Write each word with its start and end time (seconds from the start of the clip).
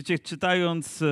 Wiecie, 0.00 0.18
czytając 0.18 1.04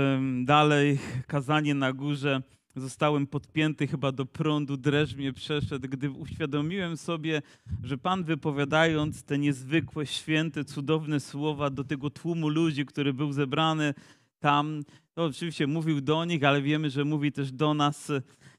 dalej 0.45 0.99
kazanie 1.27 1.75
na 1.75 1.93
górze, 1.93 2.43
zostałem 2.77 3.27
podpięty 3.27 3.87
chyba 3.87 4.13
do 4.13 4.27
prądu, 4.27 4.77
dreszcz 4.77 5.17
mnie 5.17 5.33
przeszedł, 5.33 5.89
gdy 5.89 6.11
uświadomiłem 6.11 6.97
sobie, 6.97 7.43
że 7.83 7.99
Pan 7.99 8.25
wypowiadając 8.25 9.23
te 9.23 9.39
niezwykłe, 9.39 10.07
święte, 10.07 10.65
cudowne 10.65 11.21
słowa 11.21 11.71
do 11.71 11.85
tego 11.85 12.11
tłumu 12.11 12.49
ludzi, 12.49 12.87
który 12.87 13.13
był 13.13 13.33
zebrany 13.33 13.95
tam, 14.41 14.83
to 15.15 15.25
oczywiście 15.25 15.67
mówił 15.67 16.01
do 16.01 16.25
nich, 16.25 16.45
ale 16.45 16.63
wiemy, 16.63 16.91
że 16.91 17.05
mówi 17.05 17.33
też 17.33 17.53
do 17.53 17.75
nas, 17.75 18.13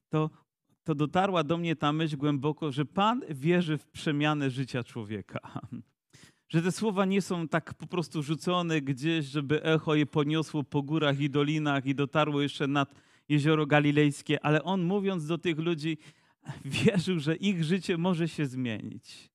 to, 0.10 0.30
to 0.84 0.96
dotarła 0.96 1.44
do 1.44 1.58
mnie 1.58 1.76
ta 1.76 1.94
myśl 1.94 2.18
głęboko, 2.18 2.72
że 2.72 2.86
Pan 2.86 3.22
wierzy 3.30 3.78
w 3.78 3.88
przemianę 3.88 4.50
życia 4.50 4.84
człowieka 4.84 5.40
że 6.50 6.62
te 6.62 6.72
słowa 6.72 7.06
nie 7.06 7.22
są 7.22 7.48
tak 7.48 7.74
po 7.74 7.88
prostu 7.88 8.24
rzucone 8.24 8.82
gdzieś, 8.82 9.26
żeby 9.26 9.64
echo 9.64 9.96
je 9.96 10.06
poniosło 10.06 10.64
po 10.64 10.82
górach 10.82 11.20
i 11.20 11.30
dolinach 11.30 11.86
i 11.86 11.96
dotarło 11.96 12.42
jeszcze 12.42 12.68
nad 12.68 12.96
jezioro 13.30 13.66
galilejskie, 13.66 14.46
ale 14.46 14.64
on 14.64 14.84
mówiąc 14.84 15.28
do 15.28 15.38
tych 15.38 15.60
ludzi, 15.60 15.98
wierzył, 16.66 17.20
że 17.20 17.36
ich 17.36 17.64
życie 17.64 17.98
może 17.98 18.28
się 18.28 18.46
zmienić. 18.46 19.30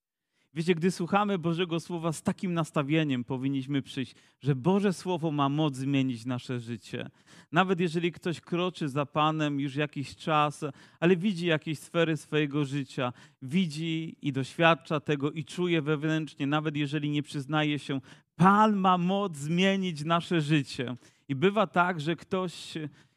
Wiecie, 0.57 0.75
gdy 0.75 0.91
słuchamy 0.91 1.39
Bożego 1.39 1.81
Słowa 1.81 2.13
z 2.13 2.23
takim 2.23 2.55
nastawieniem 2.55 3.25
powinniśmy 3.25 3.83
przyjść, 3.83 4.15
że 4.41 4.55
Boże 4.55 4.93
Słowo 4.93 5.31
ma 5.31 5.49
moc 5.49 5.77
zmienić 5.77 6.25
nasze 6.25 6.61
życie. 6.61 7.11
Nawet 7.53 7.81
jeżeli 7.81 8.13
ktoś 8.13 8.41
kroczy 8.41 8.89
za 8.89 9.07
Panem 9.07 9.61
już 9.61 9.77
jakiś 9.77 10.17
czas, 10.17 10.65
ale 11.01 11.17
widzi 11.17 11.47
jakieś 11.47 11.79
sfery 11.79 12.17
swojego 12.17 12.65
życia, 12.65 13.13
widzi 13.43 14.17
i 14.23 14.33
doświadcza 14.33 15.01
tego 15.01 15.31
i 15.31 15.45
czuje 15.45 15.83
wewnętrznie, 15.83 16.47
nawet 16.47 16.77
jeżeli 16.77 17.11
nie 17.11 17.23
przyznaje 17.23 17.79
się, 17.79 18.01
Pan 18.37 18.77
ma 18.77 18.99
moc 18.99 19.37
zmienić 19.37 20.05
nasze 20.05 20.41
życie. 20.41 20.97
I 21.29 21.35
bywa 21.35 21.67
tak, 21.67 22.01
że 22.01 22.17
ktoś 22.17 22.75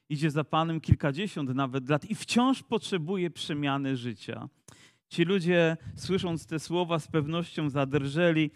idzie 0.09 0.31
za 0.31 0.43
Panem 0.43 0.81
kilkadziesiąt 0.81 1.55
nawet 1.55 1.89
lat 1.89 2.05
i 2.05 2.15
wciąż 2.15 2.63
potrzebuje 2.63 3.29
przemiany 3.29 3.97
życia. 3.97 4.49
Ci 5.09 5.23
ludzie, 5.23 5.77
słysząc 5.95 6.45
te 6.45 6.59
słowa, 6.59 6.99
z 6.99 7.07
pewnością 7.07 7.69
zadrżeli 7.69 8.51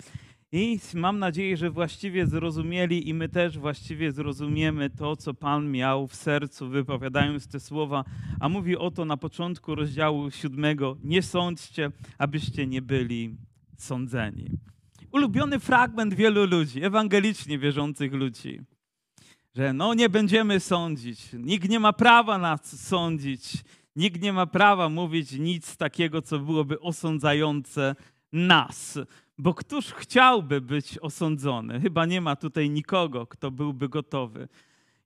i 0.51 0.79
mam 0.93 1.19
nadzieję, 1.19 1.57
że 1.57 1.69
właściwie 1.69 2.27
zrozumieli 2.27 3.09
i 3.09 3.13
my 3.13 3.29
też 3.29 3.57
właściwie 3.57 4.11
zrozumiemy 4.11 4.89
to, 4.89 5.15
co 5.15 5.33
Pan 5.33 5.71
miał 5.71 6.07
w 6.07 6.15
sercu, 6.15 6.69
wypowiadając 6.69 7.47
te 7.47 7.59
słowa. 7.59 8.03
A 8.39 8.49
mówi 8.49 8.77
o 8.77 8.91
to 8.91 9.05
na 9.05 9.17
początku 9.17 9.75
rozdziału 9.75 10.31
siódmego: 10.31 10.97
Nie 11.03 11.21
sądźcie, 11.21 11.91
abyście 12.17 12.67
nie 12.67 12.81
byli 12.81 13.35
sądzeni. 13.77 14.49
Ulubiony 15.11 15.59
fragment 15.59 16.13
wielu 16.13 16.45
ludzi, 16.45 16.83
ewangelicznie 16.83 17.59
wierzących 17.59 18.13
ludzi 18.13 18.59
że 19.55 19.73
no 19.73 19.93
nie 19.93 20.09
będziemy 20.09 20.59
sądzić, 20.59 21.29
nikt 21.33 21.69
nie 21.69 21.79
ma 21.79 21.93
prawa 21.93 22.37
nas 22.37 22.87
sądzić, 22.87 23.53
nikt 23.95 24.21
nie 24.21 24.33
ma 24.33 24.45
prawa 24.45 24.89
mówić 24.89 25.31
nic 25.31 25.77
takiego, 25.77 26.21
co 26.21 26.39
byłoby 26.39 26.79
osądzające 26.79 27.95
nas. 28.31 28.99
Bo 29.37 29.53
któż 29.53 29.93
chciałby 29.93 30.61
być 30.61 30.99
osądzony? 30.99 31.81
Chyba 31.81 32.05
nie 32.05 32.21
ma 32.21 32.35
tutaj 32.35 32.69
nikogo, 32.69 33.27
kto 33.27 33.51
byłby 33.51 33.89
gotowy. 33.89 34.47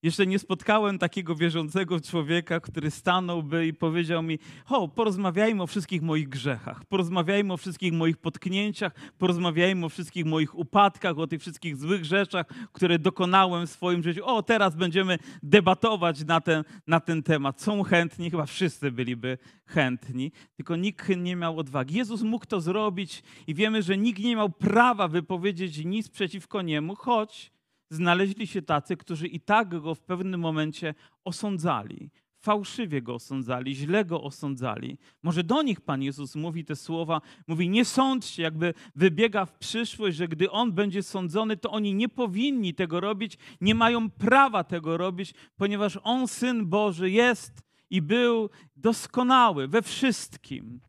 Jeszcze 0.03 0.27
nie 0.27 0.39
spotkałem 0.39 0.99
takiego 0.99 1.35
wierzącego 1.35 1.99
człowieka, 1.99 2.59
który 2.59 2.91
stanąłby 2.91 3.67
i 3.67 3.73
powiedział 3.73 4.23
mi: 4.23 4.39
Ho, 4.65 4.87
porozmawiajmy 4.87 5.63
o 5.63 5.67
wszystkich 5.67 6.01
moich 6.01 6.29
grzechach, 6.29 6.85
porozmawiajmy 6.85 7.53
o 7.53 7.57
wszystkich 7.57 7.93
moich 7.93 8.17
potknięciach, 8.17 8.93
porozmawiajmy 9.17 9.85
o 9.85 9.89
wszystkich 9.89 10.25
moich 10.25 10.55
upadkach, 10.55 11.19
o 11.19 11.27
tych 11.27 11.41
wszystkich 11.41 11.77
złych 11.77 12.05
rzeczach, 12.05 12.45
które 12.71 12.99
dokonałem 12.99 13.67
w 13.67 13.69
swoim 13.69 14.03
życiu. 14.03 14.25
O, 14.25 14.43
teraz 14.43 14.75
będziemy 14.75 15.17
debatować 15.43 16.25
na 16.25 16.41
ten, 16.41 16.63
na 16.87 16.99
ten 16.99 17.23
temat. 17.23 17.61
Są 17.61 17.83
chętni, 17.83 18.31
chyba 18.31 18.45
wszyscy 18.45 18.91
byliby 18.91 19.37
chętni, 19.65 20.31
tylko 20.55 20.75
nikt 20.75 21.09
nie 21.17 21.35
miał 21.35 21.59
odwagi. 21.59 21.95
Jezus 21.95 22.21
mógł 22.21 22.45
to 22.45 22.61
zrobić 22.61 23.23
i 23.47 23.55
wiemy, 23.55 23.81
że 23.81 23.97
nikt 23.97 24.19
nie 24.19 24.35
miał 24.35 24.49
prawa 24.49 25.07
wypowiedzieć 25.07 25.85
nic 25.85 26.09
przeciwko 26.09 26.61
niemu, 26.61 26.95
choć 26.95 27.54
znaleźli 27.95 28.47
się 28.47 28.61
tacy, 28.61 28.97
którzy 28.97 29.27
i 29.27 29.39
tak 29.39 29.81
go 29.81 29.95
w 29.95 30.01
pewnym 30.01 30.39
momencie 30.39 30.93
osądzali. 31.23 32.11
Fałszywie 32.39 33.01
go 33.01 33.13
osądzali, 33.13 33.75
źle 33.75 34.05
go 34.05 34.23
osądzali. 34.23 34.97
Może 35.23 35.43
do 35.43 35.61
nich 35.61 35.81
Pan 35.81 36.01
Jezus 36.01 36.35
mówi 36.35 36.65
te 36.65 36.75
słowa, 36.75 37.21
mówi: 37.47 37.69
Nie 37.69 37.85
sądźcie, 37.85 38.43
jakby 38.43 38.73
wybiega 38.95 39.45
w 39.45 39.57
przyszłość, 39.57 40.17
że 40.17 40.27
gdy 40.27 40.51
on 40.51 40.71
będzie 40.71 41.03
sądzony, 41.03 41.57
to 41.57 41.71
oni 41.71 41.93
nie 41.93 42.09
powinni 42.09 42.73
tego 42.73 42.99
robić, 42.99 43.37
nie 43.61 43.75
mają 43.75 44.09
prawa 44.09 44.63
tego 44.63 44.97
robić, 44.97 45.33
ponieważ 45.57 45.99
on, 46.03 46.27
syn 46.27 46.65
Boży, 46.65 47.09
jest 47.09 47.61
i 47.89 48.01
był 48.01 48.49
doskonały 48.75 49.67
we 49.67 49.81
wszystkim. 49.81 50.79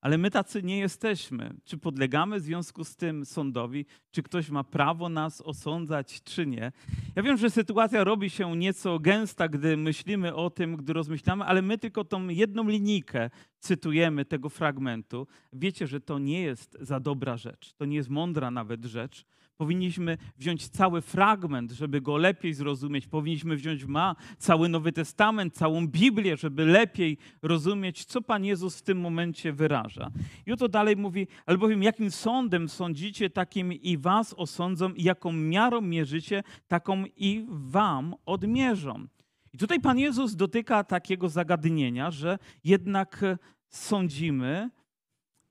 Ale 0.00 0.18
my 0.18 0.30
tacy 0.30 0.62
nie 0.62 0.78
jesteśmy. 0.78 1.54
Czy 1.64 1.78
podlegamy 1.78 2.40
w 2.40 2.42
związku 2.42 2.84
z 2.84 2.96
tym 2.96 3.26
sądowi? 3.26 3.86
Czy 4.10 4.22
ktoś 4.22 4.50
ma 4.50 4.64
prawo 4.64 5.08
nas 5.08 5.40
osądzać, 5.40 6.22
czy 6.22 6.46
nie? 6.46 6.72
Ja 7.16 7.22
wiem, 7.22 7.36
że 7.36 7.50
sytuacja 7.50 8.04
robi 8.04 8.30
się 8.30 8.56
nieco 8.56 8.98
gęsta, 8.98 9.48
gdy 9.48 9.76
myślimy 9.76 10.34
o 10.34 10.50
tym, 10.50 10.76
gdy 10.76 10.92
rozmyślamy, 10.92 11.44
ale 11.44 11.62
my 11.62 11.78
tylko 11.78 12.04
tą 12.04 12.28
jedną 12.28 12.68
linijkę 12.68 13.30
cytujemy 13.60 14.24
tego 14.24 14.48
fragmentu. 14.48 15.26
Wiecie, 15.52 15.86
że 15.86 16.00
to 16.00 16.18
nie 16.18 16.42
jest 16.42 16.76
za 16.80 17.00
dobra 17.00 17.36
rzecz, 17.36 17.72
to 17.72 17.84
nie 17.84 17.96
jest 17.96 18.08
mądra 18.08 18.50
nawet 18.50 18.84
rzecz, 18.84 19.24
Powinniśmy 19.58 20.18
wziąć 20.36 20.68
cały 20.68 21.00
fragment, 21.00 21.72
żeby 21.72 22.00
go 22.00 22.16
lepiej 22.16 22.54
zrozumieć. 22.54 23.06
Powinniśmy 23.06 23.56
wziąć 23.56 23.84
ma 23.84 24.16
cały 24.38 24.68
Nowy 24.68 24.92
Testament, 24.92 25.54
całą 25.54 25.86
Biblię, 25.88 26.36
żeby 26.36 26.64
lepiej 26.64 27.18
rozumieć, 27.42 28.04
co 28.04 28.22
Pan 28.22 28.44
Jezus 28.44 28.78
w 28.78 28.82
tym 28.82 29.00
momencie 29.00 29.52
wyraża. 29.52 30.10
I 30.46 30.52
oto 30.52 30.68
dalej 30.68 30.96
mówi, 30.96 31.26
albowiem 31.46 31.82
jakim 31.82 32.10
sądem 32.10 32.68
sądzicie, 32.68 33.30
takim 33.30 33.72
i 33.72 33.98
was 33.98 34.34
osądzą, 34.34 34.92
i 34.92 35.02
jaką 35.02 35.32
miarą 35.32 35.80
mierzycie, 35.80 36.42
taką 36.68 37.04
i 37.16 37.46
wam 37.48 38.14
odmierzą. 38.26 39.06
I 39.52 39.58
tutaj 39.58 39.80
Pan 39.80 39.98
Jezus 39.98 40.36
dotyka 40.36 40.84
takiego 40.84 41.28
zagadnienia, 41.28 42.10
że 42.10 42.38
jednak 42.64 43.24
sądzimy, 43.68 44.70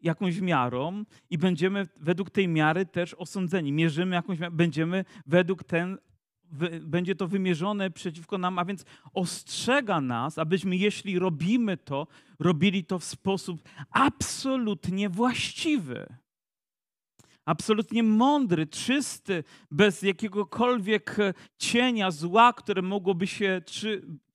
jakąś 0.01 0.39
miarą 0.39 1.03
i 1.29 1.37
będziemy 1.37 1.87
według 1.99 2.29
tej 2.29 2.47
miary 2.47 2.85
też 2.85 3.13
osądzeni. 3.13 3.71
Mierzymy 3.71 4.15
jakąś 4.15 4.39
miarę, 4.39 4.55
będziemy 4.55 5.05
według 5.25 5.63
ten, 5.63 5.97
będzie 6.81 7.15
to 7.15 7.27
wymierzone 7.27 7.91
przeciwko 7.91 8.37
nam, 8.37 8.59
a 8.59 8.65
więc 8.65 8.85
ostrzega 9.13 10.01
nas, 10.01 10.37
abyśmy 10.37 10.75
jeśli 10.75 11.19
robimy 11.19 11.77
to, 11.77 12.07
robili 12.39 12.83
to 12.85 12.99
w 12.99 13.03
sposób 13.03 13.61
absolutnie 13.91 15.09
właściwy. 15.09 16.07
Absolutnie 17.45 18.03
mądry, 18.03 18.67
czysty, 18.67 19.43
bez 19.71 20.01
jakiegokolwiek 20.01 21.17
cienia 21.57 22.11
zła, 22.11 22.53
które 22.53 22.81
mogłoby 22.81 23.27
się 23.27 23.61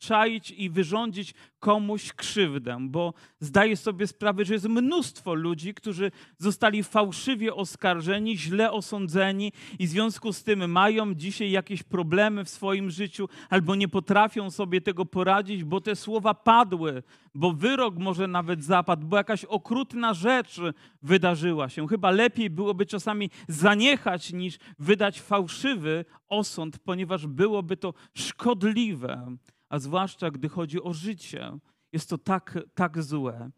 czaić 0.02 0.50
i 0.50 0.70
wyrządzić 0.70 1.34
komuś 1.60 2.12
krzywdę, 2.12 2.78
bo 2.80 3.14
zdaję 3.40 3.76
sobie 3.76 4.06
sprawę, 4.06 4.44
że 4.44 4.54
jest 4.54 4.68
mnóstwo 4.68 5.34
ludzi, 5.34 5.74
którzy 5.74 6.10
zostali 6.38 6.82
fałszywie 6.82 7.54
oskarżeni, 7.54 8.38
źle 8.38 8.72
osądzeni 8.72 9.52
i 9.78 9.86
w 9.86 9.90
związku 9.90 10.32
z 10.32 10.42
tym 10.42 10.70
mają 10.70 11.14
dzisiaj 11.14 11.50
jakieś 11.50 11.82
problemy 11.82 12.44
w 12.44 12.48
swoim 12.48 12.90
życiu 12.90 13.28
albo 13.50 13.74
nie 13.74 13.88
potrafią 13.88 14.50
sobie 14.50 14.80
tego 14.80 15.06
poradzić, 15.06 15.64
bo 15.64 15.80
te 15.80 15.96
słowa 15.96 16.34
padły, 16.34 17.02
bo 17.34 17.52
wyrok 17.52 17.98
może 17.98 18.26
nawet 18.26 18.64
zapadł, 18.64 19.06
bo 19.06 19.16
jakaś 19.16 19.44
okrutna 19.44 20.14
rzecz 20.14 20.60
wydarzyła 21.02 21.68
się. 21.68 21.88
Chyba 21.88 22.10
lepiej 22.10 22.50
byłoby 22.50 22.86
czasami 22.86 23.30
zaniechać 23.48 24.32
niż 24.32 24.58
wydać 24.78 25.20
fałszywy 25.20 26.04
osąd, 26.28 26.78
ponieważ 26.78 27.26
byłoby 27.26 27.76
to 27.76 27.94
szkodliwe 28.14 29.36
a 29.72 29.78
zwłaszcza 29.78 30.30
gdy 30.30 30.48
chodzi 30.48 30.82
o 30.82 30.92
życie. 30.92 31.58
Jest 31.92 32.10
to 32.10 32.18
tak, 32.18 32.58
tak 32.74 33.02
złe. 33.02 33.50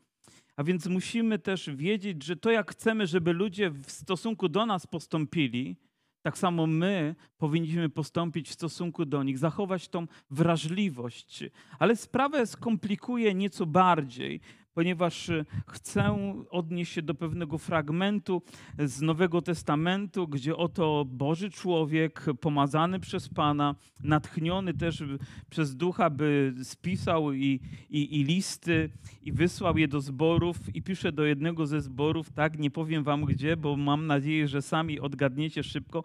A 0.56 0.64
więc 0.64 0.87
musimy 0.87 1.38
też 1.38 1.70
wiedzieć, 1.70 2.25
że 2.25 2.37
to 2.37 2.50
jak 2.50 2.70
chcemy, 2.70 3.06
żeby 3.06 3.32
ludzie 3.32 3.70
w 3.70 3.90
stosunku 3.90 4.49
do 4.49 4.66
nas 4.66 4.87
postąpili, 4.87 5.76
tak 6.22 6.38
samo 6.38 6.66
my 6.66 7.14
powinniśmy 7.38 7.88
postąpić 7.88 8.49
w 8.49 8.52
stosunku 8.52 9.05
do 9.05 9.22
nich, 9.22 9.38
zachować 9.38 9.88
tą 9.88 10.06
wrażliwość. 10.31 11.44
Ale 11.78 11.96
sprawę 11.96 12.46
skomplikuje 12.46 13.34
nieco 13.34 13.66
bardziej, 13.66 14.40
ponieważ 14.75 15.29
e, 15.29 15.44
chcę 15.67 16.17
odnieść 16.50 16.93
się 16.93 17.03
do 17.03 17.15
pewnego 17.15 17.59
fragmentu 17.59 18.43
z 18.79 19.00
Nowego 19.00 19.43
Testamentu, 19.43 20.29
gdzie 20.29 20.56
oto 20.56 21.05
Boży 21.09 21.50
człowiek, 21.50 22.25
pomazany 22.41 23.00
przez 23.00 23.29
Pana, 23.29 23.75
natchniony 24.03 24.75
też 24.75 25.03
przez 25.50 25.76
Ducha, 25.76 26.11
by 26.11 26.55
spisał 26.62 27.32
i, 27.32 27.61
i, 27.91 28.21
i 28.21 28.25
listy 28.25 28.91
i 29.23 29.32
wysłał 29.32 29.79
je 29.79 29.88
do 29.88 30.00
zborów 30.00 30.76
i 30.76 30.82
pisze 30.82 31.12
do 31.12 31.25
jednego 31.25 31.67
ze 31.67 31.81
zborów, 31.81 32.32
tak, 32.32 32.59
nie 32.59 32.71
powiem 32.71 33.05
wam 33.05 33.25
gdzie, 33.25 33.56
bo 33.56 33.76
mam 33.76 34.06
nadzieję, 34.06 34.49
że 34.49 34.62
sami 34.62 35.00
odgadniecie 35.00 35.62
szybko 35.62 36.05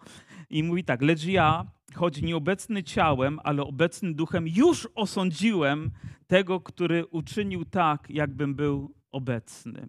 i 0.50 0.62
mówi 0.62 0.84
tak, 0.84 1.02
lecz 1.02 1.24
ja, 1.24 1.66
choć 1.94 2.22
nieobecny 2.22 2.82
ciałem, 2.82 3.40
ale 3.44 3.62
obecny 3.62 4.14
duchem, 4.14 4.48
już 4.48 4.88
osądziłem 4.94 5.90
tego, 6.30 6.60
który 6.60 7.06
uczynił 7.06 7.64
tak, 7.64 8.10
jakbym 8.10 8.54
był 8.54 8.94
obecny. 9.10 9.88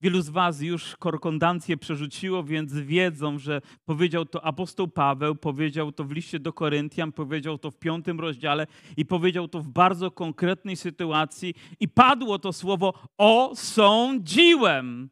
Wielu 0.00 0.22
z 0.22 0.28
Was 0.28 0.60
już 0.60 0.96
korkondancję 0.96 1.76
przerzuciło, 1.76 2.44
więc 2.44 2.72
wiedzą, 2.72 3.38
że 3.38 3.60
powiedział 3.84 4.26
to 4.26 4.44
apostoł 4.44 4.88
Paweł, 4.88 5.34
powiedział 5.34 5.92
to 5.92 6.04
w 6.04 6.12
liście 6.12 6.40
do 6.40 6.52
Koryntian, 6.52 7.12
powiedział 7.12 7.58
to 7.58 7.70
w 7.70 7.78
piątym 7.78 8.20
rozdziale 8.20 8.66
i 8.96 9.06
powiedział 9.06 9.48
to 9.48 9.60
w 9.60 9.68
bardzo 9.68 10.10
konkretnej 10.10 10.76
sytuacji 10.76 11.54
i 11.80 11.88
padło 11.88 12.38
to 12.38 12.52
słowo 12.52 12.94
osądziłem. 13.18 15.10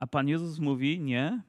A 0.00 0.06
Pan 0.06 0.28
Jezus 0.28 0.58
mówi, 0.58 1.00
nie. 1.00 1.42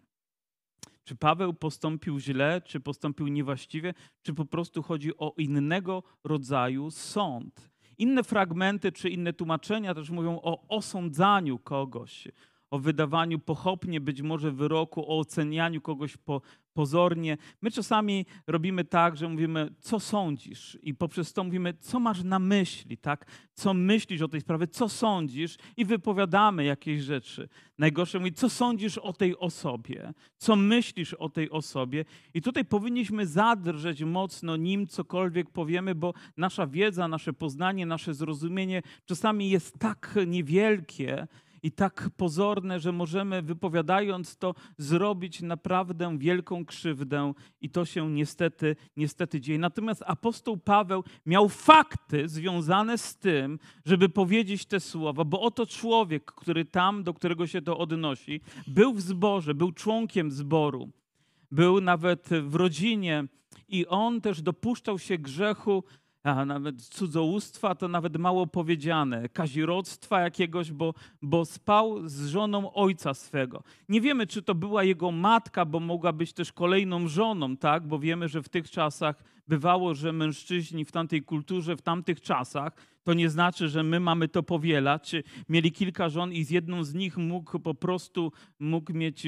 Czy 1.03 1.15
Paweł 1.15 1.53
postąpił 1.53 2.19
źle, 2.19 2.61
czy 2.65 2.79
postąpił 2.79 3.27
niewłaściwie, 3.27 3.93
czy 4.21 4.33
po 4.33 4.45
prostu 4.45 4.83
chodzi 4.83 5.17
o 5.17 5.33
innego 5.37 6.03
rodzaju 6.23 6.91
sąd. 6.91 7.76
Inne 7.97 8.23
fragmenty 8.23 8.91
czy 8.91 9.09
inne 9.09 9.33
tłumaczenia 9.33 9.93
też 9.93 10.09
mówią 10.09 10.39
o 10.43 10.67
osądzaniu 10.67 11.59
kogoś, 11.59 12.27
o 12.71 12.79
wydawaniu 12.79 13.39
pochopnie 13.39 14.01
być 14.01 14.21
może 14.21 14.51
wyroku, 14.51 15.01
o 15.01 15.19
ocenianiu 15.19 15.81
kogoś 15.81 16.17
po, 16.17 16.41
pozornie. 16.73 17.37
My 17.61 17.71
czasami 17.71 18.25
robimy 18.47 18.85
tak, 18.85 19.17
że 19.17 19.29
mówimy, 19.29 19.73
co 19.79 19.99
sądzisz? 19.99 20.77
I 20.81 20.93
poprzez 20.93 21.33
to 21.33 21.43
mówimy, 21.43 21.73
co 21.79 21.99
masz 21.99 22.23
na 22.23 22.39
myśli, 22.39 22.97
tak? 22.97 23.25
Co 23.53 23.73
myślisz 23.73 24.21
o 24.21 24.27
tej 24.27 24.41
sprawie, 24.41 24.67
co 24.67 24.89
sądzisz? 24.89 25.57
I 25.77 25.85
wypowiadamy 25.85 26.63
jakieś 26.63 27.01
rzeczy. 27.01 27.49
Najgorsze 27.77 28.19
mówi, 28.19 28.33
co 28.33 28.49
sądzisz 28.49 28.97
o 28.97 29.13
tej 29.13 29.37
osobie? 29.37 30.13
Co 30.37 30.55
myślisz 30.55 31.13
o 31.13 31.29
tej 31.29 31.49
osobie? 31.49 32.05
I 32.33 32.41
tutaj 32.41 32.65
powinniśmy 32.65 33.27
zadrżeć 33.27 34.03
mocno, 34.03 34.55
nim 34.55 34.87
cokolwiek 34.87 35.49
powiemy, 35.49 35.95
bo 35.95 36.13
nasza 36.37 36.67
wiedza, 36.67 37.07
nasze 37.07 37.33
poznanie, 37.33 37.85
nasze 37.85 38.13
zrozumienie 38.13 38.81
czasami 39.05 39.49
jest 39.49 39.79
tak 39.79 40.15
niewielkie, 40.27 41.27
i 41.63 41.71
tak 41.71 42.09
pozorne, 42.17 42.79
że 42.79 42.91
możemy 42.91 43.41
wypowiadając 43.41 44.37
to 44.37 44.55
zrobić 44.77 45.41
naprawdę 45.41 46.17
wielką 46.17 46.65
krzywdę 46.65 47.33
i 47.61 47.69
to 47.69 47.85
się 47.85 48.11
niestety, 48.11 48.75
niestety 48.97 49.41
dzieje. 49.41 49.59
Natomiast 49.59 50.03
apostoł 50.05 50.57
Paweł 50.57 51.03
miał 51.25 51.49
fakty 51.49 52.29
związane 52.29 52.97
z 52.97 53.15
tym, 53.15 53.59
żeby 53.85 54.09
powiedzieć 54.09 54.65
te 54.65 54.79
słowa, 54.79 55.23
bo 55.23 55.41
oto 55.41 55.65
człowiek, 55.65 56.25
który 56.25 56.65
tam, 56.65 57.03
do 57.03 57.13
którego 57.13 57.47
się 57.47 57.61
to 57.61 57.77
odnosi, 57.77 58.41
był 58.67 58.93
w 58.93 59.01
zborze, 59.01 59.53
był 59.53 59.71
członkiem 59.71 60.31
zboru, 60.31 60.89
był 61.51 61.81
nawet 61.81 62.29
w 62.41 62.55
rodzinie 62.55 63.27
i 63.69 63.87
on 63.87 64.21
też 64.21 64.41
dopuszczał 64.41 64.99
się 64.99 65.17
grzechu 65.17 65.83
a 66.27 66.45
nawet 66.45 66.81
cudzołóstwa 66.81 67.75
to 67.75 67.87
nawet 67.87 68.17
mało 68.17 68.47
powiedziane, 68.47 69.29
kazirodztwa 69.29 70.19
jakiegoś, 70.19 70.71
bo, 70.71 70.93
bo 71.21 71.45
spał 71.45 72.09
z 72.09 72.27
żoną 72.27 72.73
ojca 72.73 73.13
swego. 73.13 73.63
Nie 73.89 74.01
wiemy, 74.01 74.27
czy 74.27 74.41
to 74.41 74.55
była 74.55 74.83
jego 74.83 75.11
matka, 75.11 75.65
bo 75.65 75.79
mogła 75.79 76.13
być 76.13 76.33
też 76.33 76.53
kolejną 76.53 77.07
żoną, 77.07 77.57
tak? 77.57 77.87
bo 77.87 77.99
wiemy, 77.99 78.27
że 78.27 78.43
w 78.43 78.49
tych 78.49 78.69
czasach 78.69 79.23
bywało, 79.47 79.93
że 79.93 80.13
mężczyźni 80.13 80.85
w 80.85 80.91
tamtej 80.91 81.23
kulturze, 81.23 81.75
w 81.75 81.81
tamtych 81.81 82.21
czasach, 82.21 82.73
to 83.03 83.13
nie 83.13 83.29
znaczy, 83.29 83.69
że 83.69 83.83
my 83.83 83.99
mamy 83.99 84.27
to 84.27 84.43
powielać. 84.43 85.15
Mieli 85.49 85.71
kilka 85.71 86.09
żon 86.09 86.33
i 86.33 86.43
z 86.43 86.49
jedną 86.49 86.83
z 86.83 86.93
nich 86.93 87.17
mógł 87.17 87.59
po 87.59 87.73
prostu 87.73 88.31
mógł 88.59 88.93
mieć 88.93 89.27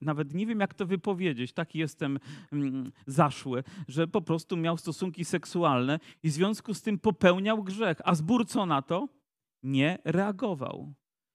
nawet 0.00 0.34
nie 0.34 0.46
wiem, 0.46 0.60
jak 0.60 0.74
to 0.74 0.86
wypowiedzieć, 0.86 1.52
taki 1.52 1.78
jestem 1.78 2.18
mm, 2.52 2.92
zaszły, 3.06 3.64
że 3.88 4.06
po 4.06 4.22
prostu 4.22 4.56
miał 4.56 4.76
stosunki 4.76 5.24
seksualne 5.24 5.98
i 6.22 6.28
w 6.28 6.32
związku 6.32 6.74
z 6.74 6.82
tym 6.82 6.98
popełniał 6.98 7.62
grzech. 7.62 7.98
A 8.04 8.14
zbór 8.14 8.46
co 8.46 8.66
na 8.66 8.82
to? 8.82 9.08
Nie 9.62 9.98
reagował. 10.04 10.94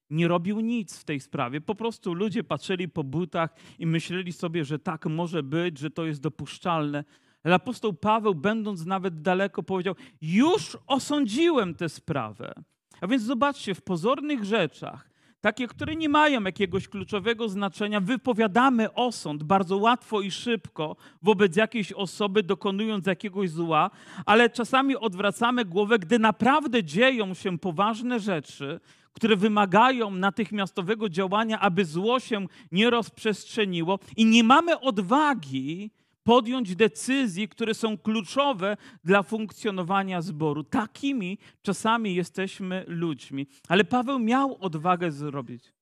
Nie 0.09 0.27
robił 0.27 0.59
nic 0.59 0.97
w 0.97 1.03
tej 1.03 1.19
sprawie. 1.19 1.61
Po 1.61 1.75
prostu 1.75 2.13
ludzie 2.13 2.43
patrzyli 2.43 2.89
po 2.89 3.03
butach 3.03 3.55
i 3.79 3.85
myśleli 3.85 4.33
sobie, 4.33 4.65
że 4.65 4.79
tak 4.79 5.05
może 5.05 5.43
być, 5.43 5.79
że 5.79 5.91
to 5.91 6.05
jest 6.05 6.21
dopuszczalne. 6.21 7.03
Ale 7.43 7.55
apostoł 7.55 7.93
Paweł, 7.93 8.35
będąc 8.35 8.85
nawet 8.85 9.21
daleko, 9.21 9.63
powiedział: 9.63 9.95
Już 10.21 10.77
osądziłem 10.87 11.75
tę 11.75 11.89
sprawę. 11.89 12.53
A 13.01 13.07
więc 13.07 13.23
zobaczcie, 13.23 13.75
w 13.75 13.81
pozornych 13.81 14.43
rzeczach 14.43 15.10
takie, 15.41 15.67
które 15.67 15.95
nie 15.95 16.09
mają 16.09 16.43
jakiegoś 16.43 16.87
kluczowego 16.87 17.49
znaczenia, 17.49 17.99
wypowiadamy 17.99 18.93
osąd 18.93 19.43
bardzo 19.43 19.77
łatwo 19.77 20.21
i 20.21 20.31
szybko 20.31 20.95
wobec 21.21 21.55
jakiejś 21.55 21.91
osoby, 21.91 22.43
dokonując 22.43 23.05
jakiegoś 23.05 23.49
zła, 23.49 23.89
ale 24.25 24.49
czasami 24.49 24.95
odwracamy 24.95 25.65
głowę, 25.65 25.99
gdy 25.99 26.19
naprawdę 26.19 26.83
dzieją 26.83 27.33
się 27.33 27.59
poważne 27.59 28.19
rzeczy, 28.19 28.79
które 29.13 29.35
wymagają 29.35 30.11
natychmiastowego 30.11 31.09
działania, 31.09 31.59
aby 31.59 31.85
zło 31.85 32.19
się 32.19 32.45
nie 32.71 32.89
rozprzestrzeniło, 32.89 33.99
i 34.17 34.25
nie 34.25 34.43
mamy 34.43 34.79
odwagi 34.79 35.91
podjąć 36.23 36.75
decyzji, 36.75 37.47
które 37.47 37.73
są 37.73 37.97
kluczowe 37.97 38.77
dla 39.03 39.23
funkcjonowania 39.23 40.21
zboru. 40.21 40.63
Takimi 40.63 41.37
czasami 41.61 42.15
jesteśmy 42.15 42.85
ludźmi. 42.87 43.47
Ale 43.67 43.83
Paweł 43.83 44.19
miał 44.19 44.57
odwagę 44.59 45.11
zrobić. 45.11 45.73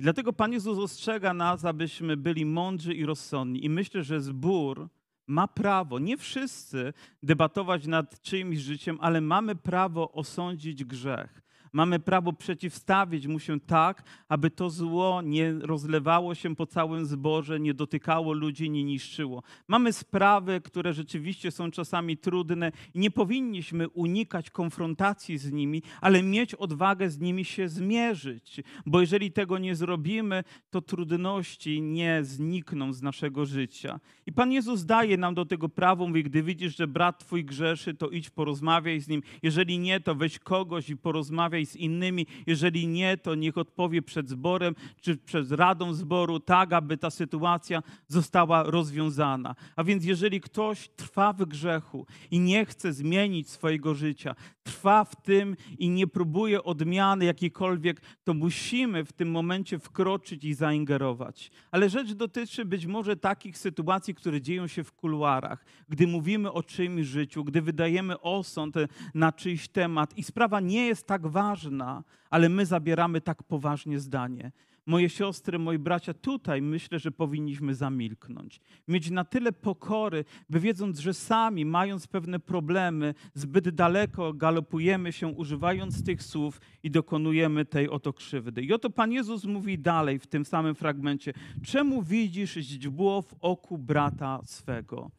I 0.00 0.02
dlatego 0.02 0.32
Pan 0.32 0.52
Jezus 0.52 0.78
ostrzega 0.78 1.34
nas, 1.34 1.64
abyśmy 1.64 2.16
byli 2.16 2.46
mądrzy 2.46 2.94
i 2.94 3.06
rozsądni. 3.06 3.64
I 3.64 3.70
myślę, 3.70 4.02
że 4.02 4.20
zbór 4.20 4.88
ma 5.26 5.48
prawo, 5.48 5.98
nie 5.98 6.16
wszyscy, 6.16 6.92
debatować 7.22 7.86
nad 7.86 8.20
czyimś 8.22 8.58
życiem, 8.58 8.98
ale 9.00 9.20
mamy 9.20 9.54
prawo 9.54 10.12
osądzić 10.12 10.84
grzech. 10.84 11.42
Mamy 11.72 11.98
prawo 11.98 12.32
przeciwstawić 12.32 13.26
mu 13.26 13.38
się 13.38 13.60
tak, 13.60 14.02
aby 14.28 14.50
to 14.50 14.70
zło 14.70 15.22
nie 15.22 15.52
rozlewało 15.52 16.34
się 16.34 16.56
po 16.56 16.66
całym 16.66 17.06
zborze, 17.06 17.60
nie 17.60 17.74
dotykało 17.74 18.32
ludzi, 18.32 18.70
nie 18.70 18.84
niszczyło. 18.84 19.42
Mamy 19.68 19.92
sprawy, 19.92 20.60
które 20.60 20.92
rzeczywiście 20.92 21.50
są 21.50 21.70
czasami 21.70 22.16
trudne 22.16 22.72
i 22.94 22.98
nie 22.98 23.10
powinniśmy 23.10 23.88
unikać 23.88 24.50
konfrontacji 24.50 25.38
z 25.38 25.52
nimi, 25.52 25.82
ale 26.00 26.22
mieć 26.22 26.54
odwagę 26.54 27.10
z 27.10 27.18
nimi 27.18 27.44
się 27.44 27.68
zmierzyć, 27.68 28.60
bo 28.86 29.00
jeżeli 29.00 29.32
tego 29.32 29.58
nie 29.58 29.74
zrobimy, 29.74 30.44
to 30.70 30.80
trudności 30.80 31.82
nie 31.82 32.24
znikną 32.24 32.92
z 32.92 33.02
naszego 33.02 33.46
życia. 33.46 34.00
I 34.26 34.32
Pan 34.32 34.52
Jezus 34.52 34.84
daje 34.84 35.16
nam 35.16 35.34
do 35.34 35.44
tego 35.44 35.68
prawo, 35.68 36.06
mówi, 36.06 36.24
gdy 36.24 36.42
widzisz, 36.42 36.76
że 36.76 36.86
brat 36.86 37.18
twój 37.18 37.44
grzeszy, 37.44 37.94
to 37.94 38.08
idź 38.08 38.30
porozmawiaj 38.30 39.00
z 39.00 39.08
nim. 39.08 39.22
Jeżeli 39.42 39.78
nie, 39.78 40.00
to 40.00 40.14
weź 40.14 40.38
kogoś 40.38 40.90
i 40.90 40.96
porozmawiaj 40.96 41.57
rozmawiaj 41.58 41.66
z 41.66 41.76
innymi. 41.76 42.26
Jeżeli 42.46 42.86
nie, 42.86 43.16
to 43.16 43.34
niech 43.34 43.58
odpowie 43.58 44.02
przed 44.02 44.28
zborem 44.28 44.74
czy 45.00 45.16
przed 45.16 45.52
radą 45.52 45.94
zboru, 45.94 46.40
tak 46.40 46.72
aby 46.72 46.96
ta 46.96 47.10
sytuacja 47.10 47.82
została 48.08 48.62
rozwiązana. 48.62 49.54
A 49.76 49.84
więc 49.84 50.04
jeżeli 50.04 50.40
ktoś 50.40 50.88
trwa 50.96 51.32
w 51.32 51.44
grzechu 51.44 52.06
i 52.30 52.40
nie 52.40 52.66
chce 52.66 52.92
zmienić 52.92 53.50
swojego 53.50 53.94
życia, 53.94 54.34
trwa 54.68 55.04
w 55.04 55.16
tym 55.22 55.56
i 55.78 55.90
nie 55.90 56.06
próbuje 56.06 56.62
odmiany 56.62 57.24
jakiejkolwiek, 57.24 58.00
to 58.24 58.34
musimy 58.34 59.04
w 59.04 59.12
tym 59.12 59.30
momencie 59.30 59.78
wkroczyć 59.78 60.44
i 60.44 60.54
zaingerować. 60.54 61.50
Ale 61.70 61.90
rzecz 61.90 62.12
dotyczy 62.12 62.64
być 62.64 62.86
może 62.86 63.16
takich 63.16 63.58
sytuacji, 63.58 64.14
które 64.14 64.40
dzieją 64.40 64.66
się 64.66 64.84
w 64.84 64.92
kuluarach, 64.92 65.64
gdy 65.88 66.06
mówimy 66.06 66.52
o 66.52 66.62
czyimś 66.62 67.06
życiu, 67.06 67.44
gdy 67.44 67.62
wydajemy 67.62 68.20
osąd 68.20 68.74
na 69.14 69.32
czyjś 69.32 69.68
temat 69.68 70.18
i 70.18 70.22
sprawa 70.22 70.60
nie 70.60 70.86
jest 70.86 71.06
tak 71.06 71.26
ważna, 71.26 72.04
ale 72.30 72.48
my 72.48 72.66
zabieramy 72.66 73.20
tak 73.20 73.42
poważnie 73.42 73.98
zdanie. 74.00 74.52
Moje 74.88 75.08
siostry, 75.08 75.58
moi 75.58 75.78
bracia, 75.78 76.14
tutaj 76.14 76.62
myślę, 76.62 76.98
że 76.98 77.10
powinniśmy 77.10 77.74
zamilknąć. 77.74 78.60
Mieć 78.88 79.10
na 79.10 79.24
tyle 79.24 79.52
pokory, 79.52 80.24
by 80.50 80.60
wiedząc, 80.60 80.98
że 80.98 81.14
sami, 81.14 81.64
mając 81.64 82.06
pewne 82.06 82.38
problemy, 82.40 83.14
zbyt 83.34 83.68
daleko 83.68 84.32
galopujemy 84.32 85.12
się, 85.12 85.26
używając 85.26 86.04
tych 86.04 86.22
słów 86.22 86.60
i 86.82 86.90
dokonujemy 86.90 87.64
tej 87.64 87.88
oto 87.88 88.12
krzywdy. 88.12 88.62
I 88.62 88.72
oto 88.72 88.90
Pan 88.90 89.12
Jezus 89.12 89.44
mówi 89.44 89.78
dalej 89.78 90.18
w 90.18 90.26
tym 90.26 90.44
samym 90.44 90.74
fragmencie: 90.74 91.32
Czemu 91.64 92.02
widzisz 92.02 92.54
źdźbło 92.54 93.22
w 93.22 93.34
oku 93.40 93.78
brata 93.78 94.40
swego, 94.44 95.10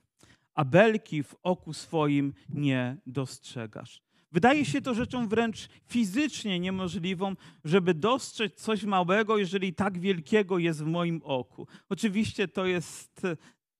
a 0.55 0.65
belki 0.65 1.23
w 1.23 1.35
oku 1.43 1.73
swoim 1.73 2.33
nie 2.49 2.97
dostrzegasz? 3.05 4.08
Wydaje 4.31 4.65
się 4.65 4.81
to 4.81 4.93
rzeczą 4.93 5.27
wręcz 5.27 5.69
fizycznie 5.87 6.59
niemożliwą, 6.59 7.35
żeby 7.63 7.93
dostrzec 7.93 8.53
coś 8.53 8.83
małego, 8.83 9.37
jeżeli 9.37 9.73
tak 9.73 9.99
wielkiego 9.99 10.57
jest 10.57 10.83
w 10.83 10.87
moim 10.87 11.21
oku. 11.23 11.67
Oczywiście 11.89 12.47
to 12.47 12.65
jest 12.65 13.27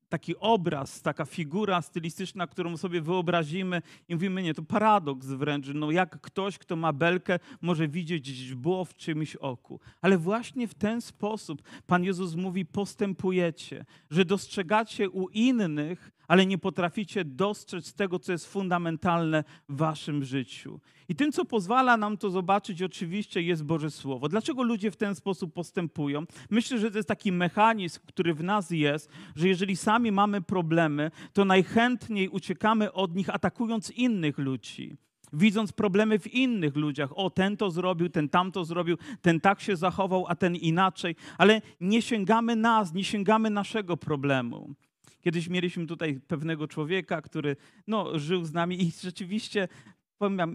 taki 0.09 0.37
obraz, 0.37 1.01
taka 1.01 1.25
figura 1.25 1.81
stylistyczna, 1.81 2.47
którą 2.47 2.77
sobie 2.77 3.01
wyobrazimy 3.01 3.81
i 4.07 4.13
mówimy, 4.13 4.43
nie, 4.43 4.53
to 4.53 4.63
paradoks 4.63 5.27
wręcz, 5.27 5.67
no 5.73 5.91
jak 5.91 6.21
ktoś, 6.21 6.57
kto 6.57 6.75
ma 6.75 6.93
belkę, 6.93 7.39
może 7.61 7.87
widzieć 7.87 8.27
źdźbło 8.27 8.85
w 8.85 8.95
czymś 8.95 9.35
oku. 9.35 9.79
Ale 10.01 10.17
właśnie 10.17 10.67
w 10.67 10.73
ten 10.73 11.01
sposób 11.01 11.61
Pan 11.87 12.03
Jezus 12.03 12.35
mówi, 12.35 12.65
postępujecie, 12.65 13.85
że 14.09 14.25
dostrzegacie 14.25 15.09
u 15.09 15.29
innych 15.29 16.11
ale 16.29 16.45
nie 16.45 16.57
potraficie 16.57 17.25
dostrzec 17.25 17.93
tego, 17.93 18.19
co 18.19 18.31
jest 18.31 18.51
fundamentalne 18.51 19.43
w 19.69 19.77
waszym 19.77 20.23
życiu. 20.23 20.79
I 21.09 21.15
tym, 21.15 21.31
co 21.31 21.45
pozwala 21.45 21.97
nam 21.97 22.17
to 22.17 22.29
zobaczyć, 22.29 22.83
oczywiście 22.83 23.41
jest 23.41 23.63
Boże 23.63 23.91
Słowo. 23.91 24.29
Dlaczego 24.29 24.63
ludzie 24.63 24.91
w 24.91 24.95
ten 24.95 25.15
sposób 25.15 25.53
postępują? 25.53 26.23
Myślę, 26.49 26.79
że 26.79 26.91
to 26.91 26.97
jest 26.97 27.09
taki 27.09 27.31
mechanizm, 27.31 27.99
który 28.07 28.33
w 28.33 28.43
nas 28.43 28.71
jest, 28.71 29.09
że 29.35 29.47
jeżeli 29.47 29.75
sami 29.75 30.11
mamy 30.11 30.41
problemy, 30.41 31.11
to 31.33 31.45
najchętniej 31.45 32.29
uciekamy 32.29 32.93
od 32.93 33.15
nich, 33.15 33.29
atakując 33.29 33.91
innych 33.91 34.37
ludzi 34.37 34.97
widząc 35.33 35.71
problemy 35.71 36.19
w 36.19 36.33
innych 36.33 36.75
ludziach. 36.75 37.17
O, 37.17 37.29
ten 37.29 37.57
to 37.57 37.71
zrobił, 37.71 38.09
ten 38.09 38.29
tamto 38.29 38.65
zrobił, 38.65 38.97
ten 39.21 39.39
tak 39.39 39.61
się 39.61 39.75
zachował, 39.75 40.25
a 40.27 40.35
ten 40.35 40.55
inaczej, 40.55 41.15
ale 41.37 41.61
nie 41.81 42.01
sięgamy 42.01 42.55
nas, 42.55 42.93
nie 42.93 43.03
sięgamy 43.03 43.49
naszego 43.49 43.97
problemu. 43.97 44.75
Kiedyś 45.21 45.49
mieliśmy 45.49 45.87
tutaj 45.87 46.19
pewnego 46.27 46.67
człowieka, 46.67 47.21
który 47.21 47.55
no, 47.87 48.19
żył 48.19 48.45
z 48.45 48.53
nami 48.53 48.83
i 48.83 48.91
rzeczywiście 49.01 49.67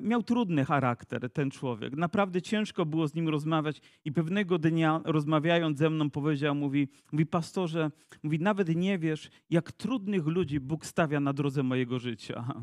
miał 0.03 0.23
trudny 0.23 0.65
charakter 0.65 1.31
ten 1.31 1.51
człowiek. 1.51 1.97
Naprawdę 1.97 2.43
ciężko 2.43 2.87
było 2.87 3.09
z 3.09 3.15
nim 3.15 3.29
rozmawiać 3.29 3.81
i 4.05 4.13
pewnego 4.13 4.59
dnia 4.59 5.01
rozmawiając 5.05 5.79
ze 5.79 5.91
mną 5.91 6.11
powiedział, 6.11 6.55
mówi, 6.55 6.89
mówi 7.13 7.27
pastorze, 7.27 7.91
mówi 8.23 8.39
nawet 8.39 8.77
nie 8.77 8.99
wiesz, 8.99 9.31
jak 9.51 9.73
trudnych 9.73 10.27
ludzi 10.27 10.61
Bóg 10.61 10.87
stawia 10.87 11.21
na 11.21 11.33
drodze 11.33 11.63
mojego 11.63 11.99
życia. 11.99 12.55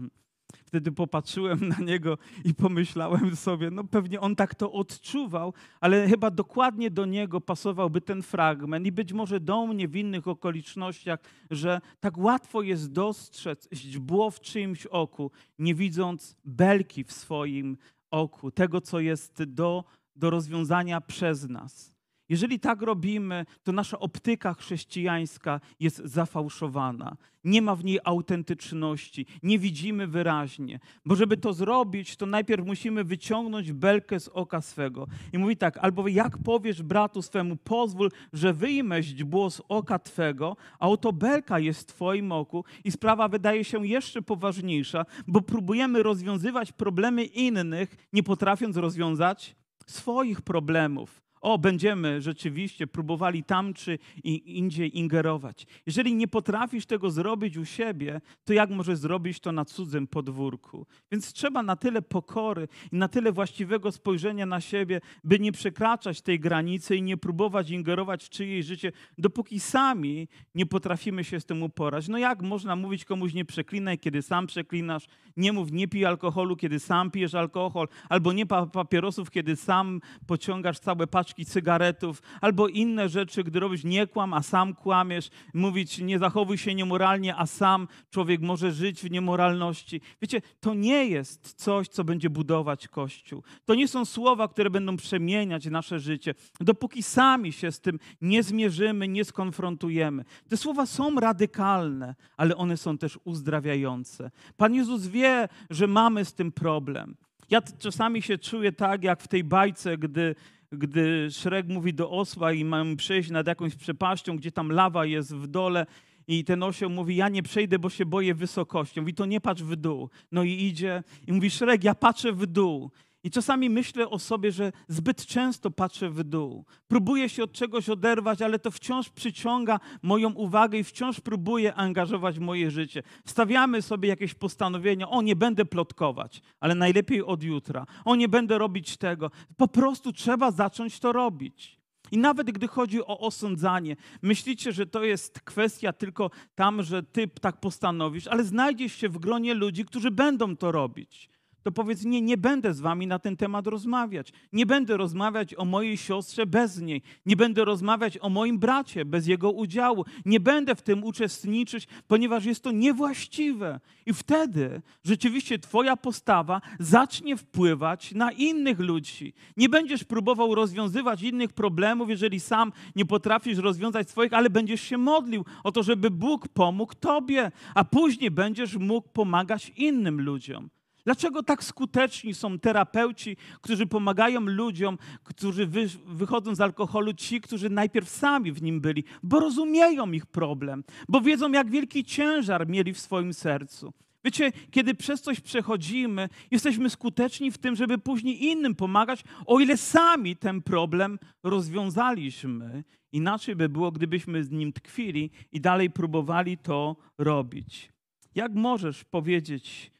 Wtedy 0.65 0.91
popatrzyłem 0.91 1.67
na 1.67 1.77
niego 1.77 2.17
i 2.45 2.53
pomyślałem 2.53 3.35
sobie, 3.35 3.71
no 3.71 3.83
pewnie 3.83 4.19
on 4.19 4.35
tak 4.35 4.55
to 4.55 4.71
odczuwał, 4.71 5.53
ale 5.79 6.07
chyba 6.07 6.31
dokładnie 6.31 6.91
do 6.91 7.05
niego 7.05 7.41
pasowałby 7.41 8.01
ten 8.01 8.21
fragment 8.21 8.85
i 8.85 8.91
być 8.91 9.13
może 9.13 9.39
do 9.39 9.67
mnie 9.67 9.87
w 9.87 9.95
innych 9.95 10.27
okolicznościach, 10.27 11.19
że 11.51 11.81
tak 11.99 12.17
łatwo 12.17 12.61
jest 12.61 12.91
dostrzec 12.91 13.69
źdźbło 13.73 14.31
w 14.31 14.39
czyimś 14.39 14.85
oku, 14.85 15.31
nie 15.59 15.75
widząc 15.75 16.35
belki 16.45 17.03
w 17.03 17.11
swoim 17.11 17.77
oku, 18.11 18.51
tego, 18.51 18.81
co 18.81 18.99
jest 18.99 19.43
do, 19.43 19.83
do 20.15 20.29
rozwiązania 20.29 21.01
przez 21.01 21.49
nas. 21.49 22.00
Jeżeli 22.31 22.59
tak 22.59 22.81
robimy, 22.81 23.45
to 23.63 23.71
nasza 23.71 23.99
optyka 23.99 24.53
chrześcijańska 24.53 25.59
jest 25.79 26.01
zafałszowana. 26.05 27.17
Nie 27.43 27.61
ma 27.61 27.75
w 27.75 27.83
niej 27.83 27.99
autentyczności, 28.03 29.25
nie 29.43 29.59
widzimy 29.59 30.07
wyraźnie. 30.07 30.79
Bo 31.05 31.15
żeby 31.15 31.37
to 31.37 31.53
zrobić, 31.53 32.15
to 32.15 32.25
najpierw 32.25 32.65
musimy 32.65 33.03
wyciągnąć 33.03 33.71
belkę 33.71 34.19
z 34.19 34.27
oka 34.27 34.61
swego. 34.61 35.07
I 35.33 35.37
mówi 35.37 35.57
tak, 35.57 35.77
albo 35.77 36.07
jak 36.07 36.37
powiesz 36.37 36.83
bratu 36.83 37.21
swemu, 37.21 37.55
pozwól, 37.55 38.09
że 38.33 38.53
wyjmę 38.53 39.03
źdźbło 39.03 39.49
z 39.49 39.61
oka 39.69 39.99
twego, 39.99 40.55
a 40.79 40.89
oto 40.89 41.13
belka 41.13 41.59
jest 41.59 41.81
w 41.81 41.95
twoim 41.95 42.31
oku 42.31 42.65
i 42.83 42.91
sprawa 42.91 43.27
wydaje 43.27 43.63
się 43.63 43.87
jeszcze 43.87 44.21
poważniejsza, 44.21 45.05
bo 45.27 45.41
próbujemy 45.41 46.03
rozwiązywać 46.03 46.71
problemy 46.71 47.23
innych, 47.23 47.95
nie 48.13 48.23
potrafiąc 48.23 48.77
rozwiązać 48.77 49.55
swoich 49.85 50.41
problemów 50.41 51.21
o, 51.41 51.57
będziemy 51.57 52.21
rzeczywiście 52.21 52.87
próbowali 52.87 53.43
tam 53.43 53.73
czy 53.73 53.99
indziej 54.45 54.97
ingerować. 54.97 55.67
Jeżeli 55.85 56.15
nie 56.15 56.27
potrafisz 56.27 56.85
tego 56.85 57.11
zrobić 57.11 57.57
u 57.57 57.65
siebie, 57.65 58.21
to 58.45 58.53
jak 58.53 58.69
możesz 58.69 58.97
zrobić 58.97 59.39
to 59.39 59.51
na 59.51 59.65
cudzym 59.65 60.07
podwórku? 60.07 60.87
Więc 61.11 61.33
trzeba 61.33 61.63
na 61.63 61.75
tyle 61.75 62.01
pokory 62.01 62.67
i 62.91 62.95
na 62.95 63.07
tyle 63.07 63.31
właściwego 63.31 63.91
spojrzenia 63.91 64.45
na 64.45 64.61
siebie, 64.61 65.01
by 65.23 65.39
nie 65.39 65.51
przekraczać 65.51 66.21
tej 66.21 66.39
granicy 66.39 66.95
i 66.95 67.01
nie 67.01 67.17
próbować 67.17 67.69
ingerować 67.69 68.23
w 68.23 68.29
czyjeś 68.29 68.65
życie, 68.65 68.91
dopóki 69.17 69.59
sami 69.59 70.27
nie 70.55 70.65
potrafimy 70.65 71.23
się 71.23 71.39
z 71.39 71.45
tym 71.45 71.63
uporać. 71.63 72.07
No 72.07 72.17
jak 72.17 72.41
można 72.41 72.75
mówić 72.75 73.05
komuś 73.05 73.33
nie 73.33 73.45
przeklinaj, 73.45 73.99
kiedy 73.99 74.21
sam 74.21 74.47
przeklinasz? 74.47 75.07
Nie 75.37 75.53
mów 75.53 75.71
nie 75.71 75.87
pij 75.87 76.05
alkoholu, 76.05 76.55
kiedy 76.55 76.79
sam 76.79 77.11
pijesz 77.11 77.35
alkohol, 77.35 77.87
albo 78.09 78.33
nie 78.33 78.45
papierosów, 78.45 79.31
kiedy 79.31 79.55
sam 79.55 80.01
pociągasz 80.27 80.79
całe 80.79 81.07
paczki 81.07 81.30
paczki 81.31 81.45
cygaretów, 81.45 82.21
albo 82.41 82.67
inne 82.67 83.09
rzeczy, 83.09 83.43
gdy 83.43 83.59
robisz 83.59 83.83
nie 83.83 84.07
kłam, 84.07 84.33
a 84.33 84.41
sam 84.41 84.73
kłamiesz, 84.73 85.29
mówić 85.53 85.99
nie 85.99 86.19
zachowuj 86.19 86.57
się 86.57 86.75
niemoralnie, 86.75 87.35
a 87.35 87.45
sam 87.45 87.87
człowiek 88.09 88.41
może 88.41 88.71
żyć 88.71 89.01
w 89.01 89.11
niemoralności. 89.11 90.01
Wiecie, 90.21 90.41
to 90.59 90.73
nie 90.73 91.05
jest 91.05 91.53
coś, 91.53 91.87
co 91.87 92.03
będzie 92.03 92.29
budować 92.29 92.87
Kościół. 92.87 93.43
To 93.65 93.75
nie 93.75 93.87
są 93.87 94.05
słowa, 94.05 94.47
które 94.47 94.69
będą 94.69 94.97
przemieniać 94.97 95.65
nasze 95.65 95.99
życie, 95.99 96.33
dopóki 96.59 97.03
sami 97.03 97.51
się 97.51 97.71
z 97.71 97.79
tym 97.79 97.99
nie 98.21 98.43
zmierzymy, 98.43 99.07
nie 99.07 99.25
skonfrontujemy. 99.25 100.23
Te 100.49 100.57
słowa 100.57 100.85
są 100.85 101.15
radykalne, 101.15 102.15
ale 102.37 102.55
one 102.55 102.77
są 102.77 102.97
też 102.97 103.19
uzdrawiające. 103.23 104.31
Pan 104.57 104.73
Jezus 104.73 105.07
wie, 105.07 105.47
że 105.69 105.87
mamy 105.87 106.25
z 106.25 106.33
tym 106.33 106.51
problem. 106.51 107.15
Ja 107.49 107.61
czasami 107.61 108.21
się 108.21 108.37
czuję 108.37 108.71
tak, 108.71 109.03
jak 109.03 109.21
w 109.21 109.27
tej 109.27 109.43
bajce, 109.43 109.97
gdy 109.97 110.35
gdy 110.71 111.27
Szrek 111.31 111.67
mówi 111.67 111.93
do 111.93 112.11
osła 112.11 112.53
i 112.53 112.65
mam 112.65 112.95
przejść 112.95 113.29
nad 113.29 113.47
jakąś 113.47 113.75
przepaścią, 113.75 114.37
gdzie 114.37 114.51
tam 114.51 114.71
lawa 114.71 115.05
jest 115.05 115.35
w 115.35 115.47
dole 115.47 115.85
i 116.27 116.43
ten 116.43 116.63
osioł 116.63 116.89
mówi, 116.89 117.15
ja 117.15 117.29
nie 117.29 117.43
przejdę, 117.43 117.79
bo 117.79 117.89
się 117.89 118.05
boję 118.05 118.35
wysokością. 118.35 119.01
Mówi, 119.01 119.13
to 119.13 119.25
nie 119.25 119.41
patrz 119.41 119.63
w 119.63 119.75
dół. 119.75 120.09
No 120.31 120.43
i 120.43 120.51
idzie 120.51 121.03
i 121.27 121.33
mówi, 121.33 121.49
Szrek, 121.49 121.83
ja 121.83 121.95
patrzę 121.95 122.33
w 122.33 122.45
dół. 122.45 122.91
I 123.23 123.31
czasami 123.31 123.69
myślę 123.69 124.09
o 124.09 124.19
sobie, 124.19 124.51
że 124.51 124.71
zbyt 124.87 125.25
często 125.25 125.71
patrzę 125.71 126.09
w 126.09 126.23
dół. 126.23 126.65
Próbuję 126.87 127.29
się 127.29 127.43
od 127.43 127.51
czegoś 127.51 127.89
oderwać, 127.89 128.41
ale 128.41 128.59
to 128.59 128.71
wciąż 128.71 129.09
przyciąga 129.09 129.79
moją 130.01 130.33
uwagę 130.33 130.79
i 130.79 130.83
wciąż 130.83 131.19
próbuję 131.19 131.75
angażować 131.75 132.39
moje 132.39 132.71
życie. 132.71 133.03
Stawiamy 133.25 133.81
sobie 133.81 134.09
jakieś 134.09 134.33
postanowienia: 134.33 135.09
o, 135.09 135.21
nie 135.21 135.35
będę 135.35 135.65
plotkować, 135.65 136.41
ale 136.59 136.75
najlepiej 136.75 137.23
od 137.23 137.43
jutra. 137.43 137.85
O, 138.05 138.15
nie 138.15 138.29
będę 138.29 138.57
robić 138.57 138.97
tego. 138.97 139.31
Po 139.57 139.67
prostu 139.67 140.13
trzeba 140.13 140.51
zacząć 140.51 140.99
to 140.99 141.11
robić. 141.11 141.81
I 142.11 142.17
nawet 142.17 142.51
gdy 142.51 142.67
chodzi 142.67 143.01
o 143.01 143.19
osądzanie, 143.19 143.95
myślicie, 144.21 144.71
że 144.71 144.85
to 144.85 145.03
jest 145.03 145.39
kwestia 145.39 145.93
tylko 145.93 146.31
tam, 146.55 146.83
że 146.83 147.03
ty 147.03 147.27
tak 147.27 147.59
postanowisz, 147.59 148.27
ale 148.27 148.43
znajdziesz 148.43 148.95
się 148.95 149.09
w 149.09 149.17
gronie 149.17 149.53
ludzi, 149.53 149.85
którzy 149.85 150.11
będą 150.11 150.57
to 150.57 150.71
robić 150.71 151.31
to 151.63 151.71
powiedz, 151.71 152.05
nie, 152.05 152.21
nie 152.21 152.37
będę 152.37 152.73
z 152.73 152.79
wami 152.79 153.07
na 153.07 153.19
ten 153.19 153.37
temat 153.37 153.67
rozmawiać. 153.67 154.33
Nie 154.53 154.65
będę 154.65 154.97
rozmawiać 154.97 155.55
o 155.55 155.65
mojej 155.65 155.97
siostrze 155.97 156.45
bez 156.45 156.81
niej. 156.81 157.01
Nie 157.25 157.35
będę 157.35 157.65
rozmawiać 157.65 158.17
o 158.21 158.29
moim 158.29 158.59
bracie 158.59 159.05
bez 159.05 159.27
jego 159.27 159.51
udziału. 159.51 160.05
Nie 160.25 160.39
będę 160.39 160.75
w 160.75 160.81
tym 160.81 161.03
uczestniczyć, 161.03 161.87
ponieważ 162.07 162.45
jest 162.45 162.63
to 162.63 162.71
niewłaściwe. 162.71 163.79
I 164.05 164.13
wtedy 164.13 164.81
rzeczywiście 165.03 165.59
twoja 165.59 165.97
postawa 165.97 166.61
zacznie 166.79 167.37
wpływać 167.37 168.11
na 168.11 168.31
innych 168.31 168.79
ludzi. 168.79 169.33
Nie 169.57 169.69
będziesz 169.69 170.03
próbował 170.03 170.55
rozwiązywać 170.55 171.21
innych 171.21 171.53
problemów, 171.53 172.09
jeżeli 172.09 172.39
sam 172.39 172.71
nie 172.95 173.05
potrafisz 173.05 173.57
rozwiązać 173.57 174.09
swoich, 174.09 174.33
ale 174.33 174.49
będziesz 174.49 174.81
się 174.81 174.97
modlił 174.97 175.45
o 175.63 175.71
to, 175.71 175.83
żeby 175.83 176.11
Bóg 176.11 176.47
pomógł 176.47 176.95
tobie, 176.95 177.51
a 177.75 177.83
później 177.83 178.31
będziesz 178.31 178.77
mógł 178.77 179.09
pomagać 179.09 179.71
innym 179.77 180.21
ludziom. 180.21 180.69
Dlaczego 181.05 181.43
tak 181.43 181.63
skuteczni 181.63 182.33
są 182.33 182.59
terapeuci, 182.59 183.37
którzy 183.61 183.87
pomagają 183.87 184.41
ludziom, 184.41 184.97
którzy 185.23 185.67
wy, 185.67 185.87
wychodzą 186.05 186.55
z 186.55 186.61
alkoholu, 186.61 187.13
ci, 187.13 187.41
którzy 187.41 187.69
najpierw 187.69 188.09
sami 188.09 188.51
w 188.51 188.61
nim 188.61 188.81
byli, 188.81 189.03
bo 189.23 189.39
rozumieją 189.39 190.11
ich 190.11 190.25
problem, 190.25 190.83
bo 191.09 191.21
wiedzą, 191.21 191.51
jak 191.51 191.69
wielki 191.69 192.03
ciężar 192.03 192.67
mieli 192.67 192.93
w 192.93 192.99
swoim 192.99 193.33
sercu. 193.33 193.93
Wiecie, 194.23 194.51
kiedy 194.71 194.95
przez 194.95 195.21
coś 195.21 195.39
przechodzimy, 195.39 196.29
jesteśmy 196.51 196.89
skuteczni 196.89 197.51
w 197.51 197.57
tym, 197.57 197.75
żeby 197.75 197.97
później 197.97 198.43
innym 198.43 198.75
pomagać, 198.75 199.23
o 199.45 199.59
ile 199.59 199.77
sami 199.77 200.35
ten 200.35 200.61
problem 200.61 201.19
rozwiązaliśmy. 201.43 202.83
Inaczej 203.11 203.55
by 203.55 203.69
było, 203.69 203.91
gdybyśmy 203.91 204.43
z 204.43 204.51
nim 204.51 204.73
tkwili 204.73 205.31
i 205.51 205.61
dalej 205.61 205.89
próbowali 205.89 206.57
to 206.57 206.95
robić. 207.17 207.91
Jak 208.35 208.53
możesz 208.53 209.03
powiedzieć 209.03 209.91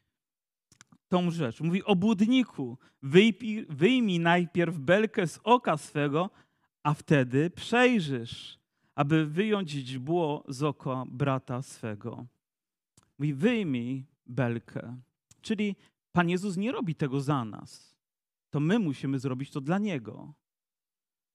tą 1.12 1.30
rzecz. 1.30 1.60
Mówi, 1.60 1.84
obłudniku, 1.84 2.78
wyjmij, 3.68 4.20
najpierw 4.20 4.78
belkę 4.78 5.26
z 5.26 5.40
oka 5.44 5.76
swego, 5.76 6.30
a 6.82 6.94
wtedy 6.94 7.50
przejrzysz, 7.50 8.58
aby 8.94 9.26
wyjąć 9.26 9.70
źdźbło 9.70 10.44
z 10.48 10.62
oka 10.62 11.04
brata 11.06 11.62
swego. 11.62 12.26
Mówi, 13.18 13.34
wyjmij 13.34 14.06
belkę. 14.26 14.96
Czyli 15.40 15.76
Pan 16.12 16.28
Jezus 16.28 16.56
nie 16.56 16.72
robi 16.72 16.94
tego 16.94 17.20
za 17.20 17.44
nas. 17.44 17.96
To 18.50 18.60
my 18.60 18.78
musimy 18.78 19.18
zrobić 19.18 19.50
to 19.50 19.60
dla 19.60 19.78
Niego. 19.78 20.34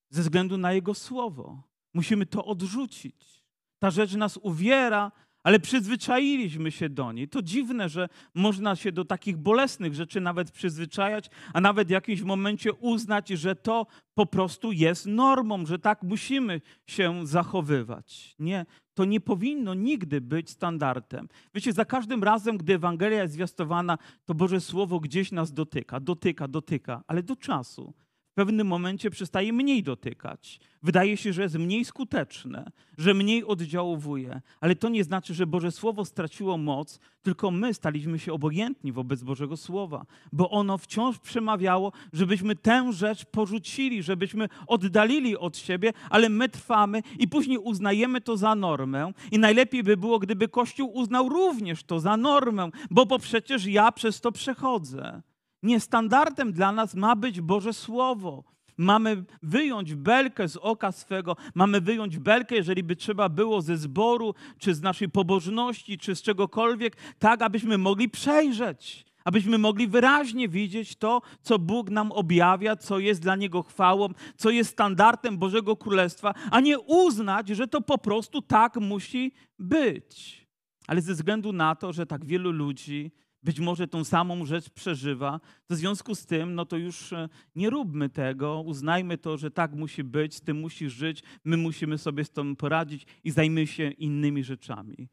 Ze 0.10 0.22
względu 0.22 0.57
na 0.57 0.74
Jego 0.74 0.93
słowo. 0.93 1.63
Musimy 1.93 2.25
to 2.25 2.46
odrzucić. 2.46 3.43
Ta 3.79 3.91
rzecz 3.91 4.13
nas 4.13 4.38
uwiera, 4.38 5.12
ale 5.48 5.60
przyzwyczailiśmy 5.60 6.72
się 6.72 6.89
do 6.89 7.12
niej. 7.12 7.27
To 7.27 7.42
dziwne, 7.42 7.89
że 7.89 8.10
można 8.36 8.75
się 8.75 8.92
do 8.92 9.06
takich 9.06 9.38
bolesnych 9.38 9.94
rzeczy 9.94 10.22
nawet 10.22 10.51
przyzwyczajać, 10.51 11.30
a 11.54 11.62
nawet 11.62 11.88
w 11.88 11.92
jakimś 11.92 12.22
momencie 12.22 12.74
uznać, 12.74 13.30
że 13.30 13.56
to 13.56 13.88
po 14.13 14.25
prostu 14.25 14.72
jest 14.72 15.06
normą, 15.06 15.66
że 15.66 15.80
tak 15.80 16.04
musimy 16.04 16.62
się 16.88 17.27
zachowywać. 17.27 18.36
Nie, 18.39 18.66
to 18.94 19.06
nie 19.06 19.20
powinno 19.20 19.74
nigdy 19.74 20.22
być 20.22 20.50
standardem. 20.50 21.27
Wiecie, 21.54 21.74
za 21.74 21.86
każdym 21.86 22.24
razem, 22.24 22.58
gdy 22.58 22.74
Ewangelia 22.74 23.22
jest 23.22 23.34
zwiastowana, 23.34 23.98
to 24.25 24.34
Boże 24.34 24.62
Słowo 24.62 25.00
gdzieś 25.00 25.32
nas 25.32 25.54
dotyka, 25.54 26.00
dotyka, 26.00 26.48
dotyka, 26.48 27.04
ale 27.08 27.24
do 27.24 27.36
czasu 27.36 27.94
pewnym 28.38 28.67
momencie 28.67 29.10
przestaje 29.10 29.53
mniej 29.53 29.84
dotykać. 29.84 30.60
Wydaje 30.84 31.17
się, 31.17 31.34
że 31.34 31.41
jest 31.41 31.56
mniej 31.56 31.86
skuteczne, 31.86 32.72
że 32.98 33.13
mniej 33.13 33.46
oddziałuje, 33.46 34.41
ale 34.62 34.75
to 34.75 34.89
nie 34.89 35.03
znaczy, 35.03 35.34
że 35.34 35.48
Boże 35.48 35.72
Słowo 35.72 36.06
straciło 36.06 36.58
moc, 36.58 37.00
tylko 37.22 37.51
my 37.51 37.74
staliśmy 37.74 38.20
się 38.20 38.34
obojętni 38.34 38.91
wobec 38.91 39.24
Bożego 39.24 39.58
Słowa, 39.58 40.06
bo 40.32 40.50
ono 40.50 40.77
wciąż 40.77 41.20
przemawiało, 41.20 41.91
żebyśmy 42.13 42.56
tę 42.56 42.94
rzecz 42.94 43.25
porzucili, 43.25 44.03
żebyśmy 44.03 44.50
oddalili 44.67 45.38
od 45.38 45.58
siebie, 45.58 45.94
ale 46.10 46.29
my 46.29 46.50
trwamy 46.50 47.03
i 47.20 47.27
później 47.27 47.58
uznajemy 47.58 48.22
to 48.22 48.38
za 48.38 48.56
normę. 48.56 49.12
I 49.32 49.39
najlepiej 49.39 49.84
by 49.84 49.98
było, 49.98 50.20
gdyby 50.20 50.48
Kościół 50.48 50.91
uznał 50.94 51.29
również 51.29 51.84
to 51.84 52.00
za 52.00 52.17
normę, 52.17 52.70
bo, 52.91 53.06
bo 53.06 53.20
przecież 53.20 53.65
ja 53.65 53.91
przez 53.91 54.22
to 54.22 54.32
przechodzę. 54.32 55.22
Nie, 55.67 55.79
standardem 55.79 56.53
dla 56.53 56.71
nas 56.71 56.95
ma 56.95 57.15
być 57.15 57.41
Boże 57.41 57.74
Słowo. 57.74 58.43
Mamy 58.77 59.24
wyjąć 59.43 59.95
belkę 59.95 60.47
z 60.47 60.57
oka 60.57 60.91
swego, 60.91 61.36
mamy 61.55 61.81
wyjąć 61.81 62.17
belkę, 62.17 62.55
jeżeli 62.55 62.83
by 62.83 62.95
trzeba 62.95 63.29
było 63.29 63.62
ze 63.62 63.77
zboru, 63.77 64.33
czy 64.57 64.75
z 64.75 64.81
naszej 64.81 65.09
pobożności, 65.09 65.97
czy 65.97 66.15
z 66.15 66.21
czegokolwiek, 66.21 66.97
tak 67.19 67.41
abyśmy 67.41 67.77
mogli 67.77 68.09
przejrzeć, 68.09 69.05
abyśmy 69.25 69.57
mogli 69.57 69.88
wyraźnie 69.88 70.50
widzieć 70.50 70.95
to, 70.95 71.21
co 71.41 71.59
Bóg 71.59 71.89
nam 71.89 72.12
objawia, 72.12 72.75
co 72.75 73.00
jest 73.00 73.21
dla 73.21 73.36
Niego 73.36 73.63
chwałą, 73.63 74.07
co 74.38 74.50
jest 74.50 74.69
standardem 74.69 75.38
Bożego 75.38 75.75
Królestwa, 75.75 76.33
a 76.51 76.59
nie 76.59 76.79
uznać, 76.79 77.50
że 77.50 77.67
to 77.67 77.81
po 77.81 77.97
prostu 77.97 78.41
tak 78.41 78.75
musi 78.75 79.33
być. 79.59 80.47
Ale 80.88 81.01
ze 81.01 81.13
względu 81.13 81.53
na 81.53 81.75
to, 81.75 81.93
że 81.93 82.05
tak 82.05 82.25
wielu 82.25 82.51
ludzi 82.51 83.12
być 83.48 83.60
może 83.60 83.88
tą 83.88 84.04
samą 84.04 84.46
rzecz 84.46 84.70
przeżywa, 84.70 85.39
to 85.68 85.75
w 85.75 85.77
związku 85.77 86.16
z 86.16 86.25
tym, 86.25 86.56
no 86.56 86.66
to 86.66 86.77
już 86.77 87.13
e, 87.13 87.30
nie 87.56 87.70
róbmy 87.70 88.10
tego, 88.10 88.62
uznajmy 88.62 89.18
to, 89.18 89.38
że 89.38 89.51
tak 89.51 89.74
musi 89.74 90.04
być, 90.04 90.36
z 90.36 90.42
tym 90.42 90.60
musi 90.60 90.89
żyć, 90.89 91.24
my 91.44 91.58
musimy 91.58 91.98
sobie 91.98 92.24
z 92.24 92.30
tym 92.30 92.56
poradzić 92.56 93.06
i 93.24 93.32
zajmy 93.32 93.68
się 93.68 93.92
innymi 93.92 94.44
rzeczami. 94.44 95.10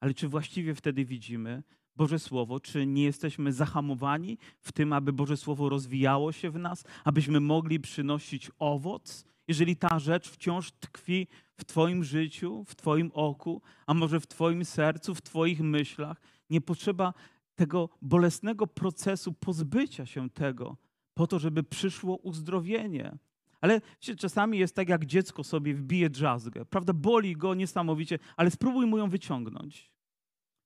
Ale 0.00 0.14
czy 0.14 0.28
właściwie 0.28 0.74
wtedy 0.74 1.04
widzimy 1.04 1.62
Boże 1.96 2.18
Słowo, 2.18 2.60
czy 2.60 2.86
nie 2.86 3.04
jesteśmy 3.04 3.52
zahamowani 3.52 4.38
w 4.60 4.72
tym, 4.72 4.92
aby 4.92 5.12
Boże 5.12 5.36
Słowo 5.36 5.68
rozwijało 5.68 6.32
się 6.32 6.50
w 6.50 6.58
nas, 6.58 6.84
abyśmy 7.04 7.40
mogli 7.40 7.80
przynosić 7.80 8.50
owoc? 8.58 9.24
Jeżeli 9.48 9.76
ta 9.76 9.98
rzecz 9.98 10.28
wciąż 10.28 10.72
tkwi 10.72 11.26
w 11.56 11.64
Twoim 11.64 12.04
życiu, 12.04 12.64
w 12.64 12.74
Twoim 12.74 13.10
oku, 13.14 13.62
a 13.86 13.94
może 13.94 14.20
w 14.20 14.26
Twoim 14.26 14.64
sercu, 14.64 15.14
w 15.14 15.22
Twoich 15.22 15.60
myślach, 15.60 16.20
nie 16.50 16.60
potrzeba 16.60 17.14
tego 17.54 17.88
bolesnego 18.02 18.66
procesu 18.66 19.32
pozbycia 19.32 20.06
się 20.06 20.30
tego, 20.30 20.76
po 21.14 21.26
to, 21.26 21.38
żeby 21.38 21.62
przyszło 21.62 22.16
uzdrowienie. 22.16 23.18
Ale 23.60 23.80
czasami 24.18 24.58
jest 24.58 24.74
tak, 24.74 24.88
jak 24.88 25.06
dziecko 25.06 25.44
sobie 25.44 25.74
wbije 25.74 26.10
drzazgę. 26.10 26.64
Prawda, 26.64 26.92
boli 26.92 27.36
go 27.36 27.54
niesamowicie, 27.54 28.18
ale 28.36 28.50
spróbuj 28.50 28.86
mu 28.86 28.98
ją 28.98 29.10
wyciągnąć. 29.10 29.92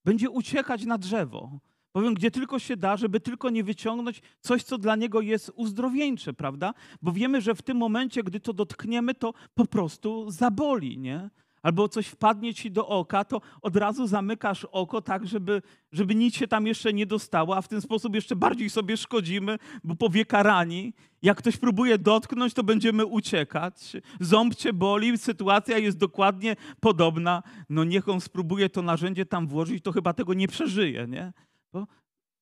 Będzie 0.05 0.31
uciekać 0.31 0.85
na 0.85 0.99
drzewo. 0.99 1.61
Powiem, 1.93 2.15
gdzie 2.15 2.31
tylko 2.31 2.59
się 2.59 2.77
da, 2.77 2.97
żeby 2.97 3.21
tylko 3.21 3.51
nie 3.51 3.65
wyciągnąć 3.65 4.23
coś, 4.41 4.63
co 4.63 4.79
dla 4.79 4.97
niego 4.97 5.21
jest 5.21 5.53
uzdrowieńcze, 5.55 6.33
prawda? 6.33 6.75
Bo 7.03 7.13
wiemy, 7.13 7.41
że 7.41 7.55
w 7.55 7.63
tym 7.63 7.77
momencie, 7.77 8.23
gdy 8.23 8.41
to 8.41 8.53
dotkniemy, 8.53 9.15
to 9.15 9.35
po 9.55 9.67
prostu 9.67 10.31
zaboli, 10.31 10.99
nie? 10.99 11.31
Albo 11.69 11.89
coś 11.89 12.07
wpadnie 12.07 12.55
ci 12.55 12.71
do 12.71 12.89
oka, 12.89 13.25
to 13.25 13.41
od 13.63 13.77
razu 13.77 14.07
zamykasz 14.07 14.65
oko 14.65 15.03
tak, 15.03 15.27
żeby, 15.27 15.63
żeby 15.93 16.15
nic 16.15 16.35
się 16.35 16.49
tam 16.49 16.67
jeszcze 16.67 16.93
nie 16.93 17.07
dostało, 17.07 17.57
a 17.57 17.63
w 17.63 17.69
ten 17.69 17.81
sposób 17.81 18.15
jeszcze 18.15 18.37
bardziej 18.37 18.71
sobie 18.71 18.97
szkodzimy, 18.97 19.59
bo 19.85 19.95
powieka 19.95 20.43
rani. 20.43 20.93
Jak 21.23 21.39
ktoś 21.39 21.57
próbuje 21.57 21.99
dotknąć, 21.99 22.55
to 22.55 22.63
będziemy 22.63 23.07
uciekać. 23.07 23.97
Ząb 24.21 24.55
cię 24.55 24.73
boli, 24.73 25.19
sytuacja 25.19 25.79
jest 25.79 25.99
dokładnie 25.99 26.57
podobna. 26.81 27.43
No 27.69 27.85
niech 27.85 28.09
on 28.09 28.21
spróbuje 28.21 28.69
to 28.69 28.83
narzędzie 28.83 29.27
tam 29.27 29.47
włożyć, 29.47 29.85
to 29.85 29.93
chyba 29.93 30.13
tego 30.13 30.35
nie 30.35 30.49
przeżyje, 30.49 31.07
nie? 31.09 31.33
Bo 31.73 31.87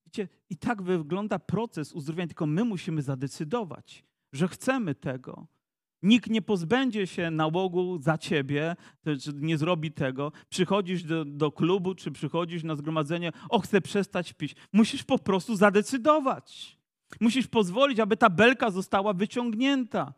wiecie, 0.07 0.29
i 0.51 0.57
tak 0.57 0.83
wygląda 0.83 1.39
proces 1.39 1.93
uzdrowienia, 1.93 2.27
tylko 2.27 2.47
my 2.47 2.65
musimy 2.65 3.03
zadecydować, 3.03 4.05
że 4.33 4.49
chcemy 4.49 4.95
tego. 4.95 5.47
Nikt 6.03 6.31
nie 6.31 6.43
pozbędzie 6.43 7.07
się 7.07 7.31
nałogu 7.31 7.99
za 8.03 8.19
ciebie, 8.19 8.77
nie 9.35 9.59
zrobi 9.59 9.93
tego. 9.93 10.33
Przychodzisz 10.49 11.03
do, 11.03 11.25
do, 11.25 11.53
klubu, 11.53 11.95
czy 11.95 12.11
przychodzisz 12.11 12.63
na 12.63 12.77
zgromadzenie, 12.77 13.33
o, 13.49 13.59
chcę 13.59 13.81
przestać 13.81 14.33
pić. 14.33 14.57
Musisz 14.73 15.03
po 15.05 15.19
prostu 15.19 15.57
zadecydować. 15.57 16.79
Musisz 17.21 17.47
pozwolić, 17.47 18.01
aby 18.01 18.17
ta 18.17 18.31
belka 18.31 18.71
została 18.71 19.13
wyciągnięta. 19.13 20.13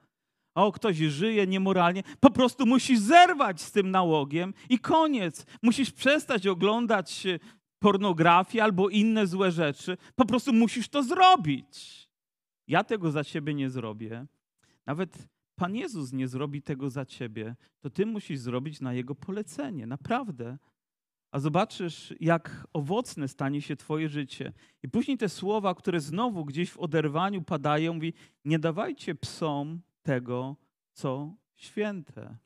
O, 0.55 0.73
ktoś 0.73 0.97
żyje 0.97 1.47
niemoralnie. 1.47 2.03
Po 2.21 2.31
prostu 2.31 2.67
musisz 2.67 2.99
zerwać 2.99 3.61
z 3.61 3.73
tym 3.73 3.91
nałogiem 3.91 4.55
i 4.69 4.79
koniec. 4.79 5.47
Musisz 5.63 5.91
przestać 5.93 6.47
oglądać 6.47 7.27
pornografię 7.79 8.65
albo 8.65 8.89
inne 8.89 9.27
złe 9.27 9.53
rzeczy. 9.53 9.97
Po 10.17 10.25
prostu 10.25 10.53
musisz 10.53 10.89
to 10.89 11.03
zrobić. 11.03 12.09
Ja 12.69 12.85
tego 12.85 13.11
za 13.11 13.25
siebie 13.25 13.55
nie 13.55 13.71
zrobię. 13.71 14.27
Nawet 14.87 15.29
Pan 15.59 15.77
Jezus 15.77 16.13
nie 16.13 16.29
zrobi 16.29 16.63
tego 16.63 16.91
za 16.91 17.05
ciebie, 17.05 17.57
to 17.81 17.91
ty 17.91 18.07
musisz 18.07 18.39
zrobić 18.39 18.81
na 18.81 18.93
Jego 18.93 19.15
polecenie, 19.15 19.87
naprawdę. 19.87 20.59
A 21.31 21.39
zobaczysz, 21.41 22.15
jak 22.21 22.67
owocne 22.73 23.29
stanie 23.29 23.63
się 23.63 23.77
Twoje 23.77 24.09
życie. 24.09 24.53
I 24.83 24.89
później 24.89 25.19
te 25.19 25.29
słowa, 25.29 25.75
które 25.75 26.01
znowu 26.01 26.45
gdzieś 26.45 26.71
w 26.71 26.79
oderwaniu 26.79 27.43
padają, 27.43 27.95
mówi: 27.95 28.13
Nie 28.45 28.59
dawajcie 28.59 29.15
psom 29.15 29.81
tego, 30.03 30.57
co 30.93 31.35
święte. 31.57 32.37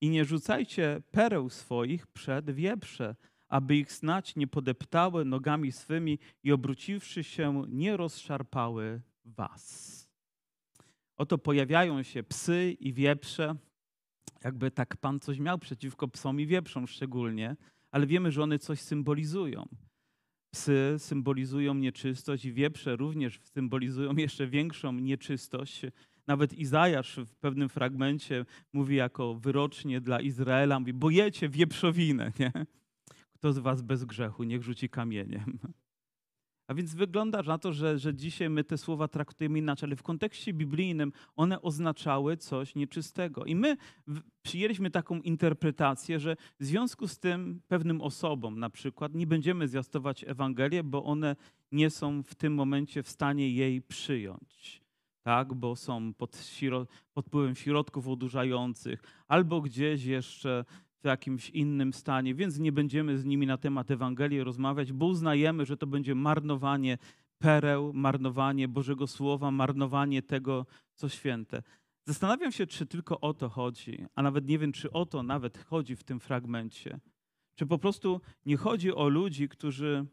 I 0.00 0.10
nie 0.10 0.24
rzucajcie 0.24 1.02
pereł 1.10 1.50
swoich 1.50 2.06
przed 2.06 2.50
wieprze, 2.50 3.16
aby 3.48 3.76
ich 3.76 3.92
snać 3.92 4.36
nie 4.36 4.46
podeptały 4.46 5.24
nogami 5.24 5.72
swymi 5.72 6.18
i 6.42 6.52
obróciwszy 6.52 7.24
się, 7.24 7.64
nie 7.68 7.96
rozszarpały 7.96 9.00
was. 9.24 10.01
Oto 11.22 11.38
pojawiają 11.38 12.02
się 12.02 12.22
psy 12.22 12.76
i 12.80 12.92
wieprze. 12.92 13.54
Jakby 14.44 14.70
tak 14.70 14.96
Pan 14.96 15.20
coś 15.20 15.38
miał 15.38 15.58
przeciwko 15.58 16.08
psom 16.08 16.40
i 16.40 16.46
wieprzom 16.46 16.86
szczególnie, 16.86 17.56
ale 17.90 18.06
wiemy, 18.06 18.32
że 18.32 18.42
one 18.42 18.58
coś 18.58 18.80
symbolizują. 18.80 19.68
Psy 20.54 20.94
symbolizują 20.98 21.74
nieczystość 21.74 22.44
i 22.44 22.52
wieprze 22.52 22.96
również 22.96 23.40
symbolizują 23.42 24.16
jeszcze 24.16 24.46
większą 24.46 24.92
nieczystość. 24.92 25.82
Nawet 26.26 26.52
Izajasz 26.52 27.16
w 27.16 27.36
pewnym 27.36 27.68
fragmencie 27.68 28.44
mówi 28.72 28.96
jako 28.96 29.34
wyrocznie 29.34 30.00
dla 30.00 30.20
Izraela, 30.20 30.80
mówi, 30.80 30.92
bojecie 30.92 31.48
wieprzowinę, 31.48 32.32
nie? 32.38 32.52
Kto 33.34 33.52
z 33.52 33.58
was 33.58 33.82
bez 33.82 34.04
grzechu, 34.04 34.44
niech 34.44 34.62
rzuci 34.62 34.88
kamieniem. 34.88 35.58
A 36.72 36.74
więc 36.74 36.94
wygląda 36.94 37.42
na 37.42 37.58
to, 37.58 37.72
że, 37.72 37.98
że 37.98 38.14
dzisiaj 38.14 38.50
my 38.50 38.64
te 38.64 38.78
słowa 38.78 39.08
traktujemy 39.08 39.58
inaczej, 39.58 39.86
ale 39.86 39.96
w 39.96 40.02
kontekście 40.02 40.52
biblijnym 40.52 41.12
one 41.36 41.62
oznaczały 41.62 42.36
coś 42.36 42.74
nieczystego. 42.74 43.44
I 43.44 43.54
my 43.54 43.76
przyjęliśmy 44.42 44.90
taką 44.90 45.20
interpretację, 45.20 46.20
że 46.20 46.36
w 46.60 46.64
związku 46.64 47.08
z 47.08 47.18
tym 47.18 47.60
pewnym 47.68 48.00
osobom 48.00 48.58
na 48.58 48.70
przykład 48.70 49.14
nie 49.14 49.26
będziemy 49.26 49.68
zwiastować 49.68 50.24
Ewangelię, 50.24 50.82
bo 50.84 51.04
one 51.04 51.36
nie 51.72 51.90
są 51.90 52.22
w 52.22 52.34
tym 52.34 52.54
momencie 52.54 53.02
w 53.02 53.08
stanie 53.08 53.50
jej 53.50 53.82
przyjąć. 53.82 54.82
Tak, 55.22 55.54
bo 55.54 55.76
są 55.76 56.14
pod, 56.14 56.50
pod 57.14 57.26
wpływem 57.26 57.54
środków 57.54 58.08
odurzających, 58.08 59.02
albo 59.28 59.60
gdzieś 59.60 60.04
jeszcze 60.04 60.64
w 61.02 61.04
jakimś 61.04 61.50
innym 61.50 61.92
stanie, 61.92 62.34
więc 62.34 62.58
nie 62.58 62.72
będziemy 62.72 63.18
z 63.18 63.24
nimi 63.24 63.46
na 63.46 63.58
temat 63.58 63.90
Ewangelii 63.90 64.44
rozmawiać, 64.44 64.92
bo 64.92 65.06
uznajemy, 65.06 65.66
że 65.66 65.76
to 65.76 65.86
będzie 65.86 66.14
marnowanie 66.14 66.98
pereł, 67.38 67.92
marnowanie 67.94 68.68
Bożego 68.68 69.06
Słowa, 69.06 69.50
marnowanie 69.50 70.22
tego, 70.22 70.66
co 70.94 71.08
święte. 71.08 71.62
Zastanawiam 72.04 72.52
się, 72.52 72.66
czy 72.66 72.86
tylko 72.86 73.20
o 73.20 73.34
to 73.34 73.48
chodzi, 73.48 74.06
a 74.14 74.22
nawet 74.22 74.48
nie 74.48 74.58
wiem, 74.58 74.72
czy 74.72 74.92
o 74.92 75.06
to 75.06 75.22
nawet 75.22 75.58
chodzi 75.58 75.96
w 75.96 76.04
tym 76.04 76.20
fragmencie. 76.20 77.00
Czy 77.54 77.66
po 77.66 77.78
prostu 77.78 78.20
nie 78.46 78.56
chodzi 78.56 78.94
o 78.94 79.08
ludzi, 79.08 79.48
którzy 79.48 80.06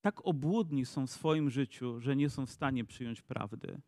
tak 0.00 0.26
obłudni 0.26 0.86
są 0.86 1.06
w 1.06 1.10
swoim 1.10 1.50
życiu, 1.50 2.00
że 2.00 2.16
nie 2.16 2.30
są 2.30 2.46
w 2.46 2.50
stanie 2.50 2.84
przyjąć 2.84 3.22
prawdy. 3.22 3.80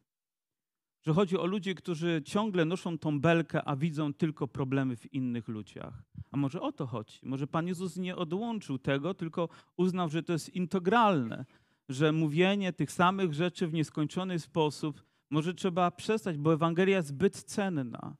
Że 1.06 1.12
chodzi 1.12 1.38
o 1.38 1.46
ludzi, 1.46 1.74
którzy 1.74 2.22
ciągle 2.24 2.64
noszą 2.64 2.98
tą 2.98 3.20
belkę, 3.20 3.64
a 3.64 3.76
widzą 3.76 4.14
tylko 4.14 4.48
problemy 4.48 4.96
w 4.96 5.14
innych 5.14 5.48
ludziach. 5.48 6.02
A 6.30 6.36
może 6.36 6.60
o 6.60 6.72
to 6.72 6.86
chodzi? 6.86 7.18
Może 7.22 7.46
Pan 7.46 7.66
Jezus 7.66 7.96
nie 7.96 8.16
odłączył 8.16 8.78
tego, 8.78 9.14
tylko 9.14 9.48
uznał, 9.76 10.08
że 10.08 10.22
to 10.22 10.32
jest 10.32 10.54
integralne, 10.54 11.44
że 11.88 12.12
mówienie 12.12 12.72
tych 12.72 12.92
samych 12.92 13.34
rzeczy 13.34 13.66
w 13.66 13.72
nieskończony 13.72 14.38
sposób 14.38 15.04
może 15.30 15.54
trzeba 15.54 15.90
przestać, 15.90 16.38
bo 16.38 16.52
Ewangelia 16.52 16.96
jest 16.96 17.08
zbyt 17.08 17.42
cenna. 17.42 18.16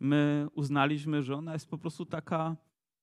My 0.00 0.48
uznaliśmy, 0.54 1.22
że 1.22 1.34
ona 1.34 1.52
jest 1.52 1.68
po 1.68 1.78
prostu 1.78 2.06
taka 2.06 2.56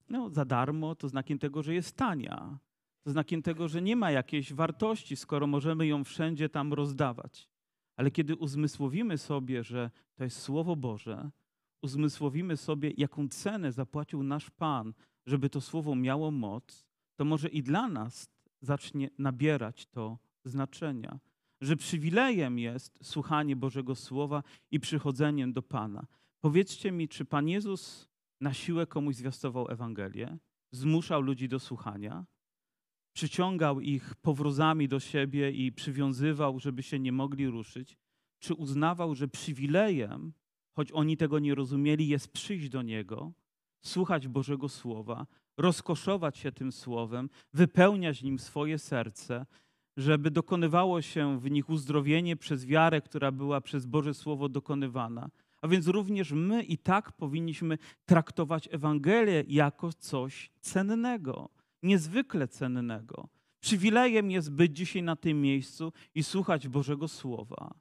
no, 0.09 0.29
za 0.29 0.45
darmo, 0.45 0.95
to 0.95 1.09
znakiem 1.09 1.39
tego, 1.39 1.63
że 1.63 1.73
jest 1.73 1.97
tania. 1.97 2.57
To 3.03 3.11
znakiem 3.11 3.41
tego, 3.41 3.67
że 3.67 3.81
nie 3.81 3.95
ma 3.95 4.11
jakiejś 4.11 4.53
wartości, 4.53 5.15
skoro 5.15 5.47
możemy 5.47 5.87
ją 5.87 6.03
wszędzie 6.03 6.49
tam 6.49 6.73
rozdawać. 6.73 7.54
Ale 7.95 8.11
kiedy 8.11 8.35
uzmysłowimy 8.35 9.17
sobie, 9.17 9.63
że 9.63 9.91
to 10.15 10.23
jest 10.23 10.39
Słowo 10.39 10.75
Boże, 10.75 11.31
uzmysłowimy 11.81 12.57
sobie, 12.57 12.91
jaką 12.97 13.27
cenę 13.27 13.71
zapłacił 13.71 14.23
nasz 14.23 14.49
Pan, 14.49 14.93
żeby 15.25 15.49
to 15.49 15.61
Słowo 15.61 15.95
miało 15.95 16.31
moc, 16.31 16.85
to 17.15 17.25
może 17.25 17.49
i 17.49 17.63
dla 17.63 17.87
nas 17.87 18.29
zacznie 18.61 19.09
nabierać 19.17 19.85
to 19.85 20.17
znaczenia. 20.43 21.19
Że 21.61 21.75
przywilejem 21.75 22.59
jest 22.59 22.99
słuchanie 23.03 23.55
Bożego 23.55 23.95
Słowa 23.95 24.43
i 24.71 24.79
przychodzeniem 24.79 25.53
do 25.53 25.61
Pana. 25.61 26.07
Powiedzcie 26.41 26.91
mi, 26.91 27.07
czy 27.07 27.25
Pan 27.25 27.47
Jezus 27.47 28.07
na 28.41 28.53
siłę 28.53 28.87
komuś 28.87 29.15
zwiastował 29.15 29.71
Ewangelię, 29.71 30.37
zmuszał 30.71 31.21
ludzi 31.21 31.47
do 31.47 31.59
słuchania, 31.59 32.25
przyciągał 33.15 33.79
ich 33.79 34.15
powrozami 34.15 34.87
do 34.87 34.99
siebie 34.99 35.51
i 35.51 35.71
przywiązywał, 35.71 36.59
żeby 36.59 36.83
się 36.83 36.99
nie 36.99 37.11
mogli 37.11 37.47
ruszyć, 37.47 37.97
czy 38.39 38.53
uznawał, 38.53 39.15
że 39.15 39.27
przywilejem, 39.27 40.33
choć 40.75 40.91
oni 40.91 41.17
tego 41.17 41.39
nie 41.39 41.55
rozumieli, 41.55 42.07
jest 42.07 42.31
przyjść 42.31 42.69
do 42.69 42.81
Niego, 42.81 43.33
słuchać 43.81 44.27
Bożego 44.27 44.69
Słowa, 44.69 45.27
rozkoszować 45.57 46.37
się 46.37 46.51
tym 46.51 46.71
Słowem, 46.71 47.29
wypełniać 47.53 48.23
nim 48.23 48.39
swoje 48.39 48.79
serce, 48.79 49.45
żeby 49.97 50.31
dokonywało 50.31 51.01
się 51.01 51.39
w 51.39 51.51
nich 51.51 51.69
uzdrowienie 51.69 52.35
przez 52.35 52.65
wiarę, 52.65 53.01
która 53.01 53.31
była 53.31 53.61
przez 53.61 53.85
Boże 53.85 54.13
Słowo 54.13 54.49
dokonywana. 54.49 55.29
A 55.61 55.67
więc 55.67 55.87
również 55.87 56.31
my 56.31 56.63
i 56.63 56.77
tak 56.77 57.11
powinniśmy 57.11 57.77
traktować 58.05 58.69
Ewangelię 58.71 59.43
jako 59.47 59.93
coś 59.93 60.51
cennego, 60.61 61.49
niezwykle 61.85 62.47
cennego. 62.47 63.29
Przywilejem 63.59 64.31
jest 64.31 64.51
być 64.51 64.77
dzisiaj 64.77 65.03
na 65.03 65.15
tym 65.15 65.41
miejscu 65.41 65.93
i 66.15 66.23
słuchać 66.23 66.67
Bożego 66.67 67.07
Słowa. 67.07 67.73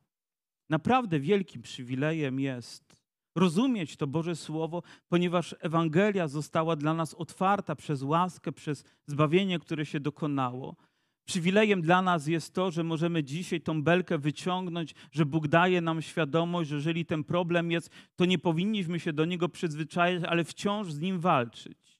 Naprawdę 0.70 1.20
wielkim 1.20 1.62
przywilejem 1.62 2.40
jest 2.40 3.04
rozumieć 3.34 3.96
to 3.96 4.06
Boże 4.06 4.36
Słowo, 4.36 4.82
ponieważ 5.08 5.54
Ewangelia 5.60 6.28
została 6.28 6.76
dla 6.76 6.94
nas 6.94 7.14
otwarta 7.14 7.76
przez 7.76 8.02
łaskę, 8.02 8.52
przez 8.52 8.84
zbawienie, 9.06 9.58
które 9.58 9.86
się 9.86 10.00
dokonało. 10.00 10.76
Przywilejem 11.24 11.82
dla 11.82 12.02
nas 12.02 12.26
jest 12.26 12.54
to, 12.54 12.70
że 12.70 12.84
możemy 12.84 13.24
dzisiaj 13.24 13.60
tą 13.60 13.82
belkę 13.82 14.18
wyciągnąć, 14.18 14.94
że 15.12 15.26
Bóg 15.26 15.48
daje 15.48 15.80
nam 15.80 16.02
świadomość, 16.02 16.70
że 16.70 16.76
jeżeli 16.76 17.06
ten 17.06 17.24
problem 17.24 17.70
jest, 17.70 17.90
to 18.16 18.24
nie 18.24 18.38
powinniśmy 18.38 19.00
się 19.00 19.12
do 19.12 19.24
niego 19.24 19.48
przyzwyczajać, 19.48 20.22
ale 20.24 20.44
wciąż 20.44 20.92
z 20.92 21.00
nim 21.00 21.20
walczyć. 21.20 21.93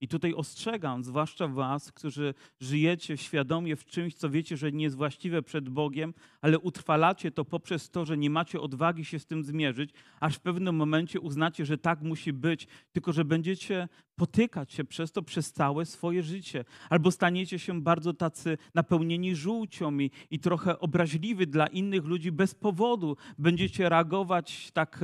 I 0.00 0.08
tutaj 0.08 0.34
ostrzegam, 0.34 1.04
zwłaszcza 1.04 1.48
Was, 1.48 1.92
którzy 1.92 2.34
żyjecie 2.60 3.16
świadomie 3.16 3.76
w 3.76 3.84
czymś, 3.84 4.14
co 4.14 4.30
wiecie, 4.30 4.56
że 4.56 4.72
nie 4.72 4.84
jest 4.84 4.96
właściwe 4.96 5.42
przed 5.42 5.68
Bogiem, 5.68 6.14
ale 6.40 6.58
utrwalacie 6.58 7.30
to 7.30 7.44
poprzez 7.44 7.90
to, 7.90 8.04
że 8.04 8.16
nie 8.16 8.30
macie 8.30 8.60
odwagi 8.60 9.04
się 9.04 9.18
z 9.18 9.26
tym 9.26 9.44
zmierzyć, 9.44 9.90
aż 10.20 10.36
w 10.36 10.40
pewnym 10.40 10.76
momencie 10.76 11.20
uznacie, 11.20 11.66
że 11.66 11.78
tak 11.78 12.02
musi 12.02 12.32
być, 12.32 12.66
tylko 12.92 13.12
że 13.12 13.24
będziecie 13.24 13.88
potykać 14.16 14.72
się 14.72 14.84
przez 14.84 15.12
to 15.12 15.22
przez 15.22 15.52
całe 15.52 15.86
swoje 15.86 16.22
życie. 16.22 16.64
Albo 16.90 17.10
staniecie 17.10 17.58
się 17.58 17.82
bardzo 17.82 18.14
tacy 18.14 18.58
napełnieni 18.74 19.34
żółcią 19.34 19.98
i, 19.98 20.10
i 20.30 20.38
trochę 20.38 20.78
obraźliwi 20.78 21.46
dla 21.46 21.66
innych 21.66 22.04
ludzi 22.04 22.32
bez 22.32 22.54
powodu. 22.54 23.16
Będziecie 23.38 23.88
reagować 23.88 24.70
tak 24.72 25.00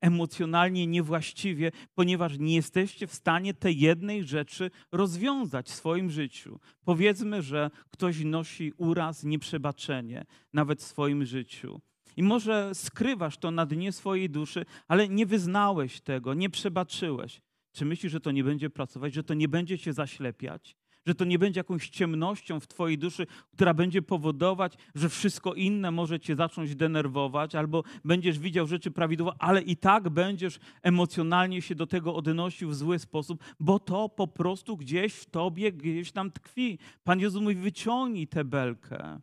emocjonalnie 0.00 0.86
niewłaściwie, 0.86 1.72
ponieważ 1.94 2.38
nie 2.38 2.54
jesteście 2.54 3.06
w 3.06 3.14
stanie 3.14 3.54
tej 3.54 3.78
jednej 3.78 4.24
rzeczy 4.24 4.70
rozwiązać 4.92 5.66
w 5.66 5.74
swoim 5.74 6.10
życiu. 6.10 6.60
Powiedzmy, 6.84 7.42
że 7.42 7.70
ktoś 7.90 8.24
nosi 8.24 8.72
uraz, 8.76 9.24
nieprzebaczenie 9.24 10.24
nawet 10.52 10.80
w 10.80 10.86
swoim 10.86 11.24
życiu. 11.24 11.80
I 12.16 12.22
może 12.22 12.74
skrywasz 12.74 13.38
to 13.38 13.50
na 13.50 13.66
dnie 13.66 13.92
swojej 13.92 14.30
duszy, 14.30 14.66
ale 14.88 15.08
nie 15.08 15.26
wyznałeś 15.26 16.00
tego, 16.00 16.34
nie 16.34 16.50
przebaczyłeś. 16.50 17.40
Czy 17.72 17.84
myślisz, 17.84 18.12
że 18.12 18.20
to 18.20 18.30
nie 18.30 18.44
będzie 18.44 18.70
pracować, 18.70 19.14
że 19.14 19.22
to 19.22 19.34
nie 19.34 19.48
będzie 19.48 19.78
cię 19.78 19.92
zaślepiać? 19.92 20.76
Że 21.06 21.14
to 21.14 21.24
nie 21.24 21.38
będzie 21.38 21.60
jakąś 21.60 21.88
ciemnością 21.88 22.60
w 22.60 22.66
Twojej 22.66 22.98
duszy, 22.98 23.26
która 23.52 23.74
będzie 23.74 24.02
powodować, 24.02 24.74
że 24.94 25.08
wszystko 25.08 25.54
inne 25.54 25.90
może 25.90 26.20
Cię 26.20 26.36
zacząć 26.36 26.76
denerwować, 26.76 27.54
albo 27.54 27.82
będziesz 28.04 28.38
widział 28.38 28.66
rzeczy 28.66 28.90
prawidłowo, 28.90 29.36
ale 29.38 29.62
i 29.62 29.76
tak 29.76 30.08
będziesz 30.08 30.58
emocjonalnie 30.82 31.62
się 31.62 31.74
do 31.74 31.86
tego 31.86 32.14
odnosił 32.14 32.68
w 32.68 32.74
zły 32.74 32.98
sposób, 32.98 33.44
bo 33.60 33.78
to 33.78 34.08
po 34.08 34.26
prostu 34.26 34.76
gdzieś 34.76 35.14
w 35.14 35.30
Tobie, 35.30 35.72
gdzieś 35.72 36.12
tam 36.12 36.30
tkwi. 36.30 36.78
Pan 37.04 37.20
Jezus 37.20 37.42
mówi, 37.42 37.54
wyciągnij 37.54 38.28
tę 38.28 38.44
belkę. 38.44 39.20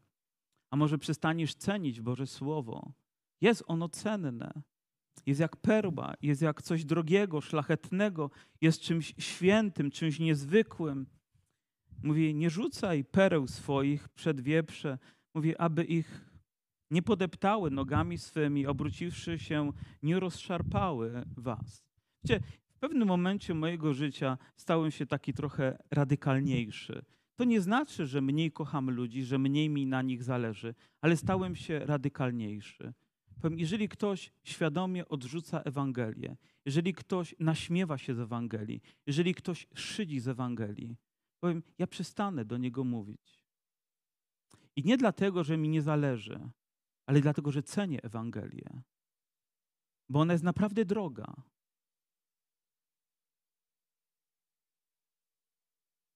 A 0.71 0.75
może 0.75 0.97
przestaniesz 0.97 1.55
cenić 1.55 2.01
Boże 2.01 2.27
Słowo. 2.27 2.91
Jest 3.41 3.63
ono 3.67 3.89
cenne. 3.89 4.61
Jest 5.25 5.39
jak 5.39 5.55
perła, 5.55 6.13
jest 6.21 6.41
jak 6.41 6.61
coś 6.61 6.85
drogiego, 6.85 7.41
szlachetnego, 7.41 8.31
jest 8.61 8.81
czymś 8.81 9.13
świętym, 9.17 9.91
czymś 9.91 10.19
niezwykłym. 10.19 11.05
Mówi, 12.03 12.35
nie 12.35 12.49
rzucaj 12.49 13.03
pereł 13.03 13.47
swoich 13.47 14.09
przed 14.09 14.41
wieprze. 14.41 14.97
Mówi, 15.33 15.57
aby 15.57 15.83
ich 15.83 16.27
nie 16.91 17.01
podeptały 17.01 17.71
nogami 17.71 18.17
swymi, 18.17 18.67
obróciwszy 18.67 19.39
się, 19.39 19.71
nie 20.03 20.19
rozszarpały 20.19 21.25
was. 21.37 21.83
Wiecie, 22.23 22.43
w 22.69 22.79
pewnym 22.79 23.07
momencie 23.07 23.53
mojego 23.53 23.93
życia 23.93 24.37
stałem 24.55 24.91
się 24.91 25.05
taki 25.05 25.33
trochę 25.33 25.77
radykalniejszy. 25.91 27.05
To 27.35 27.43
nie 27.43 27.61
znaczy, 27.61 28.05
że 28.05 28.21
mniej 28.21 28.51
kocham 28.51 28.89
ludzi, 28.89 29.23
że 29.23 29.37
mniej 29.37 29.69
mi 29.69 29.85
na 29.85 30.01
nich 30.01 30.23
zależy, 30.23 30.75
ale 31.01 31.17
stałem 31.17 31.55
się 31.55 31.79
radykalniejszy. 31.79 32.93
Powiem, 33.41 33.59
jeżeli 33.59 33.89
ktoś 33.89 34.31
świadomie 34.43 35.07
odrzuca 35.07 35.61
Ewangelię, 35.61 36.37
jeżeli 36.65 36.93
ktoś 36.93 37.35
naśmiewa 37.39 37.97
się 37.97 38.15
z 38.15 38.19
Ewangelii, 38.19 38.81
jeżeli 39.05 39.35
ktoś 39.35 39.67
szydzi 39.73 40.19
z 40.19 40.27
Ewangelii, 40.27 40.95
powiem, 41.39 41.63
ja 41.77 41.87
przestanę 41.87 42.45
do 42.45 42.57
niego 42.57 42.83
mówić. 42.83 43.41
I 44.75 44.83
nie 44.83 44.97
dlatego, 44.97 45.43
że 45.43 45.57
mi 45.57 45.69
nie 45.69 45.81
zależy, 45.81 46.49
ale 47.05 47.21
dlatego, 47.21 47.51
że 47.51 47.63
cenię 47.63 48.03
Ewangelię. 48.03 48.81
Bo 50.09 50.19
ona 50.19 50.33
jest 50.33 50.43
naprawdę 50.43 50.85
droga. 50.85 51.35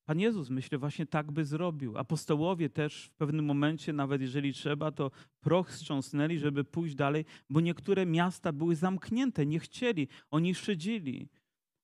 Pan 0.06 0.20
Jezus, 0.20 0.50
myślę, 0.50 0.78
właśnie 0.78 1.06
tak 1.06 1.32
by 1.32 1.46
zrobił. 1.46 1.98
Apostołowie 1.98 2.70
też 2.70 3.06
w 3.06 3.14
pewnym 3.14 3.46
momencie, 3.46 3.94
nawet 3.94 4.22
jeżeli 4.22 4.54
trzeba, 4.54 4.92
to 4.92 5.12
proch 5.40 5.72
strząsnęli, 5.74 6.40
żeby 6.40 6.64
pójść 6.64 6.96
dalej, 6.96 7.26
bo 7.50 7.60
niektóre 7.60 8.06
miasta 8.06 8.54
były 8.54 8.76
zamknięte, 8.76 9.46
nie 9.46 9.60
chcieli, 9.60 10.08
oni 10.32 10.56
szydzili. 10.56 11.30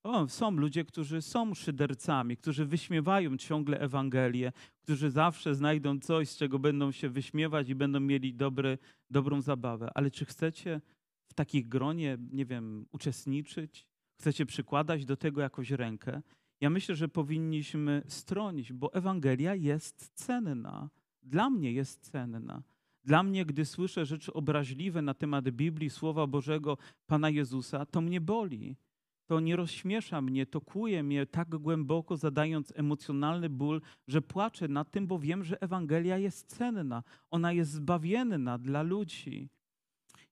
O, 0.08 0.28
są 0.28 0.52
ludzie, 0.52 0.86
którzy 0.86 1.22
są 1.22 1.54
szydercami, 1.54 2.38
którzy 2.38 2.66
wyśmiewają 2.66 3.38
ciągle 3.38 3.80
Ewangelię, 3.80 4.52
którzy 4.82 5.10
zawsze 5.10 5.56
znajdą 5.56 6.00
coś, 6.00 6.30
z 6.30 6.38
czego 6.38 6.60
będą 6.60 6.92
się 6.92 7.10
wyśmiewać 7.10 7.70
i 7.70 7.76
będą 7.76 8.00
mieli 8.00 8.34
dobry, 8.34 8.78
dobrą 9.10 9.42
zabawę. 9.42 9.90
Ale 9.96 10.12
czy 10.12 10.26
chcecie 10.26 10.82
w 11.28 11.34
takich 11.34 11.68
gronie, 11.68 12.18
nie 12.32 12.46
wiem, 12.46 12.86
uczestniczyć? 12.92 13.88
Chcecie 14.20 14.46
przykładać 14.46 15.06
do 15.06 15.18
tego 15.18 15.42
jakoś 15.42 15.72
rękę? 15.72 16.22
Ja 16.62 16.70
myślę, 16.70 16.96
że 16.96 17.08
powinniśmy 17.08 18.04
stronić, 18.08 18.74
bo 18.74 18.94
Ewangelia 18.94 19.56
jest 19.56 20.12
cenna. 20.14 20.90
Dla 21.24 21.50
mnie 21.50 21.72
jest 21.72 22.12
cenna. 22.12 22.64
Dla 23.04 23.24
mnie, 23.24 23.46
gdy 23.46 23.66
słyszę 23.66 24.06
rzeczy 24.06 24.34
obraźliwe 24.34 25.02
na 25.02 25.14
temat 25.14 25.50
Biblii, 25.50 25.90
Słowa 25.90 26.28
Bożego, 26.28 26.78
Pana 27.08 27.30
Jezusa, 27.30 27.86
to 27.86 28.02
mnie 28.02 28.22
boli 28.22 28.76
to 29.28 29.40
nie 29.40 29.56
rozśmiesza 29.56 30.22
mnie, 30.22 30.46
to 30.46 30.62
kuje 30.62 31.04
mnie 31.04 31.26
tak 31.26 31.50
głęboko, 31.50 32.18
zadając 32.18 32.74
emocjonalny 32.76 33.50
ból, 33.50 33.82
że 34.08 34.22
płaczę 34.22 34.68
nad 34.68 34.92
tym, 34.92 35.08
bo 35.08 35.20
wiem, 35.20 35.44
że 35.44 35.62
Ewangelia 35.62 36.18
jest 36.18 36.58
cenna, 36.58 37.04
ona 37.32 37.52
jest 37.52 37.72
zbawienna 37.72 38.58
dla 38.58 38.82
ludzi. 38.82 39.50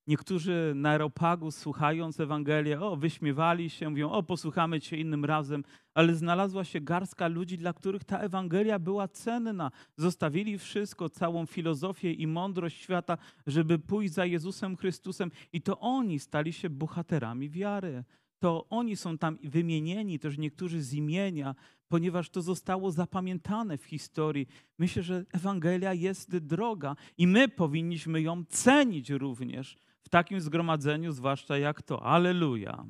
Niektórzy 0.08 0.74
na 0.76 0.90
aeropagu, 0.90 1.52
słuchając 1.52 2.20
Ewangelię, 2.20 2.82
o, 2.82 2.96
wyśmiewali 2.96 3.70
się, 3.70 3.90
mówią, 3.90 4.10
o, 4.10 4.24
posłuchamy 4.24 4.82
Cię 4.82 4.98
innym 4.98 5.26
razem, 5.26 5.64
ale 5.94 6.16
znalazła 6.16 6.64
się 6.64 6.82
garstka 6.82 7.28
ludzi, 7.28 7.58
dla 7.58 7.74
których 7.74 8.04
ta 8.04 8.20
Ewangelia 8.20 8.80
była 8.80 9.08
cenna. 9.08 9.72
Zostawili 9.98 10.58
wszystko, 10.58 11.10
całą 11.10 11.46
filozofię 11.46 12.14
i 12.14 12.28
mądrość 12.28 12.82
świata, 12.82 13.18
żeby 13.48 13.80
pójść 13.80 14.14
za 14.14 14.26
Jezusem 14.26 14.78
Chrystusem 14.78 15.32
i 15.54 15.62
to 15.62 15.80
oni 15.80 16.20
stali 16.20 16.54
się 16.54 16.70
bohaterami 16.70 17.50
wiary. 17.50 18.04
To 18.40 18.66
oni 18.70 18.96
są 18.96 19.18
tam 19.18 19.38
wymienieni, 19.44 20.20
też 20.20 20.38
niektórzy 20.38 20.82
z 20.82 20.94
imienia, 20.94 21.56
ponieważ 21.88 22.30
to 22.30 22.42
zostało 22.42 22.92
zapamiętane 22.92 23.78
w 23.78 23.84
historii. 23.84 24.48
Myślę, 24.80 25.04
że 25.04 25.26
Ewangelia 25.34 25.94
jest 25.94 26.38
droga 26.38 26.96
i 27.18 27.28
my 27.28 27.48
powinniśmy 27.48 28.22
ją 28.22 28.46
cenić 28.46 29.10
również 29.10 29.78
w 30.02 30.10
takim 30.10 30.42
zgromadzeniu, 30.42 31.12
zwłaszcza 31.12 31.58
jak 31.58 31.82
to. 31.82 32.04
Aleluja. 32.04 32.86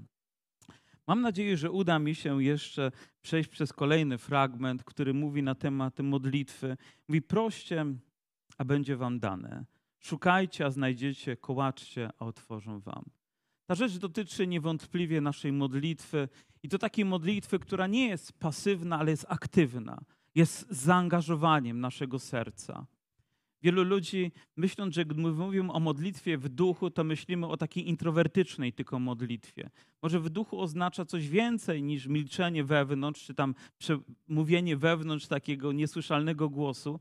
Mam 1.08 1.22
nadzieję, 1.22 1.58
że 1.58 1.72
uda 1.72 2.00
mi 2.00 2.16
się 2.16 2.44
jeszcze 2.44 2.92
przejść 3.22 3.50
przez 3.50 3.74
kolejny 3.74 4.18
fragment, 4.18 4.84
który 4.84 5.14
mówi 5.14 5.44
na 5.44 5.56
temat 5.56 6.00
modlitwy. 6.00 6.78
Mówi: 7.08 7.22
proście, 7.22 7.86
a 8.58 8.66
będzie 8.66 8.96
wam 8.96 9.20
dane. 9.20 9.66
Szukajcie, 10.00 10.66
a 10.66 10.72
znajdziecie, 10.72 11.38
kołaczcie, 11.38 12.10
a 12.20 12.26
otworzą 12.26 12.80
wam. 12.80 13.06
Ta 13.66 13.76
rzecz 13.76 13.98
dotyczy 13.98 14.48
niewątpliwie 14.48 15.22
naszej 15.22 15.52
modlitwy 15.52 16.28
i 16.64 16.70
to 16.70 16.78
takiej 16.78 17.06
modlitwy, 17.06 17.60
która 17.60 17.88
nie 17.88 18.08
jest 18.08 18.40
pasywna, 18.40 19.00
ale 19.00 19.12
jest 19.12 19.26
aktywna, 19.30 20.02
jest 20.36 20.68
zaangażowaniem 20.70 21.80
naszego 21.80 22.20
serca. 22.20 22.88
Wielu 23.62 23.84
ludzi, 23.84 24.32
myśląc, 24.56 24.96
że 24.96 25.06
gdy 25.06 25.22
mówimy 25.22 25.74
o 25.74 25.80
modlitwie 25.80 26.38
w 26.38 26.50
duchu, 26.50 26.92
to 26.92 27.04
myślimy 27.04 27.48
o 27.48 27.58
takiej 27.58 27.90
introwertycznej 27.90 28.74
tylko 28.74 29.00
modlitwie. 29.00 29.70
Może 30.02 30.20
w 30.20 30.30
duchu 30.30 30.60
oznacza 30.60 31.06
coś 31.06 31.30
więcej 31.30 31.84
niż 31.84 32.08
milczenie 32.08 32.64
wewnątrz, 32.64 33.26
czy 33.26 33.34
tam 33.34 33.56
mówienie 34.28 34.78
wewnątrz 34.78 35.28
takiego 35.28 35.72
niesłyszalnego 35.72 36.50
głosu, 36.50 37.00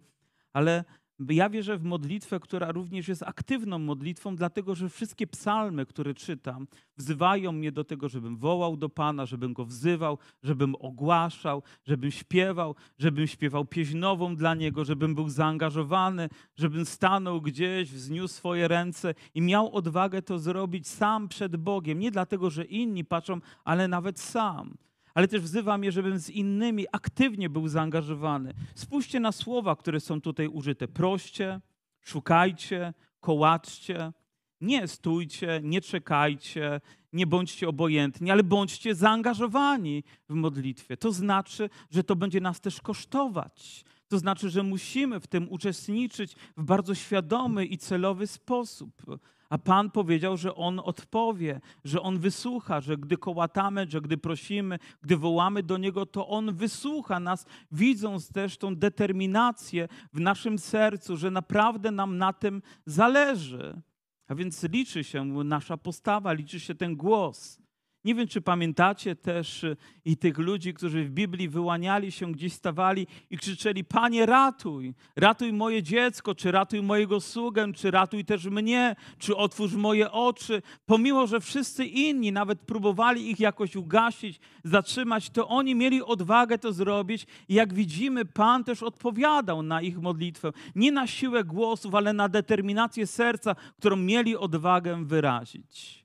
ale 0.52 0.84
ja 1.18 1.50
wierzę 1.50 1.78
w 1.78 1.84
modlitwę, 1.84 2.40
która 2.40 2.72
również 2.72 3.08
jest 3.08 3.22
aktywną 3.22 3.78
modlitwą, 3.78 4.36
dlatego 4.36 4.74
że 4.74 4.88
wszystkie 4.88 5.26
psalmy, 5.26 5.86
które 5.86 6.14
czytam, 6.14 6.66
wzywają 6.96 7.52
mnie 7.52 7.72
do 7.72 7.84
tego, 7.84 8.08
żebym 8.08 8.36
wołał 8.36 8.76
do 8.76 8.88
Pana, 8.88 9.26
żebym 9.26 9.52
go 9.52 9.64
wzywał, 9.64 10.18
żebym 10.42 10.74
ogłaszał, 10.74 11.62
żebym 11.84 12.10
śpiewał, 12.10 12.74
żebym 12.98 13.26
śpiewał 13.26 13.64
pieśń 13.64 13.96
nową 13.96 14.36
dla 14.36 14.54
Niego, 14.54 14.84
żebym 14.84 15.14
był 15.14 15.28
zaangażowany, 15.28 16.28
żebym 16.56 16.86
stanął 16.86 17.40
gdzieś, 17.40 17.92
wzniósł 17.92 18.34
swoje 18.34 18.68
ręce 18.68 19.14
i 19.34 19.40
miał 19.40 19.74
odwagę 19.74 20.22
to 20.22 20.38
zrobić 20.38 20.88
sam 20.88 21.28
przed 21.28 21.56
Bogiem. 21.56 21.98
Nie 21.98 22.10
dlatego, 22.10 22.50
że 22.50 22.64
inni 22.64 23.04
patrzą, 23.04 23.40
ale 23.64 23.88
nawet 23.88 24.20
sam 24.20 24.74
ale 25.14 25.28
też 25.28 25.40
wzywam 25.40 25.84
je, 25.84 25.92
żebym 25.92 26.18
z 26.18 26.30
innymi 26.30 26.86
aktywnie 26.92 27.50
był 27.50 27.68
zaangażowany. 27.68 28.54
Spójrzcie 28.74 29.20
na 29.20 29.32
słowa, 29.32 29.76
które 29.76 30.00
są 30.00 30.20
tutaj 30.20 30.48
użyte. 30.48 30.88
Proście, 30.88 31.60
szukajcie, 32.00 32.94
kołaczcie. 33.20 34.12
Nie 34.60 34.88
stójcie, 34.88 35.60
nie 35.62 35.80
czekajcie, 35.80 36.80
nie 37.12 37.26
bądźcie 37.26 37.68
obojętni, 37.68 38.30
ale 38.30 38.42
bądźcie 38.42 38.94
zaangażowani 38.94 40.04
w 40.28 40.34
modlitwie. 40.34 40.96
To 40.96 41.12
znaczy, 41.12 41.70
że 41.90 42.04
to 42.04 42.16
będzie 42.16 42.40
nas 42.40 42.60
też 42.60 42.80
kosztować. 42.80 43.84
To 44.14 44.18
znaczy, 44.18 44.50
że 44.50 44.62
musimy 44.62 45.20
w 45.20 45.26
tym 45.26 45.46
uczestniczyć 45.50 46.36
w 46.56 46.64
bardzo 46.64 46.94
świadomy 46.94 47.66
i 47.66 47.78
celowy 47.78 48.26
sposób. 48.26 49.02
A 49.50 49.58
Pan 49.58 49.90
powiedział, 49.90 50.36
że 50.36 50.54
On 50.54 50.80
odpowie, 50.84 51.60
że 51.84 52.02
On 52.02 52.18
wysłucha, 52.18 52.80
że 52.80 52.96
gdy 52.96 53.16
kołatamy, 53.16 53.86
że 53.88 54.00
gdy 54.00 54.16
prosimy, 54.18 54.78
gdy 55.02 55.16
wołamy 55.16 55.62
do 55.62 55.78
Niego, 55.78 56.06
to 56.06 56.28
On 56.28 56.54
wysłucha 56.54 57.20
nas, 57.20 57.46
widząc 57.72 58.28
też 58.28 58.58
tą 58.58 58.76
determinację 58.76 59.88
w 60.12 60.20
naszym 60.20 60.58
sercu, 60.58 61.16
że 61.16 61.30
naprawdę 61.30 61.90
nam 61.90 62.18
na 62.18 62.32
tym 62.32 62.62
zależy. 62.86 63.82
A 64.28 64.34
więc 64.34 64.62
liczy 64.62 65.04
się 65.04 65.24
nasza 65.24 65.76
postawa, 65.76 66.32
liczy 66.32 66.60
się 66.60 66.74
ten 66.74 66.96
głos. 66.96 67.63
Nie 68.04 68.14
wiem, 68.14 68.28
czy 68.28 68.40
pamiętacie 68.40 69.16
też 69.16 69.64
y, 69.64 69.76
i 70.04 70.16
tych 70.16 70.38
ludzi, 70.38 70.74
którzy 70.74 71.04
w 71.04 71.10
Biblii 71.10 71.48
wyłaniali 71.48 72.12
się, 72.12 72.32
gdzieś 72.32 72.52
stawali 72.52 73.06
i 73.30 73.38
krzyczeli: 73.38 73.84
Panie, 73.84 74.26
ratuj, 74.26 74.94
ratuj 75.16 75.52
moje 75.52 75.82
dziecko, 75.82 76.34
czy 76.34 76.52
ratuj 76.52 76.82
mojego 76.82 77.20
sługę, 77.20 77.72
czy 77.72 77.90
ratuj 77.90 78.24
też 78.24 78.44
mnie, 78.46 78.96
czy 79.18 79.36
otwórz 79.36 79.74
moje 79.74 80.10
oczy. 80.10 80.62
Pomimo, 80.86 81.26
że 81.26 81.40
wszyscy 81.40 81.84
inni 81.84 82.32
nawet 82.32 82.60
próbowali 82.60 83.30
ich 83.30 83.40
jakoś 83.40 83.76
ugasić, 83.76 84.40
zatrzymać, 84.64 85.30
to 85.30 85.48
oni 85.48 85.74
mieli 85.74 86.02
odwagę 86.02 86.58
to 86.58 86.72
zrobić. 86.72 87.26
I 87.48 87.54
jak 87.54 87.74
widzimy, 87.74 88.24
Pan 88.24 88.64
też 88.64 88.82
odpowiadał 88.82 89.62
na 89.62 89.82
ich 89.82 90.00
modlitwę. 90.00 90.52
Nie 90.74 90.92
na 90.92 91.06
siłę 91.06 91.44
głosów, 91.44 91.94
ale 91.94 92.12
na 92.12 92.28
determinację 92.28 93.06
serca, 93.06 93.56
którą 93.78 93.96
mieli 93.96 94.36
odwagę 94.36 95.04
wyrazić. 95.04 96.03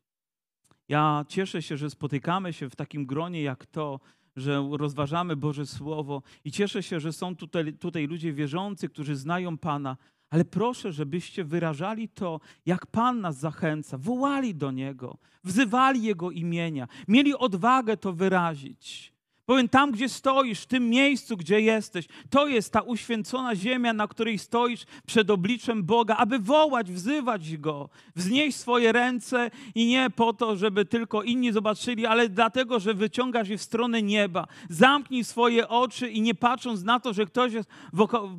Ja 0.90 1.26
cieszę 1.28 1.62
się, 1.62 1.78
że 1.78 1.90
spotykamy 1.90 2.54
się 2.54 2.70
w 2.70 2.76
takim 2.76 3.06
gronie 3.06 3.42
jak 3.42 3.66
to, 3.66 4.00
że 4.36 4.70
rozważamy 4.72 5.36
Boże 5.36 5.66
Słowo 5.66 6.22
i 6.44 6.52
cieszę 6.52 6.84
się, 6.84 7.00
że 7.00 7.14
są 7.14 7.36
tutaj, 7.36 7.74
tutaj 7.74 8.08
ludzie 8.08 8.34
wierzący, 8.34 8.90
którzy 8.90 9.16
znają 9.16 9.58
Pana, 9.58 9.98
ale 10.30 10.46
proszę, 10.46 10.92
żebyście 10.92 11.44
wyrażali 11.44 12.10
to, 12.10 12.40
jak 12.66 12.86
Pan 12.86 13.22
nas 13.22 13.38
zachęca, 13.38 13.98
wołali 13.98 14.56
do 14.56 14.72
Niego, 14.72 15.18
wzywali 15.44 16.04
Jego 16.04 16.32
imienia, 16.32 16.88
mieli 17.08 17.36
odwagę 17.36 17.98
to 17.98 18.14
wyrazić. 18.14 19.14
Powiem, 19.50 19.70
tam 19.70 19.92
gdzie 19.92 20.10
stoisz, 20.10 20.62
w 20.62 20.66
tym 20.66 20.90
miejscu, 20.90 21.38
gdzie 21.38 21.62
jesteś, 21.62 22.08
to 22.30 22.48
jest 22.48 22.74
ta 22.74 22.82
uświęcona 22.82 23.56
ziemia, 23.56 23.94
na 23.94 24.08
której 24.08 24.40
stoisz 24.40 24.86
przed 25.08 25.30
obliczem 25.30 25.84
Boga, 25.84 26.16
aby 26.16 26.40
wołać, 26.40 26.92
wzywać 26.92 27.58
Go, 27.58 27.90
wznieść 28.16 28.58
swoje 28.58 28.92
ręce 28.92 29.52
i 29.76 29.86
nie 29.86 30.10
po 30.10 30.34
to, 30.34 30.56
żeby 30.58 30.86
tylko 30.86 31.24
inni 31.24 31.52
zobaczyli, 31.52 32.06
ale 32.06 32.30
dlatego, 32.30 32.80
że 32.80 32.94
wyciągasz 32.94 33.50
je 33.50 33.58
w 33.58 33.62
stronę 33.62 34.02
nieba. 34.02 34.48
Zamknij 34.70 35.24
swoje 35.24 35.68
oczy 35.68 36.10
i 36.10 36.22
nie 36.22 36.36
patrząc 36.36 36.84
na 36.84 37.00
to, 37.00 37.14
że 37.14 37.26
ktoś 37.26 37.54
jest 37.54 37.70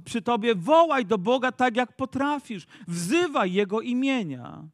przy 0.05 0.23
Tobie, 0.23 0.55
wołaj 0.55 1.07
do 1.07 1.19
Boga 1.19 1.53
tak, 1.53 1.77
jak 1.77 1.97
potrafisz. 1.97 2.67
Wzywaj 2.89 3.53
Jego 3.53 3.81
imienia. 3.81 4.69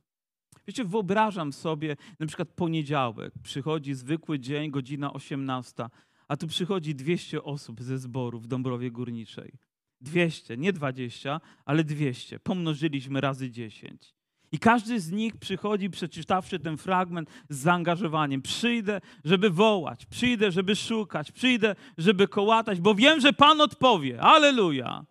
Wiecie, 0.68 0.85
wyobrażam 0.85 1.53
sobie 1.53 1.96
na 2.20 2.27
przykład 2.27 2.49
poniedziałek, 2.49 3.35
przychodzi 3.42 3.94
zwykły 3.94 4.38
dzień, 4.38 4.70
godzina 4.70 5.12
18 5.12 5.85
a 6.29 6.37
tu 6.37 6.47
przychodzi 6.47 6.95
200 6.95 7.43
osób 7.43 7.83
ze 7.83 7.99
zboru 7.99 8.41
w 8.41 8.47
Dąbrowie 8.47 8.91
Górniczej. 8.91 9.53
200, 10.01 10.57
nie 10.57 10.73
20, 10.73 11.41
ale 11.65 11.85
200. 11.85 12.41
Pomnożyliśmy 12.41 13.21
razy 13.21 13.51
10. 13.51 14.15
I 14.53 14.59
każdy 14.59 15.01
z 15.01 15.11
nich 15.11 15.37
przychodzi, 15.37 15.91
przeczytawszy 15.91 16.59
ten 16.59 16.77
fragment 16.77 17.31
z 17.49 17.57
zaangażowaniem. 17.57 18.43
Przyjdę, 18.43 19.01
żeby 19.25 19.51
wołać, 19.51 20.07
przyjdę, 20.07 20.53
żeby 20.53 20.77
szukać, 20.77 21.33
przyjdę, 21.33 21.77
żeby 21.99 22.29
kołatać, 22.29 22.81
bo 22.81 22.95
wiem, 22.95 23.21
że 23.21 23.33
Pan 23.33 23.61
odpowie. 23.61 24.21
Aleluja! 24.21 25.07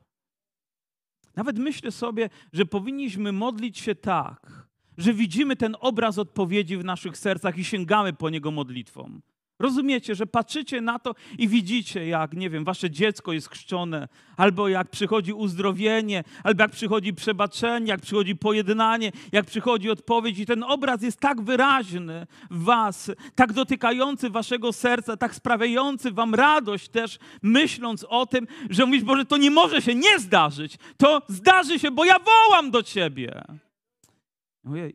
Nawet 1.35 1.57
myślę 1.57 1.91
sobie, 1.91 2.29
że 2.53 2.65
powinniśmy 2.65 3.31
modlić 3.31 3.77
się 3.77 3.95
tak, 3.95 4.67
że 4.97 5.13
widzimy 5.13 5.55
ten 5.55 5.75
obraz 5.79 6.17
odpowiedzi 6.17 6.77
w 6.77 6.85
naszych 6.85 7.17
sercach 7.17 7.57
i 7.57 7.65
sięgamy 7.65 8.13
po 8.13 8.29
niego 8.29 8.51
modlitwą. 8.51 9.19
Rozumiecie, 9.59 10.15
że 10.15 10.27
patrzycie 10.27 10.81
na 10.81 10.99
to 10.99 11.15
i 11.37 11.47
widzicie, 11.47 12.07
jak, 12.07 12.33
nie 12.33 12.49
wiem, 12.49 12.63
wasze 12.63 12.91
dziecko 12.91 13.33
jest 13.33 13.49
chrzczone, 13.49 14.07
albo 14.37 14.67
jak 14.67 14.89
przychodzi 14.89 15.33
uzdrowienie, 15.33 16.23
albo 16.43 16.63
jak 16.63 16.71
przychodzi 16.71 17.13
przebaczenie, 17.13 17.87
jak 17.87 18.01
przychodzi 18.01 18.35
pojednanie, 18.35 19.11
jak 19.31 19.45
przychodzi 19.45 19.89
odpowiedź. 19.89 20.39
I 20.39 20.45
ten 20.45 20.63
obraz 20.63 21.01
jest 21.01 21.19
tak 21.19 21.41
wyraźny 21.41 22.27
w 22.51 22.63
was, 22.63 23.11
tak 23.35 23.53
dotykający 23.53 24.29
waszego 24.29 24.73
serca, 24.73 25.17
tak 25.17 25.35
sprawiający 25.35 26.11
wam 26.11 26.35
radość 26.35 26.89
też, 26.89 27.19
myśląc 27.41 28.05
o 28.09 28.25
tym, 28.25 28.47
że 28.69 28.85
mówisz, 28.85 29.03
Boże, 29.03 29.25
to 29.25 29.37
nie 29.37 29.51
może 29.51 29.81
się 29.81 29.95
nie 29.95 30.19
zdarzyć. 30.19 30.77
To 30.97 31.21
zdarzy 31.27 31.79
się, 31.79 31.91
bo 31.91 32.05
ja 32.05 32.15
wołam 32.19 32.71
do 32.71 32.83
ciebie. 32.83 33.43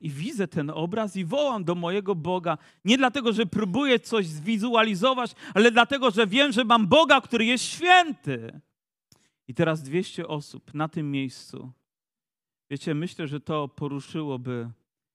I 0.01 0.11
widzę 0.11 0.49
ten 0.49 0.71
obraz 0.71 1.17
i 1.17 1.25
wołam 1.25 1.65
do 1.65 1.75
mojego 1.75 2.15
Boga. 2.15 2.59
Nie 2.85 2.99
dlatego, 2.99 3.33
że 3.33 3.47
próbuję 3.47 4.01
coś 4.01 4.27
zwizualizować, 4.27 5.35
ale 5.55 5.71
dlatego, 5.71 6.11
że 6.11 6.27
wiem, 6.27 6.53
że 6.53 6.65
mam 6.65 6.87
Boga, 6.87 7.21
który 7.21 7.45
jest 7.45 7.65
święty. 7.65 8.61
I 9.49 9.55
teraz 9.55 9.83
200 9.83 10.29
osób 10.29 10.75
na 10.75 10.89
tym 10.89 11.11
miejscu. 11.11 11.73
Wiecie, 12.71 12.95
myślę, 12.95 13.27
że 13.29 13.41
to 13.41 13.69
poruszyłoby 13.69 14.71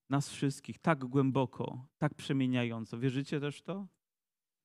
nas 0.10 0.30
wszystkich 0.30 0.80
tak 0.80 1.06
głęboko, 1.06 1.86
tak 1.98 2.13
przemieniająco. 2.13 3.00
Wierzycie 3.00 3.39
też 3.39 3.62
to? 3.62 3.88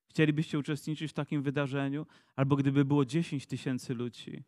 Chcielibyście 0.08 0.58
uczestniczyć 0.58 1.10
w 1.10 1.14
takim 1.14 1.42
wydarzeniu? 1.42 2.06
Albo 2.36 2.56
gdyby 2.56 2.84
było 2.84 3.04
10 3.04 3.46
tysięcy 3.46 3.94
ludzi, 3.94 4.42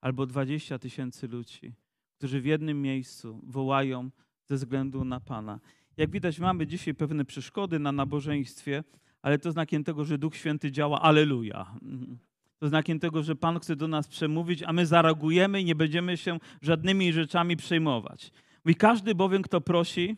albo 0.00 0.26
20 0.26 0.78
tysięcy 0.78 1.28
ludzi, 1.28 1.72
którzy 2.18 2.40
w 2.40 2.44
jednym 2.44 2.82
miejscu 2.82 3.40
wołają 3.42 4.10
ze 4.48 4.56
względu 4.56 5.04
na 5.04 5.20
Pana. 5.20 5.60
Jak 5.96 6.10
widać, 6.10 6.38
mamy 6.38 6.66
dzisiaj 6.66 6.94
pewne 6.94 7.24
przeszkody 7.24 7.78
na 7.78 7.92
nabożeństwie, 7.92 8.84
ale 9.22 9.38
to 9.38 9.52
znakiem 9.52 9.84
tego, 9.84 10.04
że 10.04 10.18
Duch 10.18 10.36
Święty 10.36 10.72
działa. 10.72 11.00
Aleluja. 11.00 11.74
Mhm. 11.82 12.18
To 12.58 12.68
znakiem 12.68 12.98
tego, 12.98 13.22
że 13.22 13.36
Pan 13.36 13.60
chce 13.60 13.76
do 13.76 13.88
nas 13.88 14.08
przemówić, 14.08 14.62
a 14.62 14.72
my 14.72 14.86
zareagujemy 14.86 15.60
i 15.60 15.64
nie 15.64 15.74
będziemy 15.74 16.16
się 16.16 16.38
żadnymi 16.62 17.12
rzeczami 17.12 17.56
przejmować. 17.56 18.32
Mówi, 18.64 18.74
każdy 18.74 19.14
bowiem, 19.14 19.42
kto 19.42 19.60
prosi, 19.60 20.16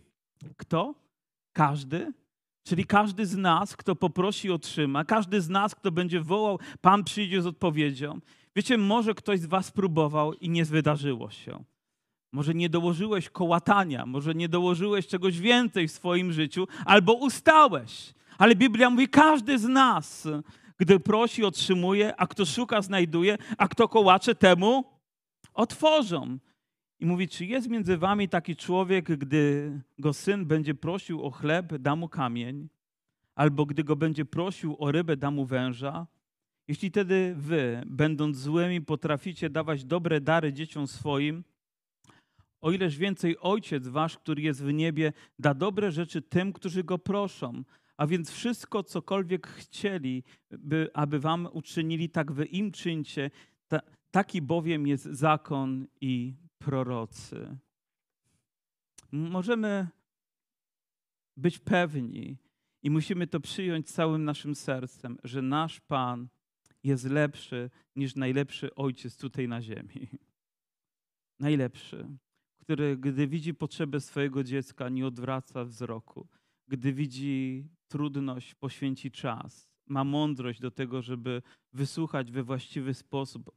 kto? 0.57 0.95
Każdy? 1.53 2.12
Czyli 2.62 2.85
każdy 2.85 3.27
z 3.27 3.37
nas, 3.37 3.77
kto 3.77 3.97
poprosi, 3.97 4.51
otrzyma. 4.51 5.05
Każdy 5.05 5.40
z 5.40 5.49
nas, 5.49 5.75
kto 5.75 5.93
będzie 5.93 6.21
wołał, 6.21 6.59
Pan 6.81 7.05
przyjdzie 7.05 7.43
z 7.43 7.47
odpowiedzią. 7.47 8.21
Wiecie, 8.57 8.79
może 8.79 9.14
ktoś 9.14 9.40
z 9.40 9.47
was 9.47 9.71
próbował 9.71 10.35
i 10.35 10.51
nie 10.51 10.64
wydarzyło 10.64 11.31
się. 11.31 11.64
Może 12.33 12.55
nie 12.55 12.69
dołożyłeś 12.69 13.29
kołatania, 13.29 14.07
może 14.07 14.35
nie 14.35 14.49
dołożyłeś 14.49 15.07
czegoś 15.07 15.38
więcej 15.38 15.88
w 15.88 15.93
swoim 15.93 16.33
życiu, 16.33 16.69
albo 16.85 17.12
ustałeś. 17.12 18.14
Ale 18.38 18.57
Biblia 18.57 18.90
mówi, 18.90 19.09
każdy 19.09 19.59
z 19.59 19.64
nas, 19.64 20.29
gdy 20.79 21.01
prosi, 21.01 21.45
otrzymuje, 21.45 22.16
a 22.16 22.27
kto 22.27 22.47
szuka, 22.47 22.83
znajduje, 22.83 23.38
a 23.59 23.69
kto 23.69 23.88
kołacze, 23.88 24.35
temu 24.35 24.85
otworzą. 25.55 26.38
I 27.01 27.07
mówi, 27.07 27.29
czy 27.29 27.47
jest 27.47 27.69
między 27.69 27.97
wami 27.97 28.29
taki 28.29 28.57
człowiek, 28.57 29.05
gdy 29.19 29.73
go 29.99 30.12
syn 30.12 30.47
będzie 30.47 30.75
prosił 30.75 31.23
o 31.23 31.31
chleb, 31.31 31.77
da 31.79 31.97
mu 31.97 32.09
kamień, 32.09 32.69
albo 33.35 33.66
gdy 33.66 33.85
go 33.85 33.97
będzie 33.97 34.25
prosił 34.25 34.77
o 34.79 34.93
rybę, 34.93 35.16
da 35.16 35.31
mu 35.31 35.47
węża? 35.47 36.07
Jeśli 36.69 36.90
wtedy 36.90 37.35
wy, 37.37 37.83
będąc 37.87 38.37
złymi, 38.37 38.81
potraficie 38.81 39.51
dawać 39.51 39.85
dobre 39.85 40.21
dary 40.21 40.53
dzieciom 40.53 40.87
swoim, 40.87 41.45
o 42.61 42.73
ileż 42.73 42.96
więcej 42.96 43.37
Ojciec 43.38 43.88
Wasz, 43.88 44.18
który 44.18 44.42
jest 44.42 44.64
w 44.64 44.73
niebie, 44.73 45.12
da 45.38 45.55
dobre 45.55 45.92
rzeczy 45.92 46.23
tym, 46.23 46.53
którzy 46.53 46.85
Go 46.85 46.99
proszą. 46.99 47.64
A 47.96 48.07
więc 48.07 48.31
wszystko, 48.31 48.83
cokolwiek 48.83 49.46
chcieli, 49.46 50.25
by, 50.51 50.90
aby 50.94 51.20
Wam 51.20 51.49
uczynili, 51.53 52.11
tak 52.11 52.33
Wy 52.33 52.44
im 52.44 52.73
czyńcie. 52.73 53.31
Ta, 53.68 53.81
taki 54.11 54.42
bowiem 54.42 54.87
jest 54.87 55.05
zakon 55.05 55.87
i 56.01 56.35
prorocy. 56.59 57.57
Możemy 59.12 59.88
być 61.37 61.59
pewni 61.59 62.37
i 62.83 62.90
musimy 62.90 63.27
to 63.27 63.40
przyjąć 63.40 63.90
całym 63.90 64.25
naszym 64.25 64.55
sercem, 64.55 65.18
że 65.25 65.42
nasz 65.42 65.81
Pan 65.81 66.29
jest 66.85 67.05
lepszy 67.05 67.70
niż 67.96 68.16
najlepszy 68.16 68.75
ojciec 68.75 69.16
tutaj 69.16 69.49
na 69.49 69.62
ziemi. 69.62 70.09
Najlepszy, 71.38 72.09
który, 72.70 72.96
gdy 72.96 73.26
widzi 73.26 73.54
potrzebę 73.54 74.00
swojego 74.00 74.44
dziecka, 74.44 74.88
nie 74.88 75.06
odwraca 75.06 75.64
wzroku. 75.64 76.28
Gdy 76.68 76.92
widzi 76.92 77.64
trudność, 77.88 78.54
poświęci 78.54 79.11
czas. 79.11 79.68
Ma 79.87 80.04
mądrość 80.04 80.61
do 80.61 80.70
tego, 80.70 81.02
żeby 81.02 81.42
wysłuchać 81.72 82.33
we 82.33 82.42
właściwy 82.42 82.94
sposób 82.94 83.50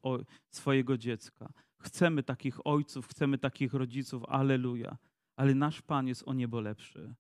swojego 0.50 0.98
dziecka. 0.98 1.54
Chcemy 1.82 2.24
takich 2.24 2.68
ojców, 2.68 3.08
chcemy 3.08 3.38
takich 3.38 3.74
rodziców, 3.74 4.24
aleluja. 4.28 4.98
Ale 5.36 5.56
nasz 5.56 5.82
Pan 5.82 6.08
jest 6.08 6.24
o 6.26 6.34
niebo 6.34 6.62
lepszy 6.62 7.16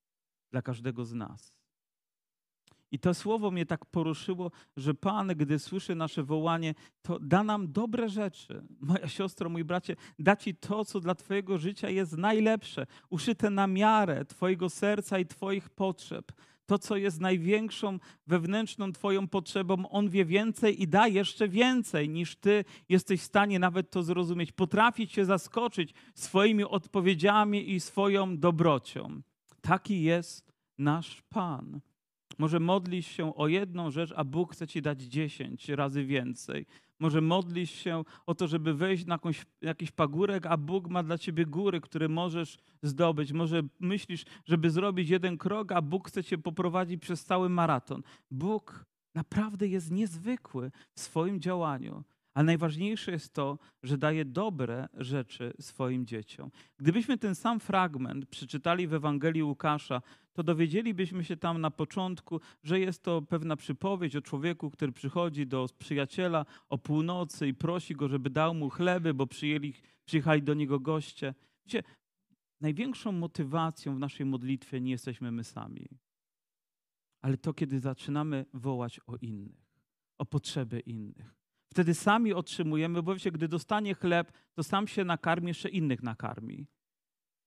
dla 0.52 0.62
każdego 0.62 1.06
z 1.06 1.14
nas. 1.14 1.63
I 2.94 3.00
to 3.00 3.14
słowo 3.14 3.52
mnie 3.52 3.66
tak 3.66 3.86
poruszyło, 3.86 4.52
że 4.78 4.94
Pan, 4.94 5.28
gdy 5.28 5.60
słyszy 5.60 5.96
nasze 5.96 6.24
wołanie, 6.24 6.76
to 7.02 7.20
da 7.20 7.44
nam 7.44 7.72
dobre 7.72 8.10
rzeczy. 8.10 8.64
Moja 8.80 9.08
siostro, 9.08 9.50
mój 9.50 9.64
bracie, 9.64 9.96
da 10.20 10.36
Ci 10.36 10.56
to, 10.56 10.86
co 10.86 11.00
dla 11.00 11.16
Twojego 11.16 11.58
życia 11.58 11.90
jest 11.90 12.18
najlepsze, 12.18 12.86
uszyte 13.10 13.50
na 13.50 13.68
miarę 13.68 14.26
Twojego 14.26 14.70
serca 14.70 15.20
i 15.20 15.26
Twoich 15.26 15.70
potrzeb. 15.70 16.32
To, 16.66 16.80
co 16.80 16.98
jest 16.98 17.22
największą 17.22 18.00
wewnętrzną 18.28 18.92
Twoją 18.92 19.28
potrzebą, 19.28 19.90
On 19.90 20.10
wie 20.10 20.26
więcej 20.26 20.82
i 20.82 20.88
da 20.88 21.08
jeszcze 21.08 21.48
więcej, 21.48 22.10
niż 22.10 22.36
Ty 22.36 22.66
jesteś 22.90 23.22
w 23.22 23.24
stanie 23.24 23.60
nawet 23.60 23.90
to 23.90 24.04
zrozumieć. 24.04 24.52
Potrafi 24.52 25.08
Cię 25.08 25.26
zaskoczyć 25.26 25.94
swoimi 26.16 26.64
odpowiedziami 26.64 27.72
i 27.72 27.80
swoją 27.80 28.38
dobrocią. 28.38 29.22
Taki 29.62 30.04
jest 30.04 30.54
nasz 30.78 31.22
Pan. 31.30 31.82
Może 32.38 32.60
modlisz 32.60 33.08
się 33.08 33.36
o 33.36 33.48
jedną 33.48 33.92
rzecz, 33.92 34.14
a 34.16 34.24
Bóg 34.24 34.54
chce 34.54 34.68
ci 34.68 34.82
dać 34.82 35.02
dziesięć 35.02 35.70
razy 35.70 36.06
więcej. 36.06 36.66
Może 37.00 37.22
modlisz 37.22 37.72
się 37.72 38.04
o 38.26 38.36
to, 38.36 38.48
żeby 38.48 38.74
wejść 38.74 39.06
na 39.06 39.16
jakąś, 39.16 39.46
jakiś 39.62 39.92
pagórek, 39.92 40.46
a 40.46 40.58
Bóg 40.58 40.90
ma 40.90 41.04
dla 41.04 41.18
ciebie 41.18 41.46
góry, 41.46 41.82
które 41.82 42.08
możesz 42.08 42.58
zdobyć. 42.84 43.32
Może 43.34 43.62
myślisz, 43.80 44.26
żeby 44.46 44.70
zrobić 44.70 45.10
jeden 45.10 45.38
krok, 45.38 45.72
a 45.72 45.82
Bóg 45.82 46.08
chce 46.08 46.24
cię 46.24 46.38
poprowadzić 46.38 47.02
przez 47.02 47.26
cały 47.26 47.50
maraton. 47.50 48.04
Bóg 48.32 48.86
naprawdę 49.16 49.68
jest 49.68 49.92
niezwykły 49.92 50.72
w 50.96 51.00
swoim 51.00 51.42
działaniu. 51.42 52.04
A 52.34 52.44
najważniejsze 52.44 53.12
jest 53.12 53.34
to, 53.34 53.60
że 53.84 53.98
daje 53.98 54.26
dobre 54.26 54.88
rzeczy 54.94 55.54
swoim 55.60 56.06
dzieciom. 56.06 56.52
Gdybyśmy 56.78 57.18
ten 57.18 57.36
sam 57.36 57.60
fragment 57.60 58.26
przeczytali 58.26 58.88
w 58.88 58.94
Ewangelii 58.94 59.44
Łukasza, 59.44 60.02
to 60.34 60.44
dowiedzielibyśmy 60.44 61.24
się 61.24 61.38
tam 61.38 61.62
na 61.62 61.72
początku, 61.72 62.42
że 62.64 62.80
jest 62.80 63.04
to 63.04 63.22
pewna 63.22 63.56
przypowieść 63.56 64.16
o 64.16 64.22
człowieku, 64.22 64.72
który 64.72 64.92
przychodzi 64.92 65.48
do 65.48 65.68
przyjaciela 65.80 66.46
o 66.70 66.78
północy 66.78 67.48
i 67.48 67.54
prosi 67.54 67.96
go, 67.96 68.08
żeby 68.08 68.30
dał 68.30 68.54
mu 68.54 68.70
chleby, 68.70 69.14
bo 69.14 69.28
przyjęli, 69.28 69.74
przyjechali 70.06 70.44
do 70.44 70.54
niego 70.54 70.80
goście. 70.80 71.34
Wiecie, 71.66 71.84
największą 72.62 73.12
motywacją 73.12 73.96
w 73.96 74.00
naszej 74.00 74.26
modlitwie 74.26 74.82
nie 74.82 74.92
jesteśmy 74.92 75.32
my 75.32 75.44
sami, 75.44 75.88
ale 77.22 77.38
to, 77.38 77.54
kiedy 77.54 77.80
zaczynamy 77.80 78.46
wołać 78.54 79.00
o 79.08 79.16
innych, 79.16 79.76
o 80.18 80.26
potrzeby 80.26 80.80
innych. 80.80 81.36
Wtedy 81.74 81.94
sami 81.94 82.34
otrzymujemy, 82.34 83.04
bo 83.04 83.14
wiecie, 83.14 83.32
gdy 83.32 83.48
dostanie 83.48 83.94
chleb, 83.96 84.32
to 84.54 84.64
sam 84.64 84.88
się 84.88 85.04
nakarmi, 85.04 85.48
jeszcze 85.48 85.70
innych 85.70 86.04
nakarmi. 86.04 86.68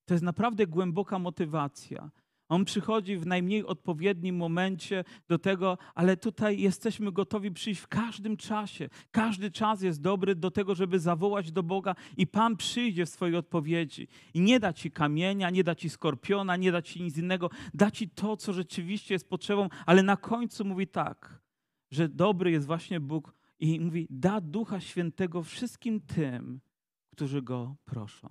To 0.04 0.14
jest 0.14 0.24
naprawdę 0.24 0.66
głęboka 0.66 1.18
motywacja. 1.18 2.10
On 2.48 2.64
przychodzi 2.64 3.16
w 3.16 3.26
najmniej 3.26 3.64
odpowiednim 3.64 4.36
momencie 4.36 5.04
do 5.28 5.38
tego, 5.38 5.78
ale 5.94 6.16
tutaj 6.16 6.60
jesteśmy 6.60 7.12
gotowi 7.12 7.50
przyjść 7.50 7.80
w 7.80 7.88
każdym 7.88 8.36
czasie. 8.36 8.88
Każdy 9.10 9.50
czas 9.50 9.82
jest 9.82 10.00
dobry 10.00 10.34
do 10.34 10.50
tego, 10.50 10.74
żeby 10.74 11.00
zawołać 11.00 11.52
do 11.52 11.62
Boga 11.62 11.94
i 12.16 12.26
Pan 12.26 12.56
przyjdzie 12.56 13.06
w 13.06 13.10
swojej 13.10 13.36
odpowiedzi. 13.36 14.08
I 14.34 14.40
nie 14.40 14.60
da 14.60 14.72
ci 14.72 14.90
kamienia, 14.90 15.50
nie 15.50 15.64
da 15.64 15.74
ci 15.74 15.90
skorpiona, 15.90 16.56
nie 16.56 16.72
da 16.72 16.82
ci 16.82 17.02
nic 17.02 17.18
innego. 17.18 17.50
Da 17.74 17.90
ci 17.90 18.08
to, 18.08 18.36
co 18.36 18.52
rzeczywiście 18.52 19.14
jest 19.14 19.28
potrzebą, 19.28 19.68
ale 19.86 20.02
na 20.02 20.16
końcu 20.16 20.64
mówi 20.64 20.86
tak, 20.86 21.40
że 21.90 22.08
dobry 22.08 22.50
jest 22.50 22.66
właśnie 22.66 23.00
Bóg 23.00 23.34
i 23.60 23.80
mówi, 23.80 24.06
da 24.10 24.40
Ducha 24.40 24.80
Świętego 24.80 25.42
wszystkim 25.42 26.00
tym, 26.00 26.60
którzy 27.10 27.42
Go 27.42 27.76
proszą. 27.84 28.28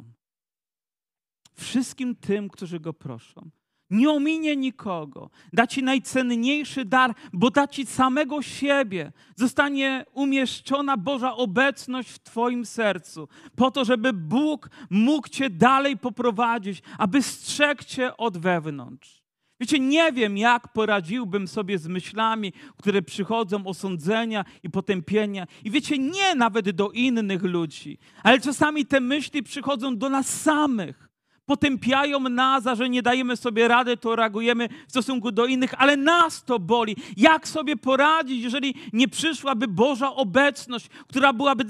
Wszystkim 1.53 2.15
tym, 2.15 2.49
którzy 2.49 2.79
Go 2.79 2.93
proszą. 2.93 3.49
Nie 3.89 4.09
ominie 4.09 4.55
nikogo. 4.55 5.29
Da 5.53 5.67
ci 5.67 5.83
najcenniejszy 5.83 6.85
dar, 6.85 7.15
bo 7.33 7.51
da 7.51 7.67
ci 7.67 7.85
samego 7.85 8.41
siebie. 8.41 9.11
Zostanie 9.35 10.05
umieszczona 10.13 10.97
Boża 10.97 11.35
obecność 11.35 12.09
w 12.09 12.19
Twoim 12.19 12.65
sercu, 12.65 13.27
po 13.55 13.71
to, 13.71 13.85
żeby 13.85 14.13
Bóg 14.13 14.69
mógł 14.89 15.29
Cię 15.29 15.49
dalej 15.49 15.97
poprowadzić, 15.97 16.81
aby 16.97 17.21
strzegł 17.21 17.83
Cię 17.83 18.17
od 18.17 18.37
wewnątrz. 18.37 19.25
Wiecie, 19.59 19.79
nie 19.79 20.11
wiem, 20.11 20.37
jak 20.37 20.73
poradziłbym 20.73 21.47
sobie 21.47 21.77
z 21.77 21.87
myślami, 21.87 22.53
które 22.77 23.01
przychodzą, 23.01 23.67
osądzenia 23.67 24.45
i 24.63 24.69
potępienia. 24.69 25.47
I 25.63 25.71
wiecie, 25.71 25.97
nie 25.97 26.35
nawet 26.35 26.69
do 26.69 26.91
innych 26.91 27.43
ludzi, 27.43 27.97
ale 28.23 28.39
czasami 28.39 28.85
te 28.85 28.99
myśli 28.99 29.43
przychodzą 29.43 29.97
do 29.97 30.09
nas 30.09 30.41
samych 30.41 31.09
potępiają 31.45 32.19
nas, 32.19 32.67
a 32.67 32.75
że 32.75 32.89
nie 32.89 33.01
dajemy 33.01 33.37
sobie 33.37 33.67
rady, 33.67 33.97
to 33.97 34.15
reagujemy 34.15 34.69
w 34.87 34.91
stosunku 34.91 35.31
do 35.31 35.45
innych, 35.45 35.73
ale 35.77 35.97
nas 35.97 36.43
to 36.43 36.59
boli. 36.59 36.95
Jak 37.17 37.47
sobie 37.47 37.77
poradzić, 37.77 38.43
jeżeli 38.43 38.75
nie 38.93 39.07
przyszłaby 39.07 39.67
Boża 39.67 40.13
obecność, 40.13 40.87
która 41.07 41.33
byłaby 41.33 41.65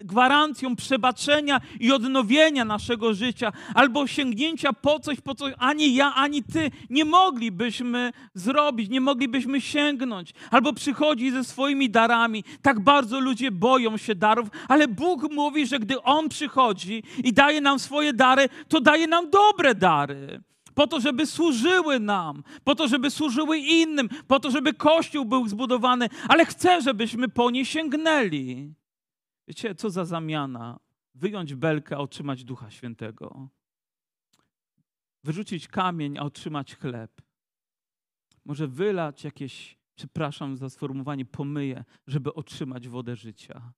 gwarancją 0.00 0.76
przebaczenia 0.76 1.60
i 1.80 1.92
odnowienia 1.92 2.64
naszego 2.64 3.14
życia, 3.14 3.52
albo 3.74 4.06
sięgnięcia 4.06 4.72
po 4.72 5.00
coś, 5.00 5.20
po 5.20 5.34
coś 5.34 5.52
ani 5.58 5.94
ja, 5.94 6.14
ani 6.14 6.42
ty 6.42 6.70
nie 6.90 7.04
moglibyśmy 7.04 8.12
zrobić, 8.34 8.90
nie 8.90 9.00
moglibyśmy 9.00 9.60
sięgnąć, 9.60 10.32
albo 10.50 10.72
przychodzi 10.72 11.30
ze 11.30 11.44
swoimi 11.44 11.90
darami. 11.90 12.44
Tak 12.62 12.80
bardzo 12.80 13.20
ludzie 13.20 13.50
boją 13.50 13.96
się 13.96 14.14
darów, 14.14 14.48
ale 14.68 14.88
Bóg 14.88 15.32
mówi, 15.32 15.66
że 15.66 15.78
gdy 15.78 16.02
On 16.02 16.28
przychodzi 16.28 17.02
i 17.24 17.32
daje 17.32 17.60
nam 17.60 17.78
swoje 17.78 18.12
dary, 18.12 18.48
to 18.68 18.80
daje 18.80 19.06
nam 19.06 19.30
dobre 19.30 19.74
dary, 19.74 20.40
po 20.74 20.86
to, 20.86 21.00
żeby 21.00 21.26
służyły 21.26 22.00
nam, 22.00 22.42
po 22.64 22.74
to, 22.74 22.88
żeby 22.88 23.10
służyły 23.10 23.58
innym, 23.58 24.08
po 24.28 24.40
to, 24.40 24.50
żeby 24.50 24.74
Kościół 24.74 25.24
był 25.24 25.48
zbudowany, 25.48 26.08
ale 26.28 26.44
chcę, 26.46 26.82
żebyśmy 26.82 27.28
po 27.28 27.50
nie 27.50 27.64
sięgnęli. 27.64 28.74
Wiecie, 29.48 29.74
co 29.74 29.90
za 29.90 30.04
zamiana? 30.04 30.80
Wyjąć 31.14 31.54
belkę, 31.54 31.96
a 31.96 31.98
otrzymać 31.98 32.44
Ducha 32.44 32.70
Świętego. 32.70 33.48
wyrzucić 35.24 35.68
kamień, 35.68 36.18
a 36.18 36.22
otrzymać 36.22 36.76
chleb. 36.76 37.22
Może 38.44 38.68
wylać 38.68 39.24
jakieś, 39.24 39.78
przepraszam 39.94 40.56
za 40.56 40.70
sformułowanie, 40.70 41.24
pomyje, 41.24 41.84
żeby 42.06 42.34
otrzymać 42.34 42.88
wodę 42.88 43.16
życia 43.16 43.72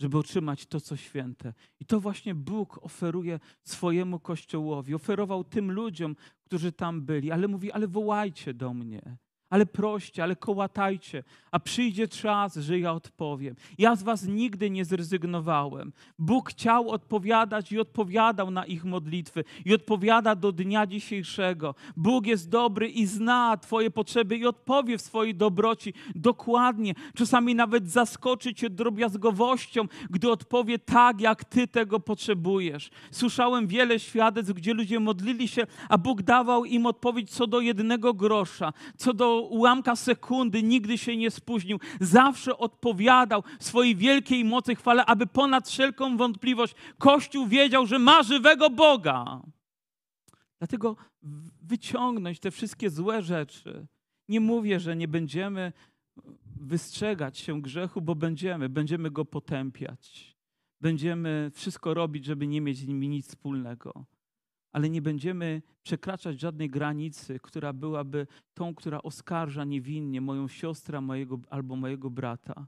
żeby 0.00 0.18
otrzymać 0.18 0.66
to, 0.66 0.80
co 0.80 0.96
święte. 0.96 1.54
I 1.80 1.86
to 1.86 2.00
właśnie 2.00 2.34
Bóg 2.34 2.78
oferuje 2.84 3.40
swojemu 3.64 4.20
Kościołowi. 4.20 4.94
Oferował 4.94 5.44
tym 5.44 5.72
ludziom, 5.72 6.16
którzy 6.44 6.72
tam 6.72 7.02
byli, 7.02 7.30
ale 7.30 7.48
mówi, 7.48 7.72
ale 7.72 7.88
wołajcie 7.88 8.54
do 8.54 8.74
mnie 8.74 9.18
ale 9.52 9.66
proście, 9.66 10.22
ale 10.22 10.36
kołatajcie, 10.36 11.24
a 11.50 11.60
przyjdzie 11.60 12.08
czas, 12.08 12.56
że 12.56 12.78
ja 12.78 12.92
odpowiem. 12.92 13.54
Ja 13.78 13.96
z 13.96 14.02
was 14.02 14.26
nigdy 14.26 14.70
nie 14.70 14.84
zrezygnowałem. 14.84 15.92
Bóg 16.18 16.50
chciał 16.50 16.90
odpowiadać 16.90 17.72
i 17.72 17.80
odpowiadał 17.80 18.50
na 18.50 18.66
ich 18.66 18.84
modlitwy 18.84 19.44
i 19.64 19.74
odpowiada 19.74 20.34
do 20.34 20.52
dnia 20.52 20.86
dzisiejszego. 20.86 21.74
Bóg 21.96 22.26
jest 22.26 22.48
dobry 22.48 22.88
i 22.88 23.06
zna 23.06 23.56
Twoje 23.56 23.90
potrzeby 23.90 24.36
i 24.36 24.46
odpowie 24.46 24.98
w 24.98 25.02
swojej 25.02 25.34
dobroci 25.34 25.94
dokładnie. 26.14 26.94
Czasami 27.14 27.54
nawet 27.54 27.90
zaskoczy 27.90 28.54
Cię 28.54 28.70
drobiazgowością, 28.70 29.84
gdy 30.10 30.30
odpowie 30.30 30.78
tak, 30.78 31.20
jak 31.20 31.44
Ty 31.44 31.68
tego 31.68 32.00
potrzebujesz. 32.00 32.90
Słyszałem 33.10 33.66
wiele 33.66 33.98
świadectw, 33.98 34.52
gdzie 34.52 34.74
ludzie 34.74 35.00
modlili 35.00 35.48
się, 35.48 35.66
a 35.88 35.98
Bóg 35.98 36.22
dawał 36.22 36.64
im 36.64 36.86
odpowiedź 36.86 37.30
co 37.30 37.46
do 37.46 37.60
jednego 37.60 38.14
grosza, 38.14 38.72
co 38.96 39.14
do 39.14 39.41
ułamka 39.48 39.96
sekundy, 39.96 40.62
nigdy 40.62 40.98
się 40.98 41.16
nie 41.16 41.30
spóźnił. 41.30 41.80
Zawsze 42.00 42.58
odpowiadał 42.58 43.42
swojej 43.60 43.96
wielkiej 43.96 44.44
mocy 44.44 44.74
chwale, 44.74 45.06
aby 45.06 45.26
ponad 45.26 45.68
wszelką 45.68 46.16
wątpliwość 46.16 46.74
Kościół 46.98 47.46
wiedział, 47.46 47.86
że 47.86 47.98
ma 47.98 48.22
żywego 48.22 48.70
Boga. 48.70 49.42
Dlatego 50.58 50.96
wyciągnąć 51.62 52.40
te 52.40 52.50
wszystkie 52.50 52.90
złe 52.90 53.22
rzeczy. 53.22 53.86
Nie 54.28 54.40
mówię, 54.40 54.80
że 54.80 54.96
nie 54.96 55.08
będziemy 55.08 55.72
wystrzegać 56.56 57.38
się 57.38 57.62
grzechu, 57.62 58.00
bo 58.00 58.14
będziemy, 58.14 58.68
będziemy 58.68 59.10
go 59.10 59.24
potępiać. 59.24 60.36
Będziemy 60.80 61.50
wszystko 61.54 61.94
robić, 61.94 62.24
żeby 62.24 62.46
nie 62.46 62.60
mieć 62.60 62.78
z 62.78 62.86
nimi 62.86 63.08
nic 63.08 63.28
wspólnego 63.28 64.06
ale 64.72 64.90
nie 64.90 65.02
będziemy 65.02 65.62
przekraczać 65.82 66.40
żadnej 66.40 66.70
granicy, 66.70 67.40
która 67.42 67.72
byłaby 67.72 68.26
tą, 68.54 68.74
która 68.74 69.02
oskarża 69.02 69.64
niewinnie 69.64 70.20
moją 70.20 70.48
siostrę 70.48 71.00
mojego, 71.00 71.38
albo 71.50 71.76
mojego 71.76 72.10
brata, 72.10 72.66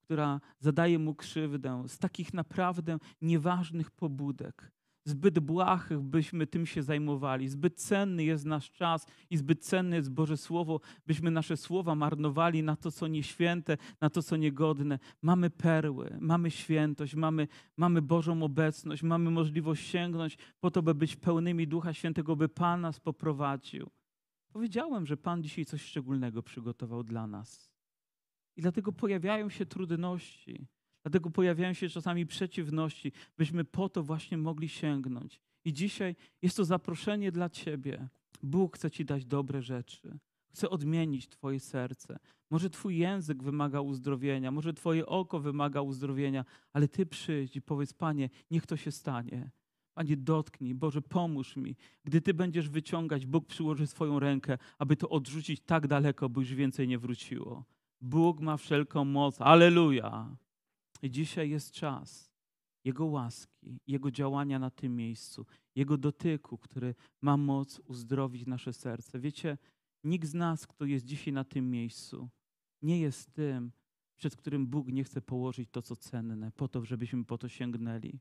która 0.00 0.40
zadaje 0.58 0.98
mu 0.98 1.14
krzywdę 1.14 1.84
z 1.88 1.98
takich 1.98 2.34
naprawdę 2.34 2.98
nieważnych 3.22 3.90
pobudek. 3.90 4.77
Zbyt 5.04 5.38
błahych 5.38 6.00
byśmy 6.00 6.46
tym 6.46 6.66
się 6.66 6.82
zajmowali. 6.82 7.48
Zbyt 7.48 7.80
cenny 7.80 8.24
jest 8.24 8.44
nasz 8.44 8.70
czas 8.70 9.06
i 9.30 9.36
zbyt 9.36 9.64
cenne 9.64 9.96
jest 9.96 10.12
Boże 10.12 10.36
Słowo, 10.36 10.80
byśmy 11.06 11.30
nasze 11.30 11.56
słowa 11.56 11.94
marnowali 11.94 12.62
na 12.62 12.76
to, 12.76 12.90
co 12.90 13.06
nieświęte, 13.06 13.76
na 14.00 14.10
to, 14.10 14.22
co 14.22 14.36
niegodne. 14.36 14.98
Mamy 15.22 15.50
perły, 15.50 16.18
mamy 16.20 16.50
świętość, 16.50 17.14
mamy, 17.14 17.48
mamy 17.76 18.02
Bożą 18.02 18.42
obecność, 18.42 19.02
mamy 19.02 19.30
możliwość 19.30 19.86
sięgnąć 19.86 20.38
po 20.60 20.70
to, 20.70 20.82
by 20.82 20.94
być 20.94 21.16
pełnymi 21.16 21.66
Ducha 21.66 21.92
Świętego, 21.94 22.36
by 22.36 22.48
Pan 22.48 22.80
nas 22.80 23.00
poprowadził. 23.00 23.90
Powiedziałem, 24.52 25.06
że 25.06 25.16
Pan 25.16 25.42
dzisiaj 25.42 25.64
coś 25.64 25.82
szczególnego 25.82 26.42
przygotował 26.42 27.04
dla 27.04 27.26
nas. 27.26 27.70
I 28.56 28.62
dlatego 28.62 28.92
pojawiają 28.92 29.48
się 29.48 29.66
trudności. 29.66 30.66
Dlatego 31.08 31.30
pojawiają 31.30 31.72
się 31.72 31.88
czasami 31.88 32.26
przeciwności, 32.26 33.12
byśmy 33.38 33.64
po 33.64 33.88
to 33.88 34.02
właśnie 34.02 34.38
mogli 34.38 34.68
sięgnąć. 34.68 35.40
I 35.64 35.72
dzisiaj 35.72 36.16
jest 36.42 36.56
to 36.56 36.64
zaproszenie 36.64 37.32
dla 37.32 37.48
Ciebie. 37.50 38.08
Bóg 38.42 38.76
chce 38.76 38.90
Ci 38.90 39.04
dać 39.04 39.24
dobre 39.24 39.62
rzeczy. 39.62 40.18
Chce 40.48 40.70
odmienić 40.70 41.28
Twoje 41.28 41.60
serce. 41.60 42.18
Może 42.50 42.70
Twój 42.70 42.98
język 42.98 43.42
wymaga 43.42 43.80
uzdrowienia, 43.80 44.50
może 44.50 44.72
Twoje 44.72 45.06
oko 45.06 45.40
wymaga 45.40 45.80
uzdrowienia, 45.80 46.44
ale 46.72 46.88
Ty 46.88 47.06
przyjdź 47.06 47.56
i 47.56 47.62
powiedz, 47.62 47.92
Panie, 47.92 48.30
niech 48.50 48.66
to 48.66 48.76
się 48.76 48.92
stanie. 48.92 49.50
Panie, 49.94 50.16
dotknij, 50.16 50.74
Boże, 50.74 51.02
pomóż 51.02 51.56
mi. 51.56 51.76
Gdy 52.04 52.20
Ty 52.20 52.34
będziesz 52.34 52.68
wyciągać, 52.68 53.26
Bóg 53.26 53.46
przyłoży 53.46 53.86
swoją 53.86 54.18
rękę, 54.18 54.58
aby 54.78 54.96
to 54.96 55.08
odrzucić 55.08 55.60
tak 55.60 55.86
daleko, 55.86 56.28
by 56.28 56.40
już 56.40 56.54
więcej 56.54 56.88
nie 56.88 56.98
wróciło. 56.98 57.64
Bóg 58.00 58.40
ma 58.40 58.56
wszelką 58.56 59.04
moc. 59.04 59.40
Aleluja. 59.40 60.36
I 61.02 61.10
dzisiaj 61.10 61.50
jest 61.50 61.72
czas 61.72 62.32
Jego 62.84 63.06
łaski, 63.06 63.80
Jego 63.86 64.10
działania 64.10 64.58
na 64.58 64.70
tym 64.70 64.96
miejscu, 64.96 65.46
Jego 65.76 65.98
dotyku, 65.98 66.58
który 66.58 66.94
ma 67.20 67.36
moc 67.36 67.78
uzdrowić 67.78 68.46
nasze 68.46 68.72
serce. 68.72 69.20
Wiecie, 69.20 69.58
nikt 70.04 70.28
z 70.28 70.34
nas, 70.34 70.66
kto 70.66 70.84
jest 70.84 71.04
dzisiaj 71.04 71.32
na 71.32 71.44
tym 71.44 71.70
miejscu, 71.70 72.28
nie 72.82 73.00
jest 73.00 73.32
tym, 73.32 73.72
przed 74.16 74.36
którym 74.36 74.66
Bóg 74.66 74.88
nie 74.88 75.04
chce 75.04 75.20
położyć 75.20 75.68
to, 75.70 75.82
co 75.82 75.96
cenne, 75.96 76.50
po 76.50 76.68
to, 76.68 76.84
żebyśmy 76.84 77.24
po 77.24 77.38
to 77.38 77.48
sięgnęli. 77.48 78.20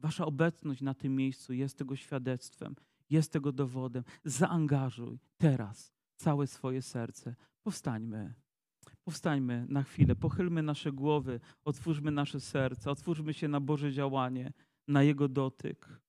Wasza 0.00 0.26
obecność 0.26 0.80
na 0.80 0.94
tym 0.94 1.16
miejscu 1.16 1.52
jest 1.52 1.78
tego 1.78 1.96
świadectwem, 1.96 2.76
jest 3.10 3.32
tego 3.32 3.52
dowodem. 3.52 4.04
Zaangażuj 4.24 5.18
teraz 5.38 5.92
całe 6.16 6.46
swoje 6.46 6.82
serce. 6.82 7.34
Powstańmy. 7.62 8.34
Powstańmy 9.04 9.66
na 9.68 9.82
chwilę, 9.82 10.16
pochylmy 10.16 10.62
nasze 10.62 10.92
głowy, 10.92 11.40
otwórzmy 11.64 12.10
nasze 12.10 12.40
serca, 12.40 12.90
otwórzmy 12.90 13.34
się 13.34 13.48
na 13.48 13.60
Boże 13.60 13.92
działanie, 13.92 14.52
na 14.88 15.02
Jego 15.02 15.28
dotyk. 15.28 16.00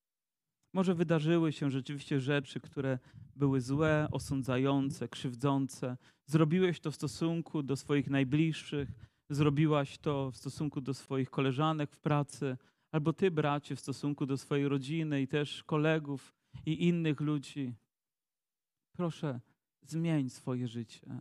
Może 0.74 0.96
wydarzyły 0.96 1.52
się 1.52 1.72
rzeczywiście 1.72 2.20
rzeczy, 2.20 2.60
które 2.60 3.00
były 3.36 3.62
złe, 3.62 4.08
osądzające, 4.12 5.08
krzywdzące. 5.08 5.98
Zrobiłeś 6.26 6.80
to 6.80 6.92
w 6.92 6.96
stosunku 6.96 7.64
do 7.64 7.76
swoich 7.76 8.10
najbliższych, 8.10 8.90
zrobiłaś 9.30 9.98
to 9.98 10.32
w 10.32 10.38
stosunku 10.38 10.82
do 10.82 10.94
swoich 10.94 11.30
koleżanek 11.30 11.92
w 11.92 12.00
pracy, 12.00 12.58
albo 12.92 13.14
ty, 13.14 13.32
bracie, 13.32 13.76
w 13.76 13.80
stosunku 13.80 14.26
do 14.26 14.38
swojej 14.38 14.68
rodziny 14.68 15.22
i 15.22 15.28
też 15.28 15.64
kolegów 15.64 16.34
i 16.66 16.88
innych 16.88 17.20
ludzi. 17.20 17.76
Proszę, 18.92 19.40
zmień 19.82 20.30
swoje 20.30 20.68
życie. 20.68 21.20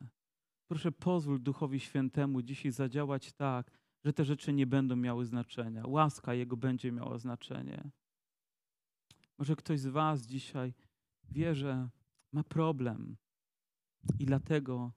Proszę 0.72 0.92
pozwól 0.92 1.42
Duchowi 1.42 1.80
Świętemu 1.80 2.42
dzisiaj 2.42 2.72
zadziałać 2.72 3.32
tak, 3.32 3.70
że 4.04 4.12
te 4.12 4.24
rzeczy 4.24 4.52
nie 4.52 4.66
będą 4.66 4.96
miały 4.96 5.26
znaczenia. 5.26 5.86
Łaska 5.86 6.34
Jego 6.34 6.56
będzie 6.56 6.92
miała 6.92 7.18
znaczenie. 7.18 7.90
Może 9.38 9.56
ktoś 9.56 9.80
z 9.80 9.86
Was 9.86 10.26
dzisiaj 10.26 10.74
wie, 11.30 11.54
że 11.54 11.88
ma 12.32 12.44
problem 12.44 13.16
i 14.18 14.26
dlatego 14.26 14.92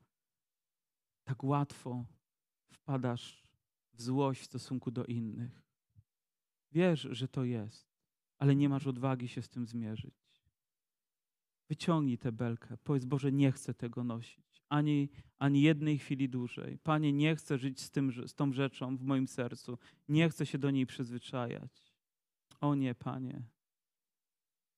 tak 1.23 1.43
łatwo 1.43 2.05
wpadasz 2.71 3.43
w 3.93 4.01
złość 4.01 4.41
w 4.41 4.45
stosunku 4.45 4.91
do 4.91 5.05
innych. 5.05 5.61
Wiesz, 6.71 7.07
że 7.11 7.27
to 7.27 7.43
jest, 7.43 7.87
ale 8.37 8.55
nie 8.55 8.69
masz 8.69 8.87
odwagi 8.87 9.27
się 9.27 9.41
z 9.41 9.49
tym 9.49 9.65
zmierzyć. 9.65 10.13
Wyciągnij 11.69 12.17
tę 12.17 12.31
belkę. 12.31 12.77
Powiedz, 12.77 13.05
Boże, 13.05 13.31
nie 13.31 13.51
chcę 13.51 13.73
tego 13.73 14.03
nosić 14.03 14.44
ani, 14.69 15.09
ani 15.39 15.61
jednej 15.61 15.97
chwili 15.97 16.29
dłużej. 16.29 16.77
Panie, 16.77 17.13
nie 17.13 17.35
chcę 17.35 17.57
żyć 17.57 17.81
z, 17.81 17.91
tym, 17.91 18.27
z 18.27 18.35
tą 18.35 18.53
rzeczą 18.53 18.97
w 18.97 19.03
moim 19.03 19.27
sercu. 19.27 19.77
Nie 20.07 20.29
chcę 20.29 20.45
się 20.45 20.57
do 20.57 20.71
niej 20.71 20.85
przyzwyczajać. 20.85 21.93
O 22.61 22.75
nie, 22.75 22.95
Panie. 22.95 23.43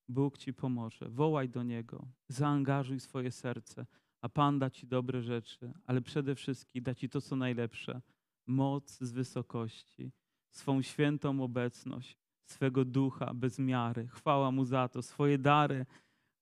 Bóg 0.10 0.38
Ci 0.38 0.54
pomoże. 0.54 1.10
Wołaj 1.10 1.50
do 1.50 1.64
Niego. 1.64 2.08
Zaangażuj 2.28 3.00
swoje 3.00 3.32
serce, 3.32 3.86
a 4.22 4.30
Pan 4.30 4.60
da 4.60 4.70
Ci 4.70 4.88
dobre 4.88 5.22
rzeczy, 5.22 5.74
ale 5.86 6.02
przede 6.02 6.36
wszystkim 6.36 6.84
da 6.84 6.96
Ci 6.96 7.10
to, 7.10 7.22
co 7.22 7.36
najlepsze. 7.36 8.02
Moc 8.48 9.00
z 9.00 9.12
wysokości, 9.12 10.12
swą 10.50 10.82
świętą 10.82 11.44
obecność, 11.44 12.18
swego 12.46 12.86
ducha 12.86 13.34
bez 13.34 13.60
miary. 13.60 14.08
Chwała 14.08 14.52
Mu 14.52 14.66
za 14.66 14.88
to, 14.88 15.02
swoje 15.02 15.38
dary, 15.38 15.86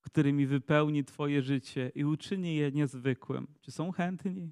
którymi 0.05 0.47
wypełni 0.47 1.03
Twoje 1.03 1.41
życie 1.41 1.91
i 1.95 2.05
uczyni 2.05 2.55
je 2.55 2.71
niezwykłym. 2.71 3.47
Czy 3.61 3.71
są 3.71 3.91
chętni? 3.91 4.51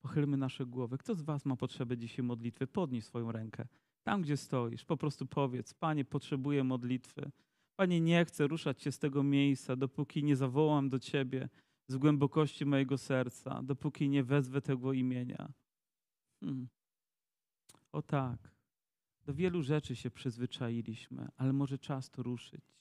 Pochylmy 0.00 0.36
nasze 0.36 0.66
głowy. 0.66 0.98
Kto 0.98 1.14
z 1.14 1.22
Was 1.22 1.46
ma 1.46 1.56
potrzebę 1.56 1.96
dzisiaj 1.96 2.24
modlitwy? 2.24 2.66
Podnieś 2.66 3.04
swoją 3.04 3.32
rękę. 3.32 3.66
Tam, 4.02 4.22
gdzie 4.22 4.36
stoisz, 4.36 4.84
po 4.84 4.96
prostu 4.96 5.26
powiedz: 5.26 5.74
Panie, 5.74 6.04
potrzebuję 6.04 6.64
modlitwy. 6.64 7.30
Panie, 7.76 8.00
nie 8.00 8.24
chcę 8.24 8.46
ruszać 8.46 8.82
się 8.82 8.92
z 8.92 8.98
tego 8.98 9.22
miejsca, 9.22 9.76
dopóki 9.76 10.24
nie 10.24 10.36
zawołam 10.36 10.88
do 10.88 10.98
Ciebie 10.98 11.48
z 11.86 11.96
głębokości 11.96 12.66
mojego 12.66 12.98
serca, 12.98 13.62
dopóki 13.62 14.08
nie 14.08 14.24
wezwę 14.24 14.60
tego 14.60 14.92
imienia. 14.92 15.52
Hmm. 16.40 16.68
O 17.92 18.02
tak. 18.02 18.50
Do 19.26 19.34
wielu 19.34 19.62
rzeczy 19.62 19.96
się 19.96 20.10
przyzwyczailiśmy, 20.10 21.28
ale 21.36 21.52
może 21.52 21.78
czas 21.78 22.10
to 22.10 22.22
ruszyć. 22.22 22.79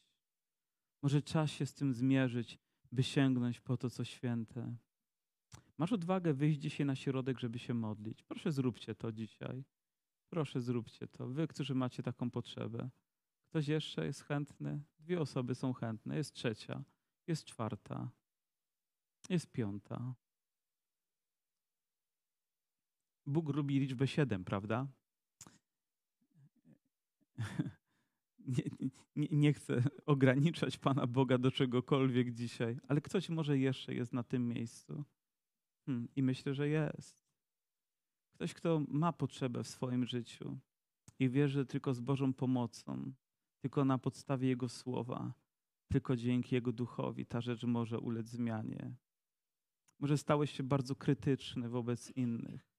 Może 1.02 1.22
czas 1.22 1.52
się 1.52 1.66
z 1.66 1.74
tym 1.74 1.94
zmierzyć, 1.94 2.60
by 2.92 3.04
sięgnąć 3.04 3.60
po 3.60 3.78
to, 3.78 3.90
co 3.90 4.04
święte. 4.04 4.76
Masz 5.78 5.94
odwagę 5.94 6.34
wyjść 6.34 6.60
dzisiaj 6.60 6.86
na 6.86 6.96
środek, 6.96 7.40
żeby 7.40 7.60
się 7.60 7.74
modlić. 7.74 8.24
Proszę, 8.24 8.52
zróbcie 8.52 8.96
to 8.96 9.12
dzisiaj. 9.12 9.64
Proszę, 10.30 10.62
zróbcie 10.62 11.08
to. 11.08 11.28
Wy, 11.28 11.48
którzy 11.48 11.76
macie 11.76 12.04
taką 12.04 12.32
potrzebę. 12.32 12.90
Ktoś 13.50 13.68
jeszcze 13.68 14.06
jest 14.06 14.24
chętny? 14.24 14.84
Dwie 15.00 15.22
osoby 15.22 15.56
są 15.56 15.74
chętne, 15.74 16.18
jest 16.18 16.34
trzecia, 16.34 16.84
jest 17.28 17.46
czwarta, 17.46 18.12
jest 19.30 19.52
piąta. 19.52 20.16
Bóg 23.26 23.56
lubi 23.56 23.80
liczbę 23.80 24.08
siedem, 24.08 24.46
prawda? 24.46 24.88
Nie, 28.40 28.64
nie, 29.32 29.54
chcę 29.54 29.84
ograniczać 30.06 30.78
Pana 30.78 31.08
Boga 31.08 31.38
do 31.38 31.52
czegokolwiek 31.52 32.32
dzisiaj, 32.32 32.78
ale 32.88 33.02
ktoś 33.02 33.30
może 33.30 33.58
jeszcze 33.58 33.94
jest 33.94 34.14
na 34.14 34.24
tym 34.24 34.48
miejscu. 34.48 35.04
Hmm, 35.86 36.08
I 36.16 36.24
myślę, 36.24 36.54
że 36.54 36.70
jest. 36.70 37.18
Ktoś, 38.34 38.54
kto 38.54 38.82
ma 38.88 39.14
potrzebę 39.14 39.64
w 39.64 39.68
swoim 39.68 40.06
życiu 40.06 40.60
i 41.20 41.30
wierzy 41.30 41.66
tylko 41.66 41.94
z 41.94 42.00
Bożą 42.00 42.34
pomocą, 42.34 43.14
tylko 43.62 43.86
na 43.86 43.98
podstawie 43.98 44.48
Jego 44.48 44.70
słowa, 44.70 45.34
tylko 45.88 46.16
dzięki 46.16 46.56
Jego 46.56 46.72
duchowi 46.72 47.26
ta 47.26 47.42
rzecz 47.42 47.64
może 47.64 48.00
ulec 48.00 48.28
zmianie. 48.28 48.96
Może 50.00 50.18
stałeś 50.18 50.52
się 50.52 50.64
bardzo 50.64 50.96
krytyczny 50.96 51.70
wobec 51.70 52.12
innych, 52.12 52.70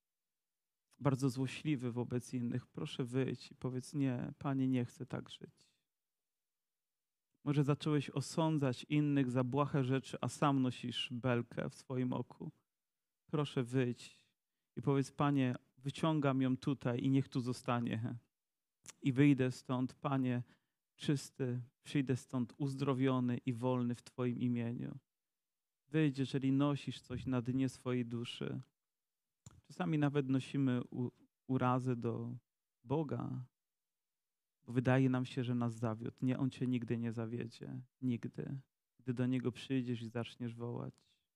bardzo 0.99 1.31
złośliwy 1.31 1.93
wobec 1.93 2.35
innych. 2.35 2.67
Proszę 2.67 3.05
wyjść 3.05 3.53
i 3.53 3.55
powiedz: 3.55 3.95
Nie, 3.95 4.33
Panie, 4.39 4.69
nie 4.69 4.85
chcę 4.85 5.07
tak 5.07 5.29
żyć. 5.29 5.70
Może 7.45 7.65
zacząłeś 7.65 8.11
osądzać 8.11 8.87
innych 8.89 9.31
za 9.31 9.45
błahe 9.45 9.85
rzeczy, 9.85 10.19
a 10.21 10.29
sam 10.29 10.63
nosisz 10.63 11.09
belkę 11.13 11.71
w 11.71 11.75
swoim 11.75 12.13
oku. 12.13 12.51
Proszę 13.27 13.63
wyjdź 13.63 14.19
i 14.77 14.83
powiedz: 14.83 15.13
Panie, 15.13 15.55
wyciągam 15.79 16.43
ją 16.43 16.57
tutaj 16.57 17.01
i 17.01 17.11
niech 17.11 17.29
tu 17.29 17.41
zostanie. 17.41 18.19
I 19.03 19.13
wyjdę 19.13 19.51
stąd, 19.51 19.95
Panie, 19.95 20.43
czysty, 20.97 21.63
przyjdę 21.83 22.17
stąd 22.17 22.55
uzdrowiony 22.59 23.39
i 23.47 23.53
wolny 23.53 23.95
w 23.95 24.03
Twoim 24.03 24.39
imieniu. 24.39 24.99
Wyjdź, 25.89 26.19
jeżeli 26.19 26.53
nosisz 26.53 27.01
coś 27.01 27.27
na 27.27 27.43
dnie 27.43 27.69
swojej 27.69 28.07
duszy. 28.07 28.63
Czasami 29.67 29.99
nawet 29.99 30.29
nosimy 30.29 30.83
u, 30.91 31.11
urazy 31.47 31.97
do 31.97 32.37
Boga, 32.85 33.45
bo 34.67 34.73
wydaje 34.73 35.11
nam 35.11 35.27
się, 35.27 35.45
że 35.45 35.55
nas 35.55 35.75
zawiódł. 35.75 36.17
Nie, 36.23 36.39
On 36.39 36.51
Cię 36.51 36.67
nigdy 36.67 36.99
nie 36.99 37.13
zawiedzie. 37.13 37.81
Nigdy. 38.03 38.61
Gdy 38.99 39.15
do 39.15 39.27
Niego 39.27 39.53
przyjdziesz 39.53 40.03
i 40.03 40.09
zaczniesz 40.09 40.55
wołać. 40.55 40.95